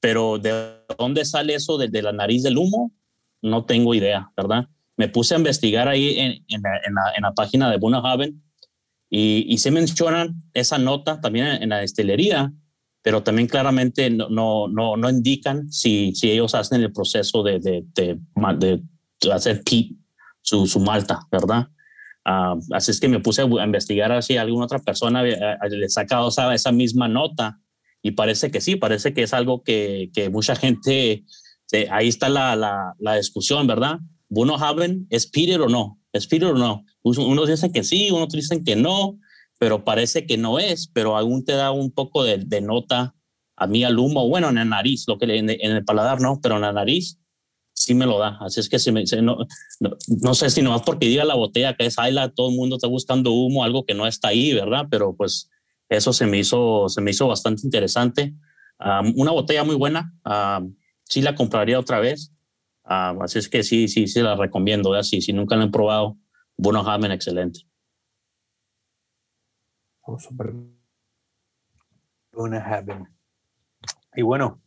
pero 0.00 0.38
¿de 0.38 0.74
dónde 0.98 1.24
sale 1.24 1.54
eso 1.54 1.78
de, 1.78 1.88
de 1.88 2.02
la 2.02 2.12
nariz 2.12 2.42
del 2.42 2.58
humo? 2.58 2.92
No 3.40 3.64
tengo 3.64 3.94
idea, 3.94 4.30
¿verdad? 4.36 4.68
Me 4.98 5.08
puse 5.08 5.34
a 5.34 5.38
investigar 5.38 5.88
ahí 5.88 6.18
en, 6.18 6.62
la, 7.22 7.32
página 7.32 7.70
de 7.70 7.78
Bunahaven 7.78 8.42
y, 9.08 9.46
y, 9.48 9.56
se 9.56 9.70
mencionan 9.70 10.34
esa 10.52 10.76
nota 10.76 11.22
también 11.22 11.46
en, 11.46 11.70
la 11.70 11.78
destilería, 11.78 12.52
pero 13.00 13.22
también 13.22 13.48
claramente 13.48 14.10
no, 14.10 14.28
no, 14.28 14.96
no, 14.96 15.08
indican 15.08 15.72
si, 15.72 16.14
si, 16.14 16.30
ellos 16.32 16.54
hacen 16.54 16.82
el 16.82 16.92
proceso 16.92 17.42
de, 17.42 17.60
de, 17.60 17.86
de, 17.94 18.18
de 19.22 19.32
hacer 19.32 19.62
peat, 19.64 19.92
su, 20.42 20.66
su, 20.66 20.80
malta, 20.80 21.20
¿verdad? 21.32 21.68
Uh, 22.28 22.60
así 22.74 22.90
es 22.90 23.00
que 23.00 23.08
me 23.08 23.20
puse 23.20 23.40
a 23.40 23.64
investigar 23.64 24.22
si 24.22 24.36
alguna 24.36 24.66
otra 24.66 24.80
persona 24.80 25.22
le 25.22 25.34
ha 25.34 25.88
sacado 25.88 26.28
esa, 26.28 26.72
misma 26.72 27.08
nota 27.08 27.58
y 28.02 28.10
parece 28.10 28.50
que 28.50 28.60
sí, 28.60 28.76
parece 28.76 29.14
que 29.14 29.22
es 29.22 29.32
algo 29.32 29.62
que, 29.62 30.10
mucha 30.30 30.54
gente, 30.54 31.24
eh, 31.72 31.88
ahí 31.90 32.08
está 32.08 32.28
la, 32.28 32.94
discusión, 33.16 33.66
¿verdad? 33.66 34.00
¿Uno 34.28 34.56
Haven 34.56 35.06
es 35.08 35.26
Peter 35.26 35.58
o 35.62 35.70
no? 35.70 35.98
¿Es 36.12 36.26
Peter 36.26 36.48
o 36.48 36.58
no? 36.58 36.84
Unos 37.02 37.48
dicen 37.48 37.72
que 37.72 37.82
sí, 37.82 38.10
unos 38.10 38.28
dicen 38.28 38.62
que 38.62 38.76
no, 38.76 39.18
pero 39.58 39.82
parece 39.82 40.26
que 40.26 40.36
no 40.36 40.58
es, 40.58 40.86
pero 40.92 41.16
aún 41.16 41.46
te 41.46 41.52
da 41.52 41.70
un 41.70 41.90
poco 41.90 42.24
de, 42.24 42.36
de 42.36 42.60
nota 42.60 43.14
a 43.56 43.66
mí 43.66 43.84
al 43.84 43.98
humo, 43.98 44.28
bueno, 44.28 44.50
en 44.50 44.56
la 44.56 44.64
nariz, 44.66 45.04
lo 45.08 45.18
que 45.18 45.24
en, 45.34 45.48
en, 45.48 45.72
el 45.72 45.84
paladar 45.84 46.20
no, 46.20 46.40
pero 46.42 46.56
en 46.56 46.62
la 46.62 46.72
nariz 46.72 47.18
sí 47.88 47.94
me 47.94 48.04
lo 48.04 48.18
da. 48.18 48.36
Así 48.40 48.60
es 48.60 48.68
que 48.68 48.78
se 48.78 48.92
me, 48.92 49.06
se, 49.06 49.22
no, 49.22 49.38
no, 49.80 49.90
no, 50.22 50.34
sé 50.34 50.50
si 50.50 50.60
no 50.60 50.76
es 50.76 50.82
porque 50.82 51.06
diga 51.06 51.24
la 51.24 51.34
botella 51.34 51.74
que 51.74 51.86
es 51.86 51.98
Ayla, 51.98 52.28
todo 52.28 52.50
el 52.50 52.56
mundo 52.56 52.76
está 52.76 52.86
buscando 52.86 53.32
humo, 53.32 53.64
algo 53.64 53.86
que 53.86 53.94
no 53.94 54.06
está 54.06 54.28
ahí, 54.28 54.52
¿verdad? 54.52 54.86
Pero 54.90 55.16
pues 55.16 55.50
eso 55.88 56.12
se 56.12 56.26
me 56.26 56.38
hizo, 56.38 56.88
se 56.90 57.00
me 57.00 57.12
hizo 57.12 57.26
bastante 57.26 57.62
interesante. 57.64 58.34
Um, 58.78 59.14
una 59.16 59.30
botella 59.30 59.64
muy 59.64 59.74
buena, 59.74 60.12
um, 60.24 60.76
sí 61.04 61.22
la 61.22 61.34
compraría 61.34 61.80
otra 61.80 61.98
vez. 61.98 62.30
Um, 62.84 63.22
así 63.22 63.38
es 63.38 63.48
que 63.48 63.62
sí, 63.62 63.88
sí, 63.88 64.06
sí 64.06 64.20
la 64.20 64.36
recomiendo. 64.36 64.92
Así, 64.92 65.22
si 65.22 65.32
nunca 65.32 65.56
la 65.56 65.64
han 65.64 65.70
probado, 65.70 66.18
bueno, 66.58 66.80
Hamen, 66.80 67.12
excelente. 67.12 67.60
Oh. 70.02 70.18
Y 74.14 74.22
bueno, 74.22 74.60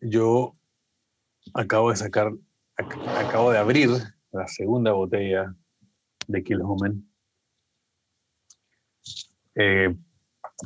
yo 0.00 0.57
acabo 1.54 1.90
de 1.90 1.96
sacar, 1.96 2.32
ac 2.76 2.96
acabo 3.18 3.50
de 3.50 3.58
abrir 3.58 3.90
la 4.32 4.46
segunda 4.46 4.92
botella 4.92 5.54
de 6.26 6.42
Kilhoman. 6.42 7.04
Eh, 9.54 9.94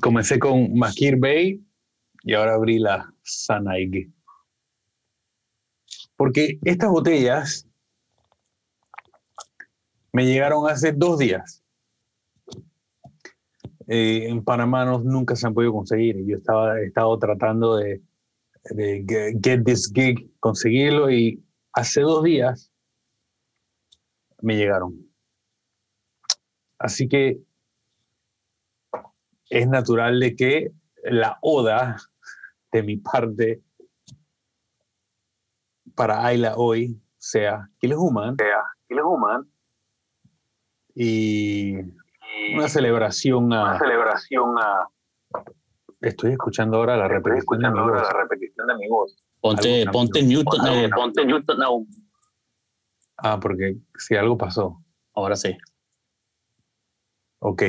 comencé 0.00 0.38
con 0.38 0.74
Makir 0.74 1.16
Bay 1.16 1.64
y 2.22 2.34
ahora 2.34 2.54
abrí 2.54 2.78
la 2.78 3.12
Sanaig. 3.22 4.10
Porque 6.16 6.58
estas 6.64 6.90
botellas 6.90 7.66
me 10.12 10.26
llegaron 10.26 10.68
hace 10.68 10.92
dos 10.92 11.18
días 11.18 11.62
eh, 13.88 14.28
en 14.28 14.44
Panamá 14.44 14.84
no, 14.84 15.00
nunca 15.00 15.36
se 15.36 15.46
han 15.46 15.54
podido 15.54 15.72
conseguir. 15.72 16.24
Yo 16.24 16.36
estaba, 16.36 17.18
tratando 17.18 17.76
de, 17.76 18.00
de 18.64 19.04
Get 19.42 19.64
This 19.64 19.90
Gig, 19.94 20.30
conseguirlo 20.40 21.10
y 21.10 21.44
hace 21.72 22.00
dos 22.02 22.22
días 22.22 22.72
me 24.40 24.56
llegaron. 24.56 25.12
Así 26.78 27.08
que 27.08 27.40
es 29.50 29.68
natural 29.68 30.18
de 30.18 30.34
que 30.34 30.72
la 31.04 31.38
oda 31.42 31.96
de 32.72 32.82
mi 32.82 32.96
parte 32.96 33.62
para 35.94 36.24
Ayla 36.24 36.54
hoy 36.56 37.00
sea 37.18 37.68
Kill 37.78 37.94
Human, 37.94 38.36
sea 38.36 38.64
Kill 38.88 39.00
Human 39.00 39.48
y 40.94 41.74
una 42.54 42.68
celebración 42.68 43.52
a 43.52 43.62
una 43.62 43.78
celebración 43.78 44.58
a 44.58 44.88
Estoy 46.02 46.32
escuchando 46.32 46.78
ahora 46.78 46.96
la 46.96 47.06
repetición, 47.06 47.60
de 47.60 47.70
mi, 47.70 47.78
ahora 47.78 48.02
la 48.02 48.12
repetición 48.12 48.66
de 48.66 48.74
mi 48.76 48.88
voz. 48.88 49.16
Ponte, 49.40 49.84
ponte 49.92 50.22
Newton. 50.22 50.60
Ponte, 50.60 50.88
ponte 50.88 51.24
Newton 51.24 51.58
now. 51.58 51.86
Ah, 53.18 53.38
porque 53.40 53.76
si 53.96 54.16
algo 54.16 54.36
pasó. 54.36 54.82
Ahora 55.14 55.36
sí. 55.36 55.56
Ok. 57.38 57.62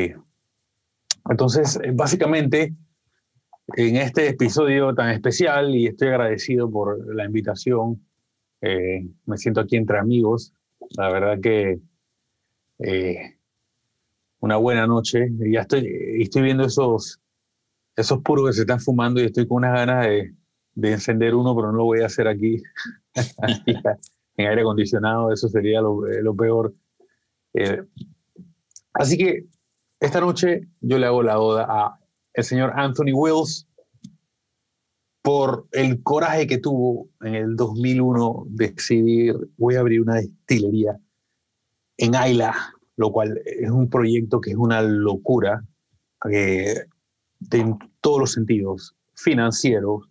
Entonces, 1.29 1.79
eh, 1.83 1.91
básicamente, 1.93 2.73
en 3.77 3.95
este 3.97 4.29
episodio 4.29 4.95
tan 4.95 5.09
especial, 5.11 5.75
y 5.75 5.87
estoy 5.87 6.07
agradecido 6.07 6.69
por 6.71 7.15
la 7.15 7.25
invitación, 7.25 8.03
eh, 8.61 9.07
me 9.25 9.37
siento 9.37 9.61
aquí 9.61 9.75
entre 9.75 9.99
amigos. 9.99 10.53
La 10.97 11.09
verdad 11.09 11.39
que 11.39 11.79
eh, 12.79 13.37
una 14.39 14.57
buena 14.57 14.85
noche. 14.87 15.29
Ya 15.39 15.61
estoy, 15.61 15.87
estoy 16.19 16.41
viendo 16.41 16.65
esos 16.65 17.21
esos 17.95 18.21
puros 18.21 18.47
que 18.47 18.53
se 18.53 18.61
están 18.61 18.79
fumando 18.79 19.21
y 19.21 19.25
estoy 19.25 19.47
con 19.47 19.57
unas 19.57 19.73
ganas 19.73 20.05
de, 20.05 20.33
encender 20.75 21.35
uno, 21.35 21.55
pero 21.55 21.71
no 21.71 21.79
lo 21.79 21.83
voy 21.85 22.01
a 22.01 22.07
hacer 22.07 22.27
aquí, 22.27 22.61
en 24.37 24.47
aire 24.47 24.61
acondicionado, 24.61 25.31
eso 25.31 25.47
sería 25.47 25.81
lo, 25.81 26.07
eh, 26.07 26.23
peor. 26.37 26.73
Eh, 27.53 27.83
así 28.93 29.17
que 29.17 29.45
esta 29.99 30.19
noche 30.19 30.67
yo 30.81 30.97
le 30.97 31.05
hago 31.05 31.21
la 31.23 31.39
oda 31.39 31.67
a 31.69 31.99
el 32.33 32.43
señor 32.43 32.73
Anthony 32.75 33.13
Wills 33.13 33.67
por 35.21 35.67
el 35.71 36.03
coraje 36.03 36.47
que 36.47 36.57
tuvo 36.57 37.09
en 37.21 37.35
el 37.35 37.55
2001 37.55 38.45
de 38.49 38.67
decidir 38.69 39.35
voy 39.57 39.75
a 39.75 39.79
abrir 39.79 40.01
una 40.01 40.15
destilería 40.15 40.99
en 41.97 42.15
Ayla, 42.15 42.53
lo 42.97 43.11
cual 43.11 43.39
es 43.45 43.69
un 43.69 43.89
proyecto 43.89 44.41
que 44.41 44.51
es 44.51 44.57
una 44.57 44.81
locura. 44.81 45.63
Eh, 46.29 46.87
en 47.51 47.77
todos 48.01 48.19
los 48.19 48.31
sentidos 48.33 48.95
financieros, 49.15 50.09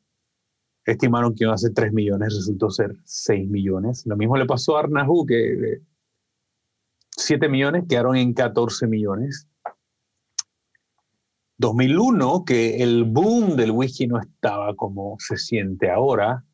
estimaron 0.84 1.34
que 1.34 1.44
iban 1.44 1.54
a 1.54 1.58
ser 1.58 1.72
3 1.74 1.92
millones, 1.92 2.34
resultó 2.34 2.70
ser 2.70 2.96
6 3.04 3.48
millones. 3.48 4.04
Lo 4.06 4.16
mismo 4.16 4.36
le 4.36 4.46
pasó 4.46 4.76
a 4.76 4.80
Arnahu, 4.80 5.26
que 5.26 5.80
7 7.16 7.48
millones 7.48 7.84
quedaron 7.88 8.16
en 8.16 8.34
14 8.34 8.86
millones. 8.86 9.46
2001, 11.58 12.44
que 12.44 12.82
el 12.82 13.04
boom 13.04 13.56
del 13.56 13.70
whisky 13.70 14.08
no 14.08 14.18
estaba 14.18 14.74
como 14.74 15.16
se 15.20 15.36
siente 15.36 15.90
ahora, 15.90 16.44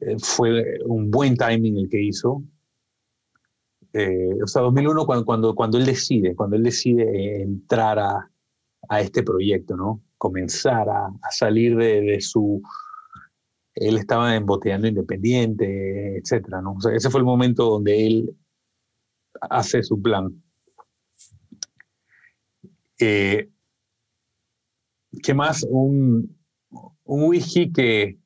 eh, 0.00 0.16
fue 0.20 0.78
un 0.84 1.10
buen 1.10 1.36
timing 1.36 1.78
el 1.78 1.88
que 1.88 2.00
hizo. 2.00 2.44
Eh, 3.92 4.42
o 4.42 4.46
sea, 4.46 4.62
2001 4.62 5.04
cuando, 5.04 5.24
cuando, 5.24 5.54
cuando 5.54 5.78
él 5.78 5.84
decide, 5.84 6.36
cuando 6.36 6.56
él 6.56 6.62
decide 6.62 7.42
entrar 7.42 7.98
a, 7.98 8.31
a 8.88 9.00
este 9.00 9.22
proyecto, 9.22 9.76
¿no? 9.76 10.02
Comenzar 10.18 10.88
a, 10.88 11.10
salir 11.30 11.76
de, 11.76 12.20
su... 12.20 12.62
Él 13.74 13.96
estaba 13.96 14.36
embotellando 14.36 14.86
independiente, 14.86 16.18
etcétera, 16.18 16.60
¿no? 16.60 16.76
ese 16.92 17.08
fue 17.08 17.20
el 17.20 17.24
momento 17.24 17.64
donde 17.64 18.06
él 18.06 18.36
hace 19.40 19.82
su 19.82 20.00
plan. 20.00 20.42
Eh, 23.00 23.48
¿Qué 25.22 25.34
más? 25.34 25.66
Un, 25.68 26.38
un 27.04 27.22
whisky 27.24 27.72
que 27.72 28.18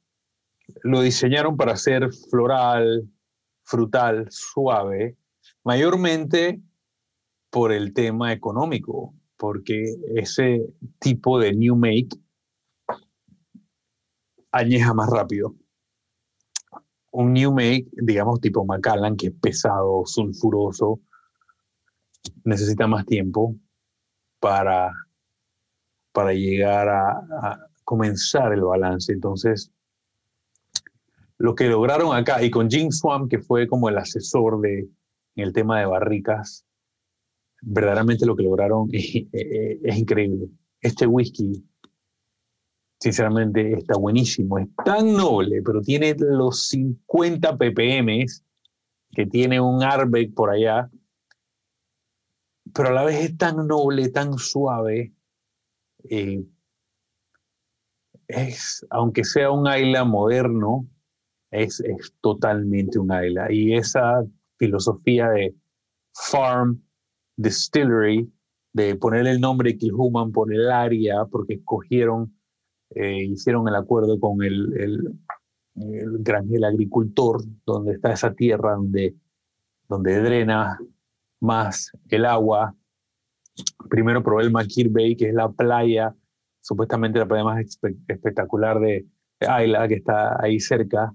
lo 0.82 1.00
diseñaron 1.00 1.56
para 1.56 1.76
ser 1.76 2.12
floral, 2.12 3.08
frutal, 3.62 4.26
suave, 4.30 5.16
mayormente 5.64 6.60
por 7.50 7.72
el 7.72 7.92
tema 7.92 8.32
económico 8.32 9.14
porque 9.36 9.84
ese 10.14 10.66
tipo 10.98 11.38
de 11.38 11.52
new 11.54 11.76
make 11.76 12.08
añeja 14.52 14.94
más 14.94 15.10
rápido. 15.10 15.54
Un 17.12 17.32
new 17.32 17.52
make, 17.52 17.86
digamos 17.92 18.40
tipo 18.40 18.64
Macallan, 18.64 19.16
que 19.16 19.28
es 19.28 19.34
pesado, 19.40 20.02
sulfuroso, 20.04 21.00
necesita 22.44 22.86
más 22.86 23.06
tiempo 23.06 23.56
para, 24.40 24.92
para 26.12 26.32
llegar 26.32 26.88
a, 26.88 27.58
comenzar 27.84 28.52
el 28.52 28.62
balance. 28.62 29.12
Entonces, 29.12 29.70
lo 31.38 31.54
que 31.54 31.68
lograron 31.68 32.16
acá, 32.16 32.42
y 32.42 32.50
con 32.50 32.68
Jim 32.68 32.90
Swam, 32.90 33.28
que 33.28 33.38
fue 33.38 33.66
como 33.68 33.88
el 33.88 33.96
asesor 33.96 34.60
de, 34.60 34.80
en 34.80 35.44
el 35.44 35.52
tema 35.52 35.78
de 35.78 35.86
barricas, 35.86 36.65
verdaderamente 37.62 38.26
lo 38.26 38.36
que 38.36 38.44
lograron 38.44 38.88
es, 38.92 39.98
increíble. 39.98 40.48
Este 40.80 41.06
whisky, 41.06 41.64
sinceramente, 43.00 43.78
está 43.78 43.98
buenísimo. 43.98 44.58
Es 44.58 44.68
tan 44.84 45.12
noble, 45.14 45.62
pero 45.62 45.80
tiene 45.80 46.14
los 46.18 46.68
50 46.68 47.56
ppm 47.56 48.24
que 49.10 49.26
tiene 49.26 49.60
un 49.60 49.82
Arbeck 49.82 50.34
por 50.34 50.50
allá, 50.50 50.90
pero 52.74 52.88
a 52.88 52.92
la 52.92 53.04
vez 53.04 53.30
es 53.30 53.38
tan 53.38 53.66
noble, 53.66 54.10
tan 54.10 54.36
suave. 54.38 55.12
Eh, 56.10 56.44
es, 58.28 58.86
aunque 58.90 59.24
sea 59.24 59.50
un 59.50 59.66
Ayla 59.66 60.04
moderno, 60.04 60.86
es, 61.50 61.82
totalmente 62.20 62.98
un 62.98 63.12
Ayla. 63.12 63.50
Y 63.50 63.74
esa 63.74 64.24
filosofía 64.58 65.30
de 65.30 65.54
farm 66.12 66.82
distillery, 67.36 68.30
de 68.72 68.94
poner 68.96 69.26
el 69.26 69.40
nombre 69.40 69.76
Kilhuman 69.76 70.32
por 70.32 70.52
el 70.52 70.70
área, 70.70 71.24
porque 71.24 71.54
escogieron, 71.54 72.36
eh, 72.90 73.24
hicieron 73.24 73.68
el 73.68 73.74
acuerdo 73.74 74.18
con 74.20 74.42
el, 74.42 74.72
el, 74.76 75.18
el, 75.76 76.64
agricultor, 76.64 77.42
donde 77.64 77.94
está 77.94 78.12
esa 78.12 78.34
tierra 78.34 78.74
donde, 78.74 79.14
donde 79.88 80.20
drena 80.20 80.78
más 81.40 81.90
el 82.08 82.26
agua. 82.26 82.74
Primero 83.88 84.22
probé 84.22 84.44
el 84.44 84.50
Makir 84.50 84.90
Bay, 84.90 85.16
que 85.16 85.28
es 85.28 85.34
la 85.34 85.50
playa, 85.50 86.14
supuestamente 86.60 87.18
la 87.18 87.26
playa 87.26 87.44
más 87.44 87.78
espectacular 88.08 88.78
de, 88.80 89.06
Ayla, 89.40 89.86
que 89.88 89.94
está 89.94 90.42
ahí 90.42 90.60
cerca. 90.60 91.12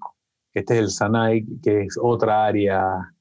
Este 0.54 0.76
es 0.76 0.80
el 0.80 0.90
Sanay, 0.90 1.46
que 1.62 1.84
es 1.84 1.98
otra 2.02 2.46
área, 2.46 3.14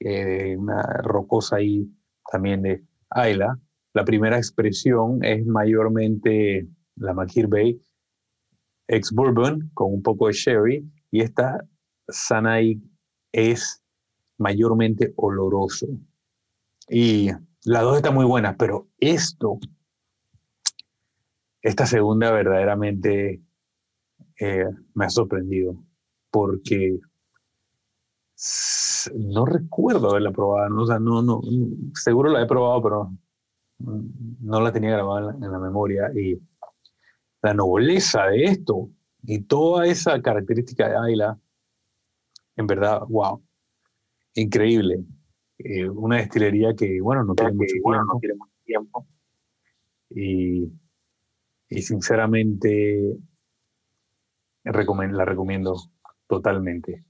eh, 0.00 0.56
una 0.56 0.82
rocosa 1.02 1.56
ahí 1.56 1.88
también 2.32 2.62
de 2.62 2.82
Ayla. 3.10 3.58
La 3.92 4.04
primera 4.04 4.38
expresión 4.38 5.22
es 5.22 5.46
mayormente 5.46 6.66
la 6.96 7.12
Makir 7.12 7.46
Bay 7.46 7.78
ex 8.88 9.12
bourbon 9.12 9.70
con 9.74 9.92
un 9.92 10.02
poco 10.02 10.26
de 10.26 10.32
sherry 10.32 10.90
y 11.10 11.20
esta 11.20 11.64
Sanai 12.08 12.80
es 13.32 13.82
mayormente 14.38 15.12
oloroso. 15.16 15.86
Y 16.88 17.30
las 17.64 17.82
dos 17.82 17.96
están 17.96 18.14
muy 18.14 18.24
buenas, 18.24 18.56
pero 18.58 18.88
esto, 18.98 19.58
esta 21.60 21.86
segunda 21.86 22.30
verdaderamente 22.32 23.40
eh, 24.40 24.66
me 24.94 25.04
ha 25.04 25.10
sorprendido 25.10 25.76
porque 26.30 26.98
no 29.14 29.46
recuerdo 29.46 30.10
haberla 30.10 30.32
probado, 30.32 30.68
¿no? 30.70 30.82
o 30.82 30.86
sea, 30.86 30.98
no, 30.98 31.22
no, 31.22 31.40
seguro 31.94 32.30
la 32.30 32.42
he 32.42 32.46
probado, 32.46 32.82
pero 32.82 33.12
no 33.78 34.60
la 34.60 34.72
tenía 34.72 34.92
grabada 34.92 35.34
en 35.34 35.52
la, 35.52 35.58
memoria. 35.58 36.10
Y 36.14 36.40
la 37.42 37.54
nobleza 37.54 38.26
de 38.26 38.44
esto 38.44 38.90
y 39.24 39.42
toda 39.42 39.86
esa 39.86 40.20
característica 40.20 40.88
de 40.88 40.96
Ayla, 40.96 41.38
en 42.56 42.66
verdad, 42.66 43.02
wow, 43.08 43.42
increíble. 44.34 45.04
Eh, 45.58 45.88
una 45.88 46.16
destilería 46.16 46.74
que, 46.74 47.00
bueno, 47.00 47.24
no 47.24 47.34
tiene, 47.34 47.52
mucho, 47.52 47.72
tiempo, 47.72 47.94
no 47.94 48.18
tiene 48.20 48.34
mucho 48.34 48.52
tiempo. 48.64 49.06
Y, 50.10 50.72
y 51.68 51.82
sinceramente 51.82 53.16
la 54.64 55.24
recomiendo 55.24 55.76
totalmente. 56.26 57.04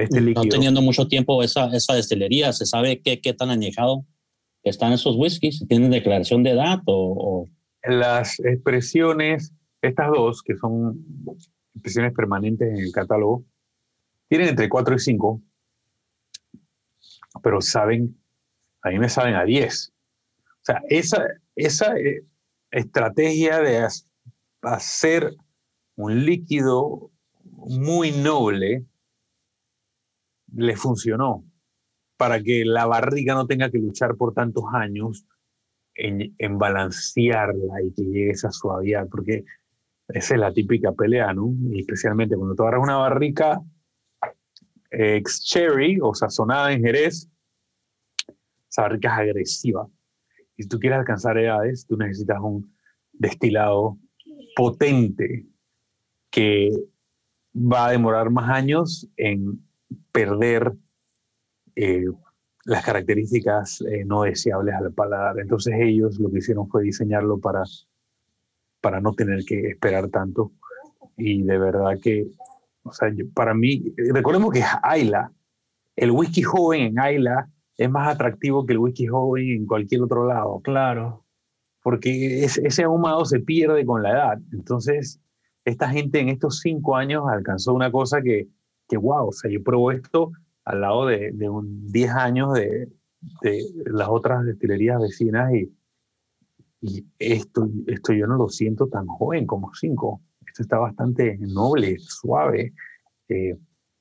Este 0.00 0.20
no 0.22 0.42
teniendo 0.42 0.80
mucho 0.80 1.06
tiempo 1.08 1.42
esa, 1.42 1.66
esa 1.76 1.94
destilería, 1.94 2.54
¿se 2.54 2.64
sabe 2.64 3.02
qué, 3.02 3.20
qué 3.20 3.34
tan 3.34 3.50
añejado 3.50 4.06
están 4.62 4.94
esos 4.94 5.16
whiskies? 5.16 5.62
¿Tienen 5.68 5.90
declaración 5.90 6.42
de 6.42 6.52
edad 6.52 6.80
o, 6.86 7.46
Las 7.82 8.40
expresiones, 8.40 9.52
estas 9.82 10.10
dos, 10.10 10.42
que 10.42 10.56
son 10.56 11.04
expresiones 11.74 12.14
permanentes 12.14 12.68
en 12.68 12.78
el 12.78 12.92
catálogo. 12.92 13.44
Tienen 14.28 14.48
entre 14.48 14.70
4 14.70 14.94
y 14.94 14.98
5, 14.98 15.42
pero 17.42 17.60
saben, 17.60 18.16
a 18.80 18.88
mí 18.88 18.98
me 18.98 19.08
saben 19.10 19.34
a 19.34 19.44
10. 19.44 19.92
O 19.92 20.64
sea, 20.64 20.82
esa, 20.88 21.26
esa 21.56 21.94
eh, 21.98 22.24
estrategia 22.70 23.58
de 23.58 23.86
hacer 24.62 25.34
un 25.96 26.24
líquido 26.24 27.10
muy 27.42 28.12
noble 28.12 28.86
le 30.54 30.76
funcionó 30.76 31.44
para 32.16 32.42
que 32.42 32.64
la 32.64 32.86
barriga 32.86 33.34
no 33.34 33.46
tenga 33.46 33.70
que 33.70 33.78
luchar 33.78 34.16
por 34.16 34.34
tantos 34.34 34.64
años 34.72 35.26
en, 35.94 36.34
en 36.38 36.58
balancearla 36.58 37.82
y 37.82 37.92
que 37.92 38.02
llegue 38.02 38.30
esa 38.30 38.50
suavidad, 38.50 39.08
porque 39.08 39.44
esa 40.08 40.34
es 40.34 40.40
la 40.40 40.52
típica 40.52 40.92
pelea, 40.92 41.32
¿no? 41.32 41.54
Y 41.72 41.80
especialmente 41.80 42.36
cuando 42.36 42.54
tú 42.54 42.62
agarras 42.62 42.82
una 42.82 42.96
barrica 42.96 43.60
ex 44.90 45.44
cherry 45.44 45.98
o 46.02 46.14
sazonada 46.14 46.72
en 46.72 46.82
Jerez, 46.82 47.28
esa 48.68 48.82
barrica 48.82 49.08
es 49.14 49.18
agresiva. 49.20 49.88
Y 50.56 50.64
si 50.64 50.68
tú 50.68 50.78
quieres 50.78 50.98
alcanzar 50.98 51.38
edades, 51.38 51.86
tú 51.86 51.96
necesitas 51.96 52.38
un 52.40 52.74
destilado 53.12 53.98
potente 54.56 55.46
que 56.30 56.70
va 57.54 57.86
a 57.86 57.90
demorar 57.92 58.30
más 58.30 58.48
años 58.50 59.08
en 59.16 59.60
perder 60.12 60.72
eh, 61.76 62.06
las 62.64 62.84
características 62.84 63.80
eh, 63.82 64.04
no 64.04 64.22
deseables 64.22 64.74
al 64.74 64.92
paladar. 64.92 65.38
Entonces 65.38 65.74
ellos 65.78 66.18
lo 66.18 66.30
que 66.30 66.38
hicieron 66.38 66.68
fue 66.68 66.82
diseñarlo 66.82 67.38
para, 67.38 67.62
para 68.80 69.00
no 69.00 69.12
tener 69.14 69.44
que 69.44 69.68
esperar 69.68 70.08
tanto. 70.08 70.52
Y 71.16 71.42
de 71.42 71.58
verdad 71.58 71.98
que, 72.02 72.28
o 72.82 72.92
sea, 72.92 73.12
para 73.34 73.54
mí, 73.54 73.94
recordemos 74.12 74.52
que 74.52 74.62
Ayla, 74.82 75.32
el 75.96 76.10
whisky 76.10 76.42
joven 76.42 76.82
en 76.82 76.98
Ayla 76.98 77.50
es 77.76 77.90
más 77.90 78.08
atractivo 78.08 78.66
que 78.66 78.74
el 78.74 78.78
whisky 78.78 79.06
joven 79.06 79.50
en 79.50 79.66
cualquier 79.66 80.02
otro 80.02 80.26
lado. 80.26 80.60
Claro. 80.60 81.24
Porque 81.82 82.44
ese 82.44 82.82
ahumado 82.84 83.24
se 83.24 83.40
pierde 83.40 83.86
con 83.86 84.02
la 84.02 84.10
edad. 84.10 84.38
Entonces, 84.52 85.18
esta 85.64 85.88
gente 85.88 86.20
en 86.20 86.28
estos 86.28 86.60
cinco 86.60 86.96
años 86.96 87.24
alcanzó 87.26 87.72
una 87.72 87.90
cosa 87.90 88.20
que, 88.22 88.48
que 88.90 88.96
wow, 88.96 89.28
o 89.28 89.32
sea, 89.32 89.50
yo 89.50 89.62
pruebo 89.62 89.92
esto 89.92 90.32
al 90.64 90.80
lado 90.80 91.06
de, 91.06 91.30
de 91.32 91.48
un 91.48 91.90
10 91.90 92.10
años 92.10 92.52
de, 92.52 92.88
de, 93.42 93.64
las 93.86 94.08
otras 94.08 94.44
destilerías 94.44 95.00
vecinas 95.00 95.54
y, 95.54 95.72
y 96.82 97.06
esto, 97.18 97.68
esto 97.86 98.12
yo 98.12 98.26
no 98.26 98.36
lo 98.36 98.48
siento 98.48 98.88
tan 98.88 99.06
joven 99.06 99.46
como 99.46 99.72
cinco. 99.74 100.20
Esto 100.46 100.62
está 100.62 100.78
bastante 100.78 101.38
noble, 101.38 101.96
suave, 102.00 102.72
eh, 103.28 103.56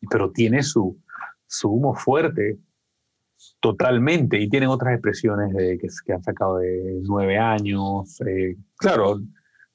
pero 0.10 0.32
tiene 0.32 0.64
su, 0.64 0.98
su 1.46 1.70
humo 1.70 1.94
fuerte 1.94 2.58
totalmente 3.60 4.40
y 4.40 4.50
tienen 4.50 4.70
otras 4.70 4.94
expresiones 4.94 5.54
de, 5.54 5.78
que, 5.78 5.88
que, 6.06 6.14
han 6.14 6.24
sacado 6.24 6.58
de 6.58 7.00
nueve 7.04 7.38
años. 7.38 8.20
Eh, 8.22 8.58
claro, 8.78 9.20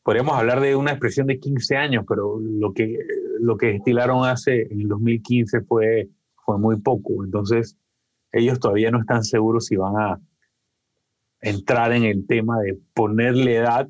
podríamos 0.03 0.37
hablar 0.37 0.61
de 0.61 0.75
una 0.75 0.93
expresión 0.93 1.27
de 1.27 1.39
15 1.39 1.77
años, 1.77 2.05
pero 2.09 2.39
lo 2.41 2.73
que, 2.73 2.99
lo 3.45 3.59
que 3.59 3.67
destilaron 3.67 4.27
hace 4.27 4.63
en 4.71 4.81
el 4.81 4.89
2015 4.89 5.61
fue, 5.63 6.09
fue 6.45 6.59
muy 6.59 6.81
poco. 6.81 7.23
Entonces, 7.25 7.77
ellos 8.33 8.59
todavía 8.59 8.91
no 8.91 9.01
están 9.01 9.23
seguros 9.23 9.67
si 9.67 9.77
van 9.77 9.97
a 9.97 10.21
entrar 11.41 11.93
en 11.93 12.05
el 12.05 12.27
tema 12.27 12.59
de 12.61 12.79
ponerle 12.95 13.57
edad 13.57 13.87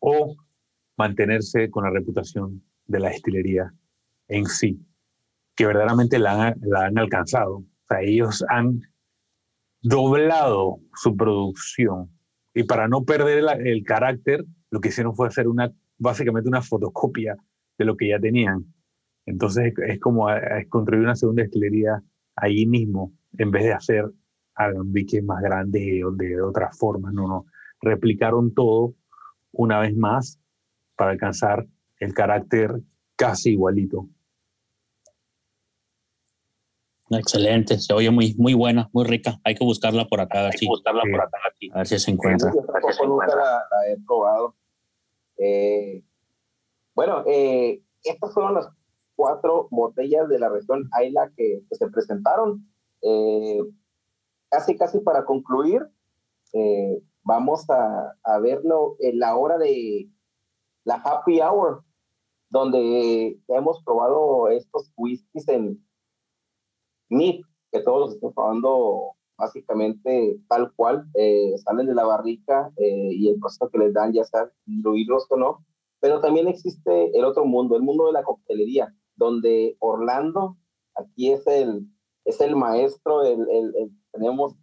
o 0.00 0.36
mantenerse 0.98 1.70
con 1.70 1.84
la 1.84 1.90
reputación 1.90 2.62
de 2.86 3.00
la 3.00 3.08
destilería 3.08 3.72
en 4.28 4.44
sí, 4.44 4.78
que 5.56 5.64
verdaderamente 5.64 6.18
la 6.18 6.48
han, 6.48 6.60
la 6.60 6.86
han 6.86 6.98
alcanzado. 6.98 7.56
O 7.56 7.64
sea, 7.88 8.02
ellos 8.02 8.44
han 8.50 8.82
doblado 9.80 10.78
su 10.94 11.16
producción 11.16 12.10
y 12.52 12.64
para 12.64 12.86
no 12.86 13.04
perder 13.04 13.42
el 13.66 13.82
carácter 13.84 14.44
lo 14.70 14.80
que 14.80 14.88
hicieron 14.88 15.16
fue 15.16 15.28
hacer 15.28 15.48
una, 15.48 15.72
básicamente 15.96 16.50
una 16.50 16.60
fotocopia 16.60 17.34
de 17.80 17.86
lo 17.86 17.96
que 17.96 18.08
ya 18.08 18.20
tenían. 18.20 18.66
Entonces 19.26 19.72
es 19.86 19.98
como 19.98 20.26
construir 20.68 21.02
una 21.02 21.16
segunda 21.16 21.42
destilería 21.42 22.02
ahí 22.36 22.66
mismo, 22.66 23.12
en 23.38 23.50
vez 23.50 23.64
de 23.64 23.72
hacer 23.72 24.10
alambiques 24.54 25.24
más 25.24 25.42
grandes 25.42 26.04
o 26.04 26.10
de 26.10 26.40
otra 26.42 26.70
forma. 26.72 27.10
No, 27.10 27.26
no. 27.26 27.46
Replicaron 27.80 28.52
todo 28.52 28.94
una 29.52 29.80
vez 29.80 29.96
más 29.96 30.38
para 30.94 31.12
alcanzar 31.12 31.66
el 31.98 32.12
carácter 32.12 32.80
casi 33.16 33.52
igualito. 33.52 34.08
Excelente, 37.10 37.78
se 37.78 37.92
oye 37.92 38.10
muy, 38.10 38.34
muy 38.38 38.54
buena, 38.54 38.88
muy 38.92 39.04
rica. 39.04 39.40
Hay 39.42 39.54
que 39.54 39.64
buscarla 39.64 40.06
por 40.06 40.20
acá, 40.20 40.40
a 40.40 40.42
ver, 40.44 40.52
si, 40.52 40.66
buscarla 40.66 41.02
por 41.10 41.20
acá, 41.20 41.38
a 41.72 41.78
ver 41.78 41.86
si 41.86 41.98
se 41.98 42.10
encuentra. 42.10 42.52
nunca 42.52 43.26
la, 43.26 43.62
he 43.88 43.96
probado. 44.06 44.54
Eh, 45.36 46.04
bueno, 46.94 47.24
eh, 47.26 47.82
estas 48.04 48.32
fueron 48.32 48.54
las 48.54 48.68
cuatro 49.14 49.68
botellas 49.70 50.28
de 50.28 50.38
la 50.38 50.48
región 50.48 50.88
Ayla 50.92 51.30
que, 51.36 51.62
que 51.68 51.76
se 51.76 51.88
presentaron. 51.88 52.66
Eh, 53.02 53.60
casi, 54.50 54.76
casi 54.76 55.00
para 55.00 55.24
concluir, 55.24 55.82
eh, 56.52 57.02
vamos 57.22 57.68
a, 57.70 58.14
a, 58.24 58.38
verlo 58.38 58.96
en 59.00 59.18
la 59.18 59.36
hora 59.36 59.58
de 59.58 60.08
la 60.84 60.94
happy 60.96 61.40
hour, 61.40 61.84
donde 62.48 63.38
hemos 63.48 63.82
probado 63.84 64.48
estos 64.48 64.90
whiskies 64.96 65.48
en 65.48 65.84
NIP, 67.10 67.44
que 67.70 67.80
todos 67.80 68.00
los 68.00 68.14
estamos 68.14 68.34
probando 68.34 69.14
básicamente 69.40 70.38
tal 70.48 70.72
cual, 70.74 71.06
eh, 71.14 71.54
salen 71.64 71.86
de 71.86 71.94
la 71.94 72.04
barrica 72.04 72.70
eh, 72.76 73.08
y 73.10 73.28
el 73.28 73.40
proceso 73.40 73.70
que 73.70 73.78
les 73.78 73.94
dan, 73.94 74.12
ya 74.12 74.24
sea 74.24 74.50
diluirlos 74.66 75.26
o 75.30 75.36
no. 75.36 75.64
Pero 76.00 76.20
también 76.20 76.48
existe 76.48 77.16
el 77.16 77.24
otro 77.24 77.44
mundo, 77.44 77.76
el 77.76 77.82
mundo 77.82 78.06
de 78.06 78.12
la 78.12 78.22
coctelería, 78.22 78.94
donde 79.16 79.76
Orlando, 79.80 80.56
aquí 80.96 81.30
es 81.30 81.46
el, 81.46 81.86
es 82.24 82.40
el 82.40 82.56
maestro, 82.56 83.22
el, 83.22 83.46
el, 83.50 83.92
tenemos, 84.12 84.54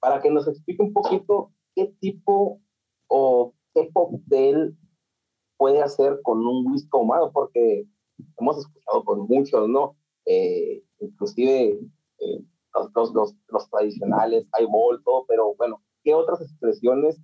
para 0.00 0.20
que 0.20 0.30
nos 0.30 0.46
explique 0.46 0.82
un 0.82 0.92
poquito 0.92 1.50
qué 1.74 1.92
tipo 2.00 2.60
o 3.08 3.54
qué 3.74 3.90
cóctel 3.92 4.76
puede 5.56 5.82
hacer 5.82 6.20
con 6.22 6.46
un 6.46 6.66
whisky 6.70 6.90
ahumado, 6.92 7.32
porque 7.32 7.86
hemos 8.38 8.58
escuchado 8.58 9.04
por 9.04 9.18
muchos, 9.28 9.68
¿no? 9.68 9.96
Eh, 10.26 10.82
inclusive 11.00 11.80
eh, 12.18 12.44
los, 12.94 13.12
los, 13.14 13.34
los, 13.48 13.70
tradicionales, 13.70 14.46
highball, 14.58 15.02
todo, 15.04 15.24
pero 15.26 15.54
bueno, 15.56 15.82
¿qué 16.02 16.14
otras 16.14 16.40
expresiones 16.40 17.20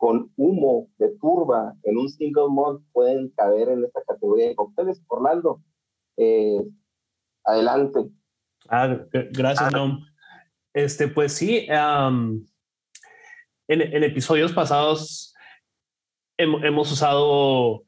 con 0.00 0.32
humo 0.36 0.88
de 0.96 1.10
turba 1.20 1.74
en 1.82 1.98
un 1.98 2.08
single 2.08 2.48
malt 2.50 2.82
pueden 2.90 3.28
caber 3.36 3.68
en 3.68 3.84
esta 3.84 4.00
categoría 4.08 4.48
de 4.48 4.56
cócteles? 4.56 5.02
Orlando, 5.08 5.62
eh, 6.16 6.64
adelante. 7.44 8.08
Ah, 8.70 8.96
gracias, 9.12 9.70
Nom. 9.72 10.00
Este, 10.72 11.06
pues 11.06 11.34
sí, 11.34 11.66
um, 11.68 12.42
en, 13.68 13.82
en, 13.82 14.02
episodios 14.02 14.54
pasados 14.54 15.34
hem, 16.38 16.64
hemos 16.64 16.90
usado 16.90 17.82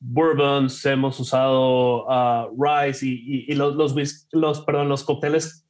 bourbons, 0.00 0.84
hemos 0.84 1.18
usado 1.18 2.04
uh, 2.04 2.62
rice 2.62 3.06
y, 3.06 3.12
y, 3.12 3.52
y 3.52 3.54
los, 3.54 3.74
los, 3.74 3.94
los, 4.32 4.60
perdón, 4.66 4.90
los 4.90 5.02
cócteles 5.02 5.66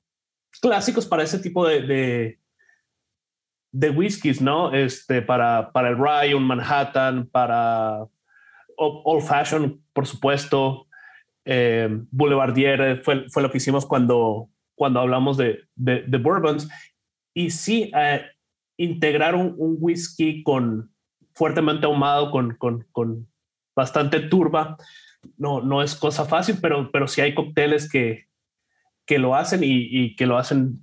clásicos 0.61 1.07
para 1.07 1.23
ese 1.23 1.39
tipo 1.39 1.65
de, 1.65 1.83
de, 1.83 2.41
de 3.75 3.91
whiskies, 3.91 4.41
¿no? 4.41 4.73
Este, 4.73 5.21
para, 5.21 5.73
para 5.73 5.89
el 5.89 5.99
rye, 5.99 6.35
un 6.35 6.47
Manhattan, 6.47 7.27
para 7.27 8.07
Old 8.77 9.25
Fashion, 9.27 9.83
por 9.93 10.07
supuesto, 10.07 10.87
eh, 11.45 11.89
Boulevardier, 12.11 13.03
fue, 13.03 13.29
fue 13.29 13.43
lo 13.43 13.51
que 13.51 13.59
hicimos 13.59 13.85
cuando, 13.85 14.49
cuando 14.77 15.01
hablamos 15.01 15.37
de, 15.37 15.65
de, 15.75 16.03
de 16.03 16.19
bourbons. 16.19 16.69
Y 17.35 17.51
sí, 17.51 17.91
eh, 17.97 18.25
integrar 18.77 19.35
un, 19.35 19.55
un, 19.59 19.77
whisky 19.81 20.45
con 20.45 20.93
fuertemente 21.35 21.87
ahumado, 21.87 22.31
con, 22.31 22.55
con, 22.55 22.87
con 22.93 23.27
bastante 23.75 24.21
turba, 24.21 24.77
no, 25.37 25.61
no 25.61 25.83
es 25.83 25.97
cosa 25.97 26.25
fácil, 26.25 26.59
pero, 26.63 26.93
pero 26.93 27.09
sí 27.09 27.21
hay 27.21 27.35
cócteles 27.35 27.91
que, 27.91 28.29
que 29.05 29.19
lo 29.19 29.35
hacen 29.35 29.61
y, 29.65 30.15
que 30.15 30.27
lo 30.27 30.39
hacen 30.39 30.79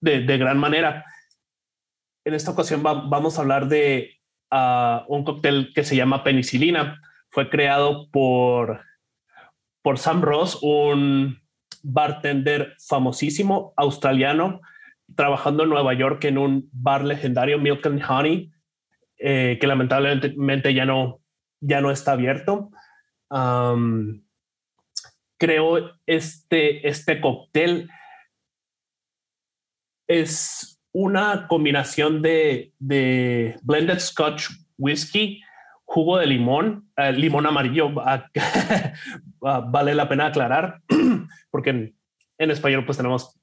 de, 0.00 0.20
gran 0.38 0.58
manera. 0.58 1.06
En 2.24 2.34
esta 2.34 2.50
ocasión 2.50 2.82
vamos 2.82 3.38
a 3.38 3.42
hablar 3.42 3.68
de 3.68 4.20
uh, 4.52 5.04
un 5.08 5.24
cóctel 5.24 5.72
que 5.74 5.84
se 5.84 5.96
llama 5.96 6.22
penicilina. 6.22 7.00
Fue 7.30 7.48
creado 7.48 8.10
por, 8.10 8.82
por 9.82 9.98
Sam 9.98 10.20
Ross, 10.20 10.58
un 10.62 11.40
bartender 11.82 12.74
famosísimo 12.78 13.72
australiano, 13.76 14.60
trabajando 15.16 15.62
en 15.62 15.70
Nueva 15.70 15.94
York 15.94 16.24
en 16.24 16.36
un 16.36 16.68
bar 16.72 17.04
legendario, 17.04 17.58
Milk 17.58 17.86
and 17.86 18.02
Honey, 18.06 18.52
eh, 19.16 19.56
que 19.60 19.66
lamentablemente 19.66 20.74
ya 20.74 20.84
no, 20.84 21.20
ya 21.60 21.80
no 21.80 21.90
está 21.90 22.12
abierto. 22.12 22.70
creo 25.38 25.98
este, 26.06 26.86
este 26.86 27.20
cóctel 27.20 27.88
es 30.06 30.79
una 30.92 31.46
combinación 31.46 32.22
de, 32.22 32.72
de 32.78 33.56
blended 33.62 33.98
scotch 33.98 34.48
whisky, 34.76 35.42
jugo 35.84 36.18
de 36.18 36.26
limón, 36.26 36.88
eh, 36.96 37.12
limón 37.12 37.46
amarillo, 37.46 37.90
vale 39.40 39.94
la 39.94 40.08
pena 40.08 40.26
aclarar, 40.26 40.80
porque 41.50 41.70
en, 41.70 41.96
en, 42.38 42.50
español 42.50 42.84
pues 42.84 42.96
tenemos, 42.96 43.38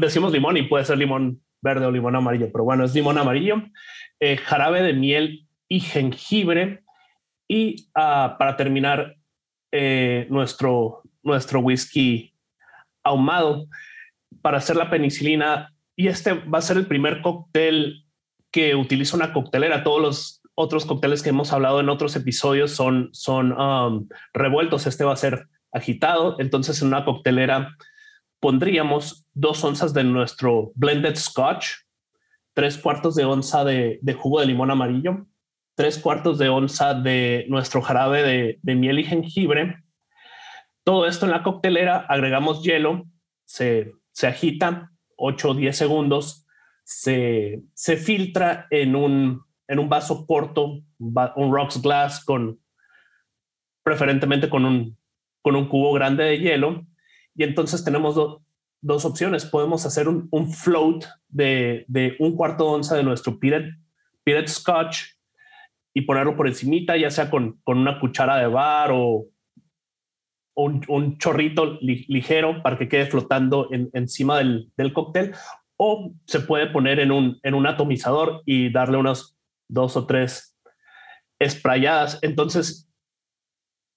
decimos 0.00 0.32
limón 0.32 0.56
y 0.56 0.62
puede 0.62 0.84
ser 0.84 0.98
limón 0.98 1.40
verde 1.60 1.86
o 1.86 1.90
limón 1.90 2.16
amarillo, 2.16 2.50
pero 2.52 2.64
bueno, 2.64 2.84
es 2.84 2.94
limón 2.94 3.18
amarillo, 3.18 3.62
eh, 4.20 4.36
jarabe 4.36 4.82
de 4.82 4.92
miel 4.92 5.46
y 5.68 5.80
jengibre 5.80 6.84
y 7.48 7.88
ah, 7.94 8.36
para 8.38 8.56
terminar 8.56 9.16
eh, 9.72 10.26
nuestro, 10.30 11.02
nuestro 11.22 11.60
whisky 11.60 12.32
ahumado 13.02 13.66
para 14.42 14.58
hacer 14.58 14.76
la 14.76 14.90
penicilina. 14.90 15.72
Y 15.96 16.08
este 16.08 16.34
va 16.34 16.58
a 16.58 16.62
ser 16.62 16.76
el 16.76 16.86
primer 16.86 17.22
cóctel 17.22 18.04
que 18.50 18.74
utiliza 18.74 19.16
una 19.16 19.32
coctelera. 19.32 19.82
Todos 19.82 20.00
los 20.00 20.42
otros 20.54 20.86
cócteles 20.86 21.22
que 21.22 21.30
hemos 21.30 21.52
hablado 21.52 21.80
en 21.80 21.88
otros 21.88 22.14
episodios 22.16 22.70
son, 22.70 23.10
son 23.12 23.52
um, 23.52 24.08
revueltos. 24.32 24.86
Este 24.86 25.04
va 25.04 25.14
a 25.14 25.16
ser 25.16 25.48
agitado. 25.72 26.36
Entonces 26.38 26.80
en 26.82 26.88
una 26.88 27.04
coctelera 27.04 27.76
pondríamos 28.40 29.26
dos 29.34 29.64
onzas 29.64 29.94
de 29.94 30.04
nuestro 30.04 30.72
blended 30.74 31.16
scotch, 31.16 31.66
tres 32.54 32.78
cuartos 32.78 33.14
de 33.14 33.24
onza 33.24 33.64
de, 33.64 34.00
jugo 34.18 34.40
de 34.40 34.46
limón 34.46 34.70
amarillo, 34.70 35.26
tres 35.74 35.98
cuartos 35.98 36.38
de 36.38 36.48
onza 36.48 36.94
de 36.94 37.46
nuestro 37.48 37.82
jarabe 37.82 38.58
de 38.60 38.74
miel 38.74 38.98
y 38.98 39.04
jengibre, 39.04 39.82
todo 40.86 41.08
esto 41.08 41.26
en 41.26 41.32
la 41.32 41.42
coctelera, 41.42 42.06
agregamos 42.08 42.62
hielo, 42.62 43.06
se, 43.44 43.92
se 44.12 44.28
agita 44.28 44.92
8 45.16 45.50
o 45.50 45.54
10 45.54 45.76
segundos, 45.76 46.46
se, 46.84 47.62
se 47.74 47.96
filtra 47.96 48.66
en 48.70 48.94
un, 48.94 49.42
en 49.68 49.78
un 49.78 49.88
vaso 49.88 50.26
corto, 50.26 50.82
un 50.98 51.52
rocks 51.52 51.82
glass 51.82 52.24
con 52.24 52.60
preferentemente 53.82 54.48
con 54.48 54.64
un, 54.64 54.96
con 55.42 55.54
un 55.54 55.68
cubo 55.68 55.92
grande 55.92 56.24
de 56.24 56.38
hielo. 56.38 56.84
Y 57.34 57.44
entonces 57.44 57.84
tenemos 57.84 58.16
dos 58.80 59.04
opciones. 59.04 59.44
Podemos 59.44 59.86
hacer 59.86 60.08
un, 60.08 60.28
un 60.30 60.52
float 60.52 61.04
de, 61.28 61.84
de, 61.86 62.16
un 62.18 62.34
cuarto 62.34 62.64
de 62.64 62.70
onza 62.70 62.96
de 62.96 63.04
nuestro 63.04 63.38
peated, 63.38 63.74
peated 64.24 64.48
scotch 64.48 65.02
y 65.94 66.02
ponerlo 66.02 66.36
por 66.36 66.48
encimita, 66.48 66.96
ya 66.96 67.10
sea 67.10 67.30
con, 67.30 67.60
con 67.62 67.78
una 67.78 68.00
cuchara 68.00 68.38
de 68.38 68.46
bar 68.48 68.90
o, 68.92 69.26
un, 70.56 71.18
chorrito 71.18 71.78
ligero 71.80 72.62
para 72.62 72.78
que 72.78 72.88
quede 72.88 73.06
flotando 73.06 73.68
encima 73.70 74.38
del, 74.38 74.92
cóctel 74.92 75.34
o 75.76 76.12
se 76.26 76.40
puede 76.40 76.66
poner 76.68 76.98
en 76.98 77.12
un, 77.12 77.66
atomizador 77.66 78.42
y 78.46 78.72
darle 78.72 78.96
unas 78.96 79.36
dos 79.68 79.96
o 79.96 80.06
tres 80.06 80.56
esprayadas. 81.38 82.18
Entonces, 82.22 82.90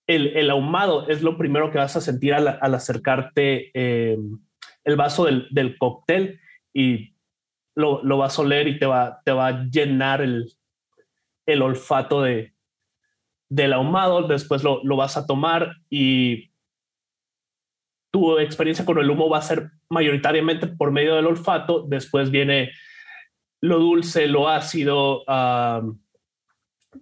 el, 0.07 0.49
ahumado 0.49 1.07
es 1.07 1.21
lo 1.21 1.37
primero 1.37 1.71
que 1.71 1.77
vas 1.77 1.95
a 1.95 2.01
sentir 2.01 2.33
al, 2.33 2.47
acercarte 2.47 3.71
em, 3.73 4.39
el 4.83 4.95
vaso 4.97 5.25
del, 5.25 5.77
cóctel 5.77 6.39
y 6.73 7.15
lo, 7.75 8.17
vas 8.17 8.37
a 8.37 8.41
oler 8.41 8.67
y 8.67 8.79
te 8.79 8.85
va, 8.85 9.21
te 9.23 9.31
va 9.31 9.47
a 9.47 9.63
llenar 9.63 10.21
el 10.21 11.61
olfato 11.61 12.21
de, 12.23 12.53
del 13.49 13.73
ahumado. 13.73 14.27
Después 14.27 14.63
lo, 14.63 14.83
lo 14.83 14.95
vas 14.95 15.17
a 15.17 15.25
tomar 15.25 15.75
y 15.89 16.51
tu 18.11 18.39
experiencia 18.39 18.85
con 18.85 18.97
el 18.97 19.09
humo 19.09 19.29
va 19.29 19.39
a 19.39 19.43
ser 19.43 19.71
mayoritariamente 19.89 20.67
por 20.67 20.91
medio 20.91 21.15
del 21.15 21.27
olfato, 21.27 21.85
después 21.87 22.31
viene 22.31 22.71
lo 23.61 23.79
dulce, 23.79 24.27
lo 24.27 24.47
ácido 24.47 25.23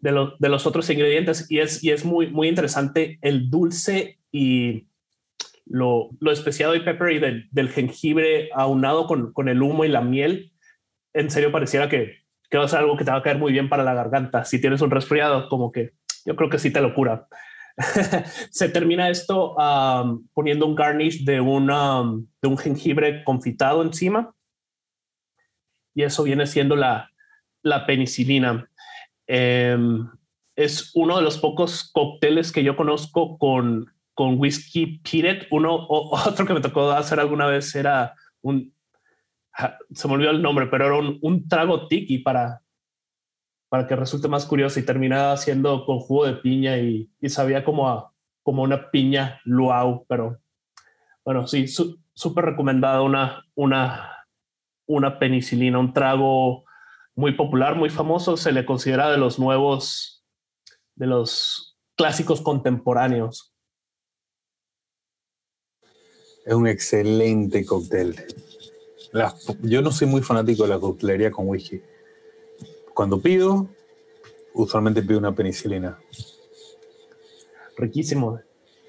de, 0.02 0.50
los 0.50 0.68
otros 0.68 0.90
ingredientes 0.90 1.50
y 1.50 1.60
es, 1.60 1.84
y 1.84 1.92
es 1.92 2.04
muy, 2.04 2.28
muy 2.28 2.48
interesante 2.48 3.20
el 3.22 3.50
dulce 3.50 4.20
y 4.32 4.88
lo, 5.66 6.10
lo 6.20 6.32
especiado 6.32 6.76
y 6.76 6.82
peppery 6.82 7.20
del, 7.52 7.70
jengibre 7.70 8.50
aunado 8.54 9.06
con, 9.06 9.34
con, 9.34 9.50
el 9.50 9.62
humo 9.62 9.86
y 9.86 9.90
la 9.90 10.02
miel. 10.02 10.54
En 11.14 11.30
serio 11.30 11.52
pareciera 11.52 11.90
que, 11.90 12.24
que 12.50 12.58
va 12.58 12.66
a 12.66 12.70
ser 12.70 12.80
algo 12.80 12.98
que 12.98 13.06
te 13.06 13.12
va 13.12 13.18
a 13.18 13.24
caer 13.24 13.38
muy 13.38 13.52
bien 13.52 13.70
para 13.70 13.84
la 13.84 13.94
garganta. 13.94 14.46
Si 14.46 14.60
tienes 14.60 14.82
un 14.82 14.92
resfriado, 14.92 15.48
como 15.50 15.72
que 15.72 15.92
yo 16.28 16.36
creo 16.36 16.50
que 16.50 16.60
sí 16.60 16.72
te 16.72 16.82
lo 16.82 16.94
cura. 16.94 17.28
se 18.52 18.68
termina 18.68 19.10
esto 19.10 19.56
poniendo 20.34 20.66
un 20.66 20.76
garnish 20.76 21.24
de, 21.24 21.36
de 21.36 22.48
un 22.48 22.58
jengibre 22.58 23.24
confitado 23.24 23.82
encima. 23.82 24.36
Y 25.96 26.04
eso 26.04 26.24
viene 26.24 26.46
siendo 26.46 26.76
la, 26.76 27.10
la 27.64 27.86
penicilina. 27.86 28.70
Em, 29.26 30.06
es 30.56 30.92
uno 30.96 31.16
de 31.16 31.24
los 31.24 31.38
pocos 31.38 31.90
cócteles 31.94 32.52
que 32.52 32.64
yo 32.64 32.76
conozco 32.76 33.38
con, 33.38 33.90
con 34.14 34.38
whisky 34.38 35.00
peated. 35.00 35.48
Uno 35.50 35.88
otro 35.90 36.46
que 36.46 36.54
me 36.54 36.62
tocó 36.62 36.92
hacer 36.92 37.22
alguna 37.22 37.48
vez 37.48 37.74
era 37.74 38.14
un, 38.42 38.74
se 39.94 40.08
me 40.10 40.16
olvidó 40.16 40.32
el 40.32 40.42
nombre, 40.42 40.68
pero 40.68 40.88
era 40.88 40.98
un, 40.98 41.20
un 41.22 41.48
trago 41.48 41.88
tiki 41.88 42.20
para, 42.20 42.62
para 43.70 43.88
que 43.88 43.96
resulte 43.96 44.28
más 44.28 44.46
curioso 44.46 44.80
y 44.80 44.86
terminaba 44.86 45.34
haciendo 45.34 45.86
con 45.86 46.00
jugo 46.00 46.26
de 46.26 46.34
piña 46.34 46.78
y, 46.78 47.10
sabía 47.28 47.64
como, 47.64 48.14
como 48.44 48.64
una 48.64 48.92
piña 48.92 49.42
luau, 49.44 50.06
pero 50.08 50.40
bueno, 51.26 51.48
sí, 51.48 51.68
súper 51.68 52.46
recomendada 52.46 53.02
una, 53.02 53.44
una, 53.56 54.26
una 54.86 55.20
penicilina, 55.20 55.80
un 55.80 55.94
trago 55.94 56.64
muy 57.16 57.34
popular, 57.34 57.76
muy 57.76 57.90
famoso, 57.90 58.38
se 58.38 58.52
le 58.52 58.66
considera 58.66 59.12
de 59.12 59.18
los 59.18 59.38
nuevos, 59.40 60.24
de 60.96 61.08
los 61.08 61.78
clásicos 61.96 62.42
contemporáneos. 62.42 63.54
Es 66.46 66.54
un 66.54 66.68
excelente 66.68 67.66
cóctel. 67.66 68.16
yo 69.64 69.82
no 69.82 69.92
soy 69.92 70.08
muy 70.08 70.22
fanático 70.22 70.64
de 70.64 70.70
la 70.70 70.80
coctelería 70.80 71.32
con 71.32 71.50
whisky 71.50 71.82
cuando 72.98 73.22
pido, 73.22 73.68
usualmente 74.56 75.04
pido 75.04 75.20
una 75.20 75.36
penicilina. 75.36 76.00
Riquísimo, 77.78 78.40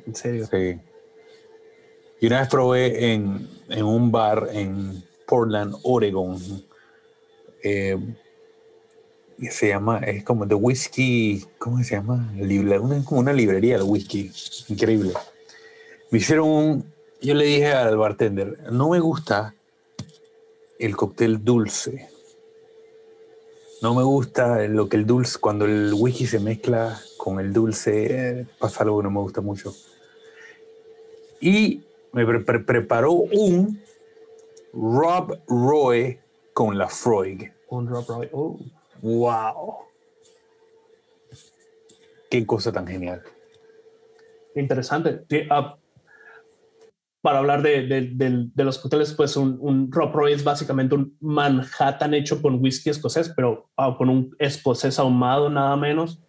en 0.06 0.14
serio. 0.14 0.48
Sí. 0.50 0.80
Y 2.18 2.26
una 2.26 2.40
vez 2.40 2.48
probé 2.48 3.12
en, 3.12 3.46
un 3.84 4.10
bar 4.10 4.48
en 4.50 5.04
Portland, 5.26 5.74
Oregon. 5.82 6.38
Eh, 7.62 7.98
se 9.50 9.68
llama, 9.68 9.98
es 9.98 10.24
como 10.24 10.46
de 10.46 10.54
whisky, 10.54 11.44
¿cómo 11.58 11.84
se 11.84 11.96
llama? 11.96 12.32
Una, 12.34 13.04
como 13.04 13.20
una 13.20 13.34
librería 13.34 13.76
de 13.76 13.84
whisky. 13.84 14.32
Increíble. 14.68 15.12
Me 16.10 16.16
hicieron 16.16 16.48
un, 16.48 16.94
yo 17.20 17.34
le 17.34 17.44
dije 17.44 17.72
al 17.72 17.98
bartender, 17.98 18.72
no 18.72 18.88
me 18.88 19.00
gusta 19.00 19.54
el 20.78 20.96
cóctel 20.96 21.44
dulce 21.44 22.08
no 23.82 23.94
me 23.94 24.02
gusta 24.02 24.66
lo 24.66 24.88
que 24.88 24.96
el 24.96 25.06
dulce, 25.06 25.38
cuando 25.38 25.64
el 25.64 25.92
whisky 25.94 26.26
se 26.26 26.40
mezcla 26.40 27.00
con 27.16 27.38
el 27.40 27.52
dulce, 27.52 28.46
pasa 28.58 28.84
algo 28.84 28.98
que 28.98 29.04
no 29.04 29.10
me 29.10 29.20
gusta 29.20 29.40
mucho. 29.40 29.72
Y 31.40 31.84
me 32.12 32.26
preparó 32.26 33.12
un 33.12 33.80
Rob 34.72 35.38
Roy 35.46 36.18
con 36.52 36.76
la 36.76 36.88
Freud. 36.88 37.44
Un 37.68 37.88
Rob 37.88 38.06
Roy. 38.08 38.28
Oh. 38.32 38.58
¡Wow! 39.00 39.74
Qué 42.28 42.44
cosa 42.44 42.72
tan 42.72 42.86
genial. 42.86 43.22
Interesante. 44.54 45.24
Ah, 45.50 45.76
para 47.20 47.38
hablar 47.38 47.62
de, 47.62 48.50
los 48.56 48.78
cócteles, 48.78 49.12
pues 49.14 49.36
un, 49.36 49.58
un 49.60 49.90
Rob 49.90 50.12
Roy 50.12 50.32
es 50.32 50.44
básicamente 50.44 50.94
un 50.94 51.16
Manhattan 51.20 52.14
hecho 52.14 52.40
con 52.40 52.62
whisky 52.62 52.90
escocés, 52.90 53.28
pero 53.34 53.68
ah, 53.76 53.94
con 53.98 54.08
un 54.08 54.36
escocés 54.38 54.98
ahumado 54.98 55.50
nada 55.50 55.76
menos. 55.76 56.22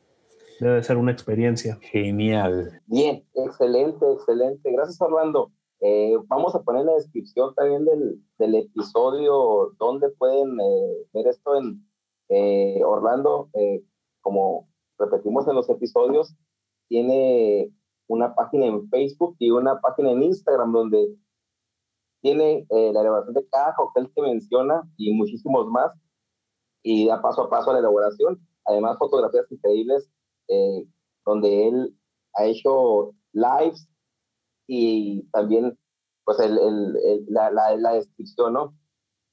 Debe 0.60 0.84
ser 0.84 0.98
una 0.98 1.12
experiencia. 1.12 1.78
Genial. 1.82 2.82
Bien, 2.88 3.24
excelente, 3.34 4.06
excelente. 4.12 4.72
Gracias, 4.72 5.00
Orlando. 5.00 5.52
Eh, 5.80 6.18
vamos 6.28 6.54
a 6.56 6.62
poner 6.64 6.82
en 6.82 6.88
la 6.88 6.96
descripción 6.96 7.56
también 7.56 7.86
del, 7.86 8.22
del 8.38 8.56
episodio 8.56 9.74
donde 9.80 10.10
pueden 10.10 10.60
eh, 10.60 11.08
ver 11.14 11.28
esto 11.28 11.56
en 11.56 11.88
eh, 12.28 12.82
Orlando. 12.84 13.50
como 14.22 14.68
repetimos 14.98 15.48
en 15.48 15.56
los 15.56 15.70
episodios, 15.70 16.36
tiene 16.90 17.72
una 18.10 18.34
página 18.34 18.66
en 18.66 18.90
Facebook 18.90 19.36
y 19.40 19.52
una 19.52 19.80
página 19.80 20.12
en 20.12 20.24
Instagram 20.24 20.72
donde 20.74 21.16
tiene 22.22 22.66
eh, 22.70 22.92
la 22.92 23.02
elaboración 23.02 23.36
de 23.36 23.48
cada 23.50 23.74
cóctel 23.76 24.12
que 24.14 24.22
menciona 24.22 24.82
y 24.98 25.14
muchísimos 25.14 25.68
más 25.68 25.94
y 26.84 27.08
da 27.08 27.22
paso 27.22 27.44
a 27.44 27.50
paso 27.50 27.70
a 27.70 27.74
la 27.74 27.80
elaboración. 27.80 28.40
Además, 28.66 28.98
fotografías 28.98 29.46
increíbles 29.52 30.10
eh, 30.48 30.86
donde 31.24 31.68
él 31.68 31.96
ha 32.34 32.46
hecho 32.46 33.14
lives 33.32 33.88
y 34.68 35.24
también 35.32 35.78
pues 36.26 36.40
el, 36.40 36.58
el, 36.58 37.26
la, 37.28 37.52
la, 37.52 37.76
la, 37.78 37.94
descripción, 37.94 38.54
¿no? 38.54 38.76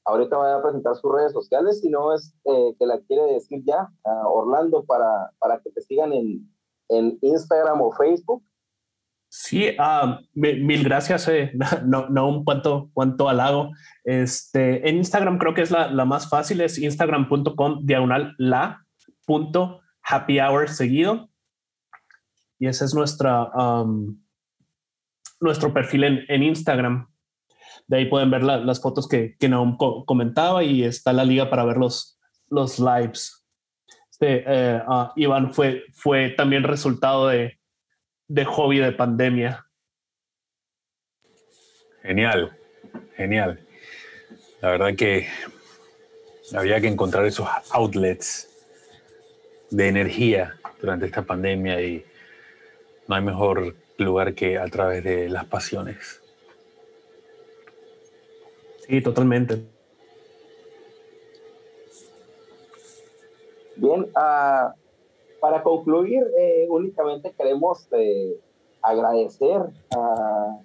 Ahorita 0.05 0.37
voy 0.37 0.51
a 0.51 0.63
presentar 0.63 0.97
sus 0.97 1.13
redes 1.13 1.33
sociales, 1.33 1.81
si 1.81 1.89
no 1.89 2.15
es 2.15 2.35
eh, 2.45 2.75
que 2.79 2.87
la 2.87 3.01
quiere 3.01 3.25
decir 3.33 3.63
ya, 3.67 3.89
Orlando, 4.05 4.85
para, 4.85 5.31
para 5.39 5.61
que 5.61 5.71
te 5.71 5.81
sigan 5.83 6.13
en, 6.13 6.49
en 6.89 7.19
Instagram 7.23 7.83
o 7.83 7.93
Facebook. 7.93 8.43
Sí, 9.39 9.69
uh, 9.79 10.17
mil 10.33 10.83
gracias. 10.83 11.29
Eh. 11.29 11.53
No, 11.85 12.09
no 12.09 12.29
un 12.29 12.43
cuanto, 12.43 12.91
cuanto 12.95 13.29
halago. 13.29 13.71
Este, 14.03 14.89
en 14.89 14.97
Instagram 14.97 15.39
creo 15.39 15.53
que 15.53 15.61
es 15.61 15.71
la, 15.71 15.91
la 15.91 16.07
más 16.07 16.31
fácil, 16.31 16.63
es 16.63 16.79
instagram.com 16.79 17.85
diagonal 17.85 18.35
la 18.39 18.87
punto 19.27 19.83
happy 20.03 20.41
hour 20.41 20.71
seguido. 20.71 21.29
Y 22.59 22.67
ese 22.67 22.87
es 22.87 22.95
nuestra, 22.95 23.45
um, 23.53 24.19
nuestro 25.41 25.75
perfil 25.75 26.05
en, 26.05 26.25
en, 26.29 26.43
Instagram. 26.43 27.07
De 27.89 27.99
ahí 27.99 28.07
pueden 28.07 28.31
ver 28.31 28.43
la, 28.43 28.57
las 28.57 28.81
fotos 28.81 29.07
que, 29.07 29.37
que 29.39 29.51
Naum 29.51 29.77
comentaba 30.07 30.65
y 30.65 30.83
está 30.83 31.13
la 31.13 31.25
liga 31.25 31.51
para 31.51 31.65
ver 31.67 31.77
los, 31.77 32.19
los 32.49 32.79
lives. 32.79 33.47
Este, 34.11 34.45
eh, 34.47 34.83
uh, 34.89 35.09
Iván 35.15 35.53
fue, 35.53 35.83
fue 35.93 36.31
también 36.31 36.63
resultado 36.63 37.29
de, 37.29 37.56
de 38.29 38.45
hobby 38.45 38.79
de 38.79 38.93
pandemia. 38.93 39.67
Genial, 42.03 42.57
genial. 43.17 43.61
La 44.61 44.71
verdad 44.71 44.95
que 44.97 45.29
había 46.55 46.81
que 46.81 46.89
encontrar 46.89 47.25
esos 47.27 47.49
outlets 47.71 48.49
de 49.71 49.89
energía 49.89 50.57
durante 50.81 51.07
esta 51.07 51.23
pandemia 51.23 51.81
y 51.83 52.05
no 53.09 53.15
hay 53.15 53.23
mejor 53.23 53.75
lugar 53.99 54.35
que 54.35 54.59
a 54.59 54.67
través 54.67 55.03
de 55.03 55.29
las 55.29 55.45
pasiones. 55.47 56.23
Sí, 58.87 59.01
totalmente. 59.01 59.65
Bien, 63.77 64.03
uh, 64.15 64.73
para 65.47 65.63
concluir, 65.63 66.27
eh, 66.37 66.67
únicamente 66.69 67.33
queremos 67.39 67.87
eh, 67.93 68.37
agradecer 68.83 69.61
a, 69.97 70.59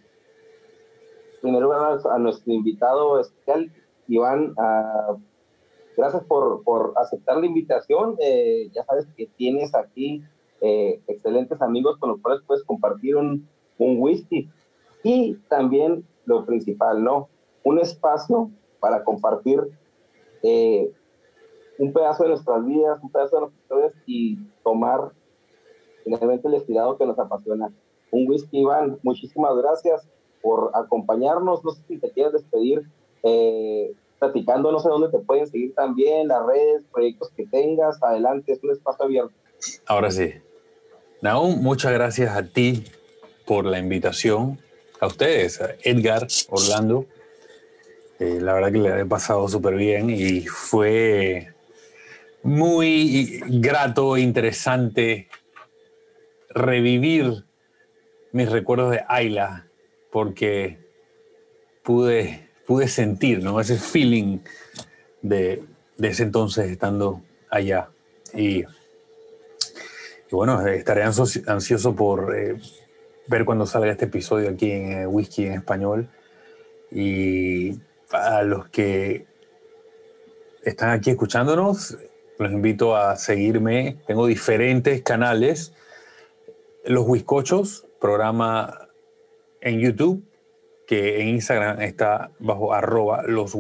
primero 1.39 1.71
a, 1.71 2.17
nuestro 2.17 2.51
invitado 2.51 3.19
especial, 3.19 3.71
Iván. 4.07 4.55
gracias 5.95 6.23
por, 6.23 6.63
por, 6.63 6.93
aceptar 6.95 7.37
la 7.37 7.45
invitación. 7.45 8.15
Eh, 8.19 8.71
ya 8.73 8.83
sabes 8.83 9.05
que 9.15 9.27
tienes 9.37 9.75
aquí 9.75 10.23
excelentes 10.61 11.61
amigos 11.61 11.97
con 11.99 12.09
los 12.09 12.19
cuales 12.19 12.41
puedes 12.47 12.63
compartir 12.63 13.17
un, 13.17 13.47
un 13.77 13.99
whisky. 13.99 14.49
Y 15.03 15.35
también 15.47 16.07
lo 16.25 16.43
principal, 16.47 17.03
¿no? 17.03 17.29
Un 17.63 17.77
espacio 17.77 18.49
para 18.79 19.03
compartir 19.03 19.61
un 21.77 21.93
pedazo 21.93 22.23
de 22.23 22.29
nuestras 22.29 22.65
vidas, 22.65 22.99
un 23.03 23.11
pedazo 23.11 23.35
de 23.35 23.41
nuestras 23.41 23.60
y 24.05 24.37
tomar 24.63 25.11
finalmente 26.03 26.47
el 26.47 26.55
estirado 26.55 26.97
que 26.97 27.05
nos 27.05 27.17
apasiona. 27.19 27.71
Un 28.11 28.27
whisky, 28.27 28.59
Iván, 28.59 28.99
muchísimas 29.03 29.55
gracias 29.57 30.07
por 30.41 30.71
acompañarnos. 30.73 31.63
No 31.63 31.71
sé 31.71 31.81
si 31.87 31.97
te 31.97 32.11
quieres 32.11 32.33
despedir 32.33 32.83
eh, 33.23 33.93
platicando, 34.19 34.71
no 34.71 34.79
sé 34.79 34.89
dónde 34.89 35.09
te 35.09 35.19
pueden 35.19 35.47
seguir 35.47 35.73
también, 35.73 36.27
las 36.27 36.45
redes, 36.45 36.83
proyectos 36.91 37.29
que 37.35 37.45
tengas. 37.47 38.01
Adelante, 38.03 38.53
es 38.53 38.63
un 38.63 38.71
espacio 38.71 39.05
abierto. 39.05 39.33
Ahora 39.87 40.11
sí. 40.11 40.33
Naum, 41.21 41.61
muchas 41.61 41.93
gracias 41.93 42.35
a 42.35 42.43
ti 42.43 42.83
por 43.45 43.65
la 43.65 43.79
invitación. 43.79 44.59
A 44.99 45.07
ustedes, 45.07 45.61
a 45.61 45.71
Edgar, 45.83 46.27
Orlando. 46.49 47.05
Eh, 48.19 48.39
la 48.39 48.53
verdad 48.53 48.71
que 48.71 48.77
le 48.77 48.99
he 49.01 49.05
pasado 49.05 49.47
súper 49.47 49.75
bien 49.75 50.11
y 50.11 50.41
fue 50.41 51.53
muy 52.43 53.41
grato, 53.47 54.17
e 54.17 54.21
interesante 54.21 55.27
revivir 56.49 57.45
mis 58.31 58.51
recuerdos 58.51 58.91
de 58.91 59.03
Ayla, 59.07 59.67
porque 60.11 60.79
pude, 61.83 62.49
pude 62.65 62.87
sentir 62.87 63.43
¿no? 63.43 63.59
ese 63.59 63.77
feeling 63.77 64.39
de, 65.21 65.63
de 65.97 66.07
ese 66.07 66.23
entonces 66.23 66.69
estando 66.69 67.21
allá. 67.49 67.89
Y, 68.33 68.63
bueno, 70.31 70.65
estaré 70.65 71.03
ansioso, 71.03 71.95
por 71.95 72.35
eh, 72.35 72.57
ver 73.27 73.45
cuando 73.45 73.65
salga 73.65 73.91
este 73.91 74.05
episodio 74.05 74.49
aquí 74.49 74.71
en 74.71 74.91
eh, 74.93 75.07
Whisky 75.07 75.45
en 75.45 75.53
Español. 75.53 76.09
Y 76.89 77.79
a 78.11 78.43
los 78.43 78.69
que 78.69 79.25
están 80.63 80.91
aquí 80.91 81.09
escuchándonos, 81.09 81.97
los 82.41 82.51
invito 82.51 82.95
a 82.95 83.15
seguirme. 83.17 83.97
Tengo 84.07 84.25
diferentes 84.25 85.03
canales. 85.03 85.73
Los 86.83 87.07
Huiscochos, 87.07 87.85
programa 87.99 88.87
en 89.61 89.79
YouTube, 89.79 90.23
que 90.87 91.21
en 91.21 91.27
Instagram 91.29 91.81
está 91.81 92.31
bajo 92.39 92.73
arroba 92.73 93.21
los. 93.27 93.55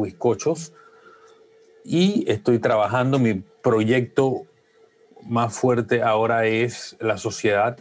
Y 1.83 2.25
estoy 2.27 2.57
trabajando, 2.57 3.19
mi 3.19 3.43
proyecto 3.61 4.47
más 5.21 5.53
fuerte 5.53 6.01
ahora 6.01 6.47
es 6.47 6.97
La 6.99 7.17
Sociedad, 7.17 7.77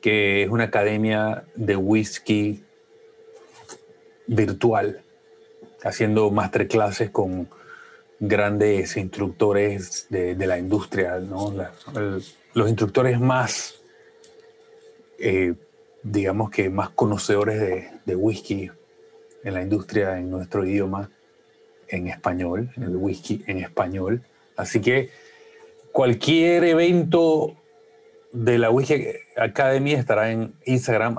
que 0.00 0.44
es 0.44 0.48
una 0.48 0.64
academia 0.64 1.44
de 1.54 1.76
whisky 1.76 2.64
virtual, 4.26 5.02
haciendo 5.82 6.30
masterclasses 6.30 7.10
con 7.10 7.48
grandes 8.24 8.96
instructores 8.96 10.06
de, 10.08 10.36
la 10.46 10.56
industria, 10.56 11.18
¿no? 11.18 11.52
los 12.54 12.68
instructores 12.68 13.18
más, 13.18 13.82
eh, 15.18 15.54
digamos 16.04 16.50
que 16.50 16.70
más 16.70 16.90
conocedores 16.90 17.90
de, 18.06 18.14
whisky 18.16 18.70
en 19.42 19.54
la 19.54 19.62
industria, 19.62 20.18
en 20.20 20.30
nuestro 20.30 20.64
idioma, 20.64 21.10
en 21.88 22.06
español, 22.06 22.70
en 22.76 22.84
el 22.84 22.94
whisky 22.94 23.42
en 23.48 23.58
español. 23.58 24.22
Así 24.54 24.80
que 24.80 25.10
cualquier 25.90 26.62
evento 26.62 27.56
de 28.32 28.56
la 28.56 28.70
Whisky 28.70 29.04
Academy 29.36 29.94
estará 29.94 30.30
en 30.30 30.54
Instagram, 30.64 31.16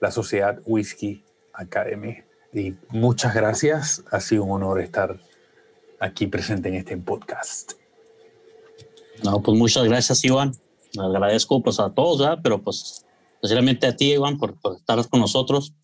la 0.00 0.10
Sociedad 0.10 0.58
Whisky 0.66 1.22
Academy. 1.52 2.18
Y 2.52 2.74
muchas 2.88 3.36
gracias, 3.36 4.02
ha 4.10 4.18
sido 4.18 4.42
un 4.42 4.50
honor 4.50 4.80
estar 4.80 5.20
aquí 6.02 6.26
presente 6.26 6.68
en 6.68 6.74
este 6.74 6.96
podcast. 6.96 7.72
No, 9.22 9.40
pues 9.40 9.56
muchas 9.56 9.84
gracias, 9.84 10.24
Iván. 10.24 10.52
Agradezco 10.98 11.62
pues 11.62 11.78
a 11.80 11.94
todos, 11.94 12.18
¿verdad? 12.18 12.40
pero 12.42 12.62
pues 12.62 13.06
especialmente 13.34 13.86
a 13.86 13.96
ti, 13.96 14.12
Iván, 14.12 14.36
por, 14.36 14.56
estar 14.76 15.08
con 15.08 15.20
nosotros. 15.20 15.74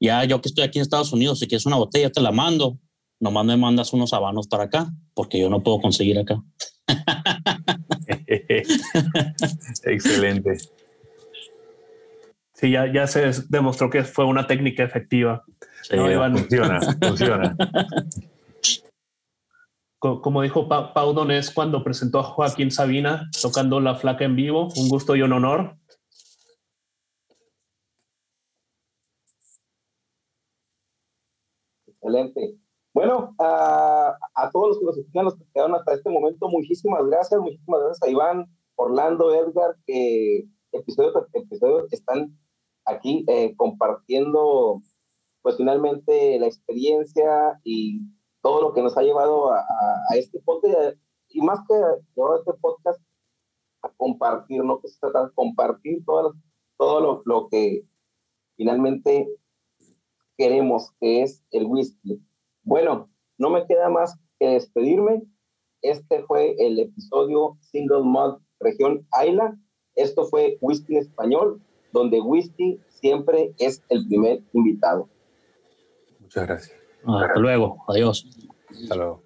Ya 0.00 0.24
yo 0.24 0.40
que 0.40 0.48
estoy 0.48 0.64
aquí 0.64 0.78
en 0.78 0.82
Estados 0.82 1.12
Unidos, 1.12 1.38
si 1.38 1.46
quieres 1.46 1.66
una 1.66 1.76
botella, 1.76 2.10
te 2.10 2.20
la 2.20 2.32
mando. 2.32 2.78
Nomás 3.20 3.44
me 3.44 3.56
mandas 3.56 3.92
unos 3.92 4.12
habanos 4.12 4.48
para 4.48 4.64
acá, 4.64 4.90
porque 5.14 5.38
yo 5.38 5.48
no 5.48 5.62
puedo 5.62 5.80
conseguir 5.80 6.18
acá. 6.18 6.42
Excelente. 9.84 10.56
Sí, 12.52 12.70
ya, 12.70 12.90
ya 12.92 13.06
se 13.06 13.32
demostró 13.48 13.90
que 13.90 14.02
fue 14.04 14.24
una 14.24 14.46
técnica 14.46 14.82
efectiva. 14.82 15.44
Sí, 15.82 15.96
Funciona, 15.96 16.80
funciona. 17.00 17.56
como 19.98 20.42
dijo 20.42 20.68
Pau 20.68 21.12
Donés 21.12 21.50
cuando 21.50 21.82
presentó 21.82 22.20
a 22.20 22.24
Joaquín 22.24 22.70
Sabina 22.70 23.30
tocando 23.40 23.80
La 23.80 23.94
Flaca 23.94 24.24
en 24.24 24.36
vivo, 24.36 24.68
un 24.76 24.88
gusto 24.88 25.16
y 25.16 25.22
un 25.22 25.32
honor. 25.32 25.76
Excelente. 31.86 32.56
Bueno, 32.92 33.34
a, 33.38 34.16
todos 34.52 34.68
los 34.68 34.78
que 34.78 34.84
nos 34.86 34.98
escuchan, 34.98 35.24
los 35.26 35.36
que 35.36 35.44
quedaron 35.52 35.74
hasta 35.74 35.94
este 35.94 36.08
momento, 36.08 36.48
muchísimas 36.48 37.04
gracias, 37.06 37.40
muchísimas 37.40 37.80
gracias 37.80 38.02
a 38.02 38.10
Iván, 38.10 38.46
Orlando, 38.76 39.34
Edgar, 39.34 39.76
que 39.86 40.46
episodios 40.72 41.14
episodio 41.32 41.86
están 41.90 42.38
aquí 42.86 43.24
eh, 43.28 43.54
compartiendo 43.56 44.80
pues 45.42 45.56
finalmente 45.58 46.38
la 46.38 46.46
experiencia 46.46 47.60
y 47.64 48.00
todo 48.42 48.60
lo 48.62 48.72
que 48.72 48.82
nos 48.82 48.96
ha 48.96 49.02
llevado 49.02 49.52
a, 49.52 49.64
este 50.14 50.40
podcast 50.40 50.96
y 51.28 51.40
más 51.40 51.60
que 51.68 51.74
llevar 52.14 52.38
este 52.38 52.52
podcast 52.60 53.00
a 53.82 53.90
compartir, 53.96 54.62
¿no? 54.62 54.80
Que 54.80 54.88
se 54.88 54.98
trata 55.00 55.26
de 55.26 55.32
compartir 55.34 56.04
todo, 56.04 56.34
todo 56.76 57.22
lo, 57.24 57.48
que 57.48 57.84
finalmente 58.56 59.28
queremos, 60.36 60.92
que 61.00 61.22
es 61.22 61.42
el 61.50 61.66
whisky. 61.66 62.22
Bueno, 62.62 63.10
no 63.38 63.50
me 63.50 63.66
queda 63.66 63.88
más 63.88 64.18
que 64.38 64.48
despedirme. 64.48 65.22
Este 65.82 66.22
fue 66.24 66.54
el 66.58 66.78
episodio 66.78 67.58
Single 67.60 68.04
Malt 68.04 68.40
Región 68.60 69.06
Ayla. 69.12 69.58
Esto 69.94 70.26
fue 70.26 70.58
Whisky 70.60 70.96
Español, 70.96 71.60
donde 71.92 72.20
whisky 72.20 72.80
siempre 72.88 73.54
es 73.58 73.82
el 73.88 74.06
primer 74.06 74.42
invitado. 74.52 75.08
Muchas 76.20 76.46
gracias. 76.46 76.85
Hasta 77.06 77.38
luego. 77.38 77.84
Adiós. 77.88 78.26
Hasta 78.82 78.94
luego. 78.96 79.25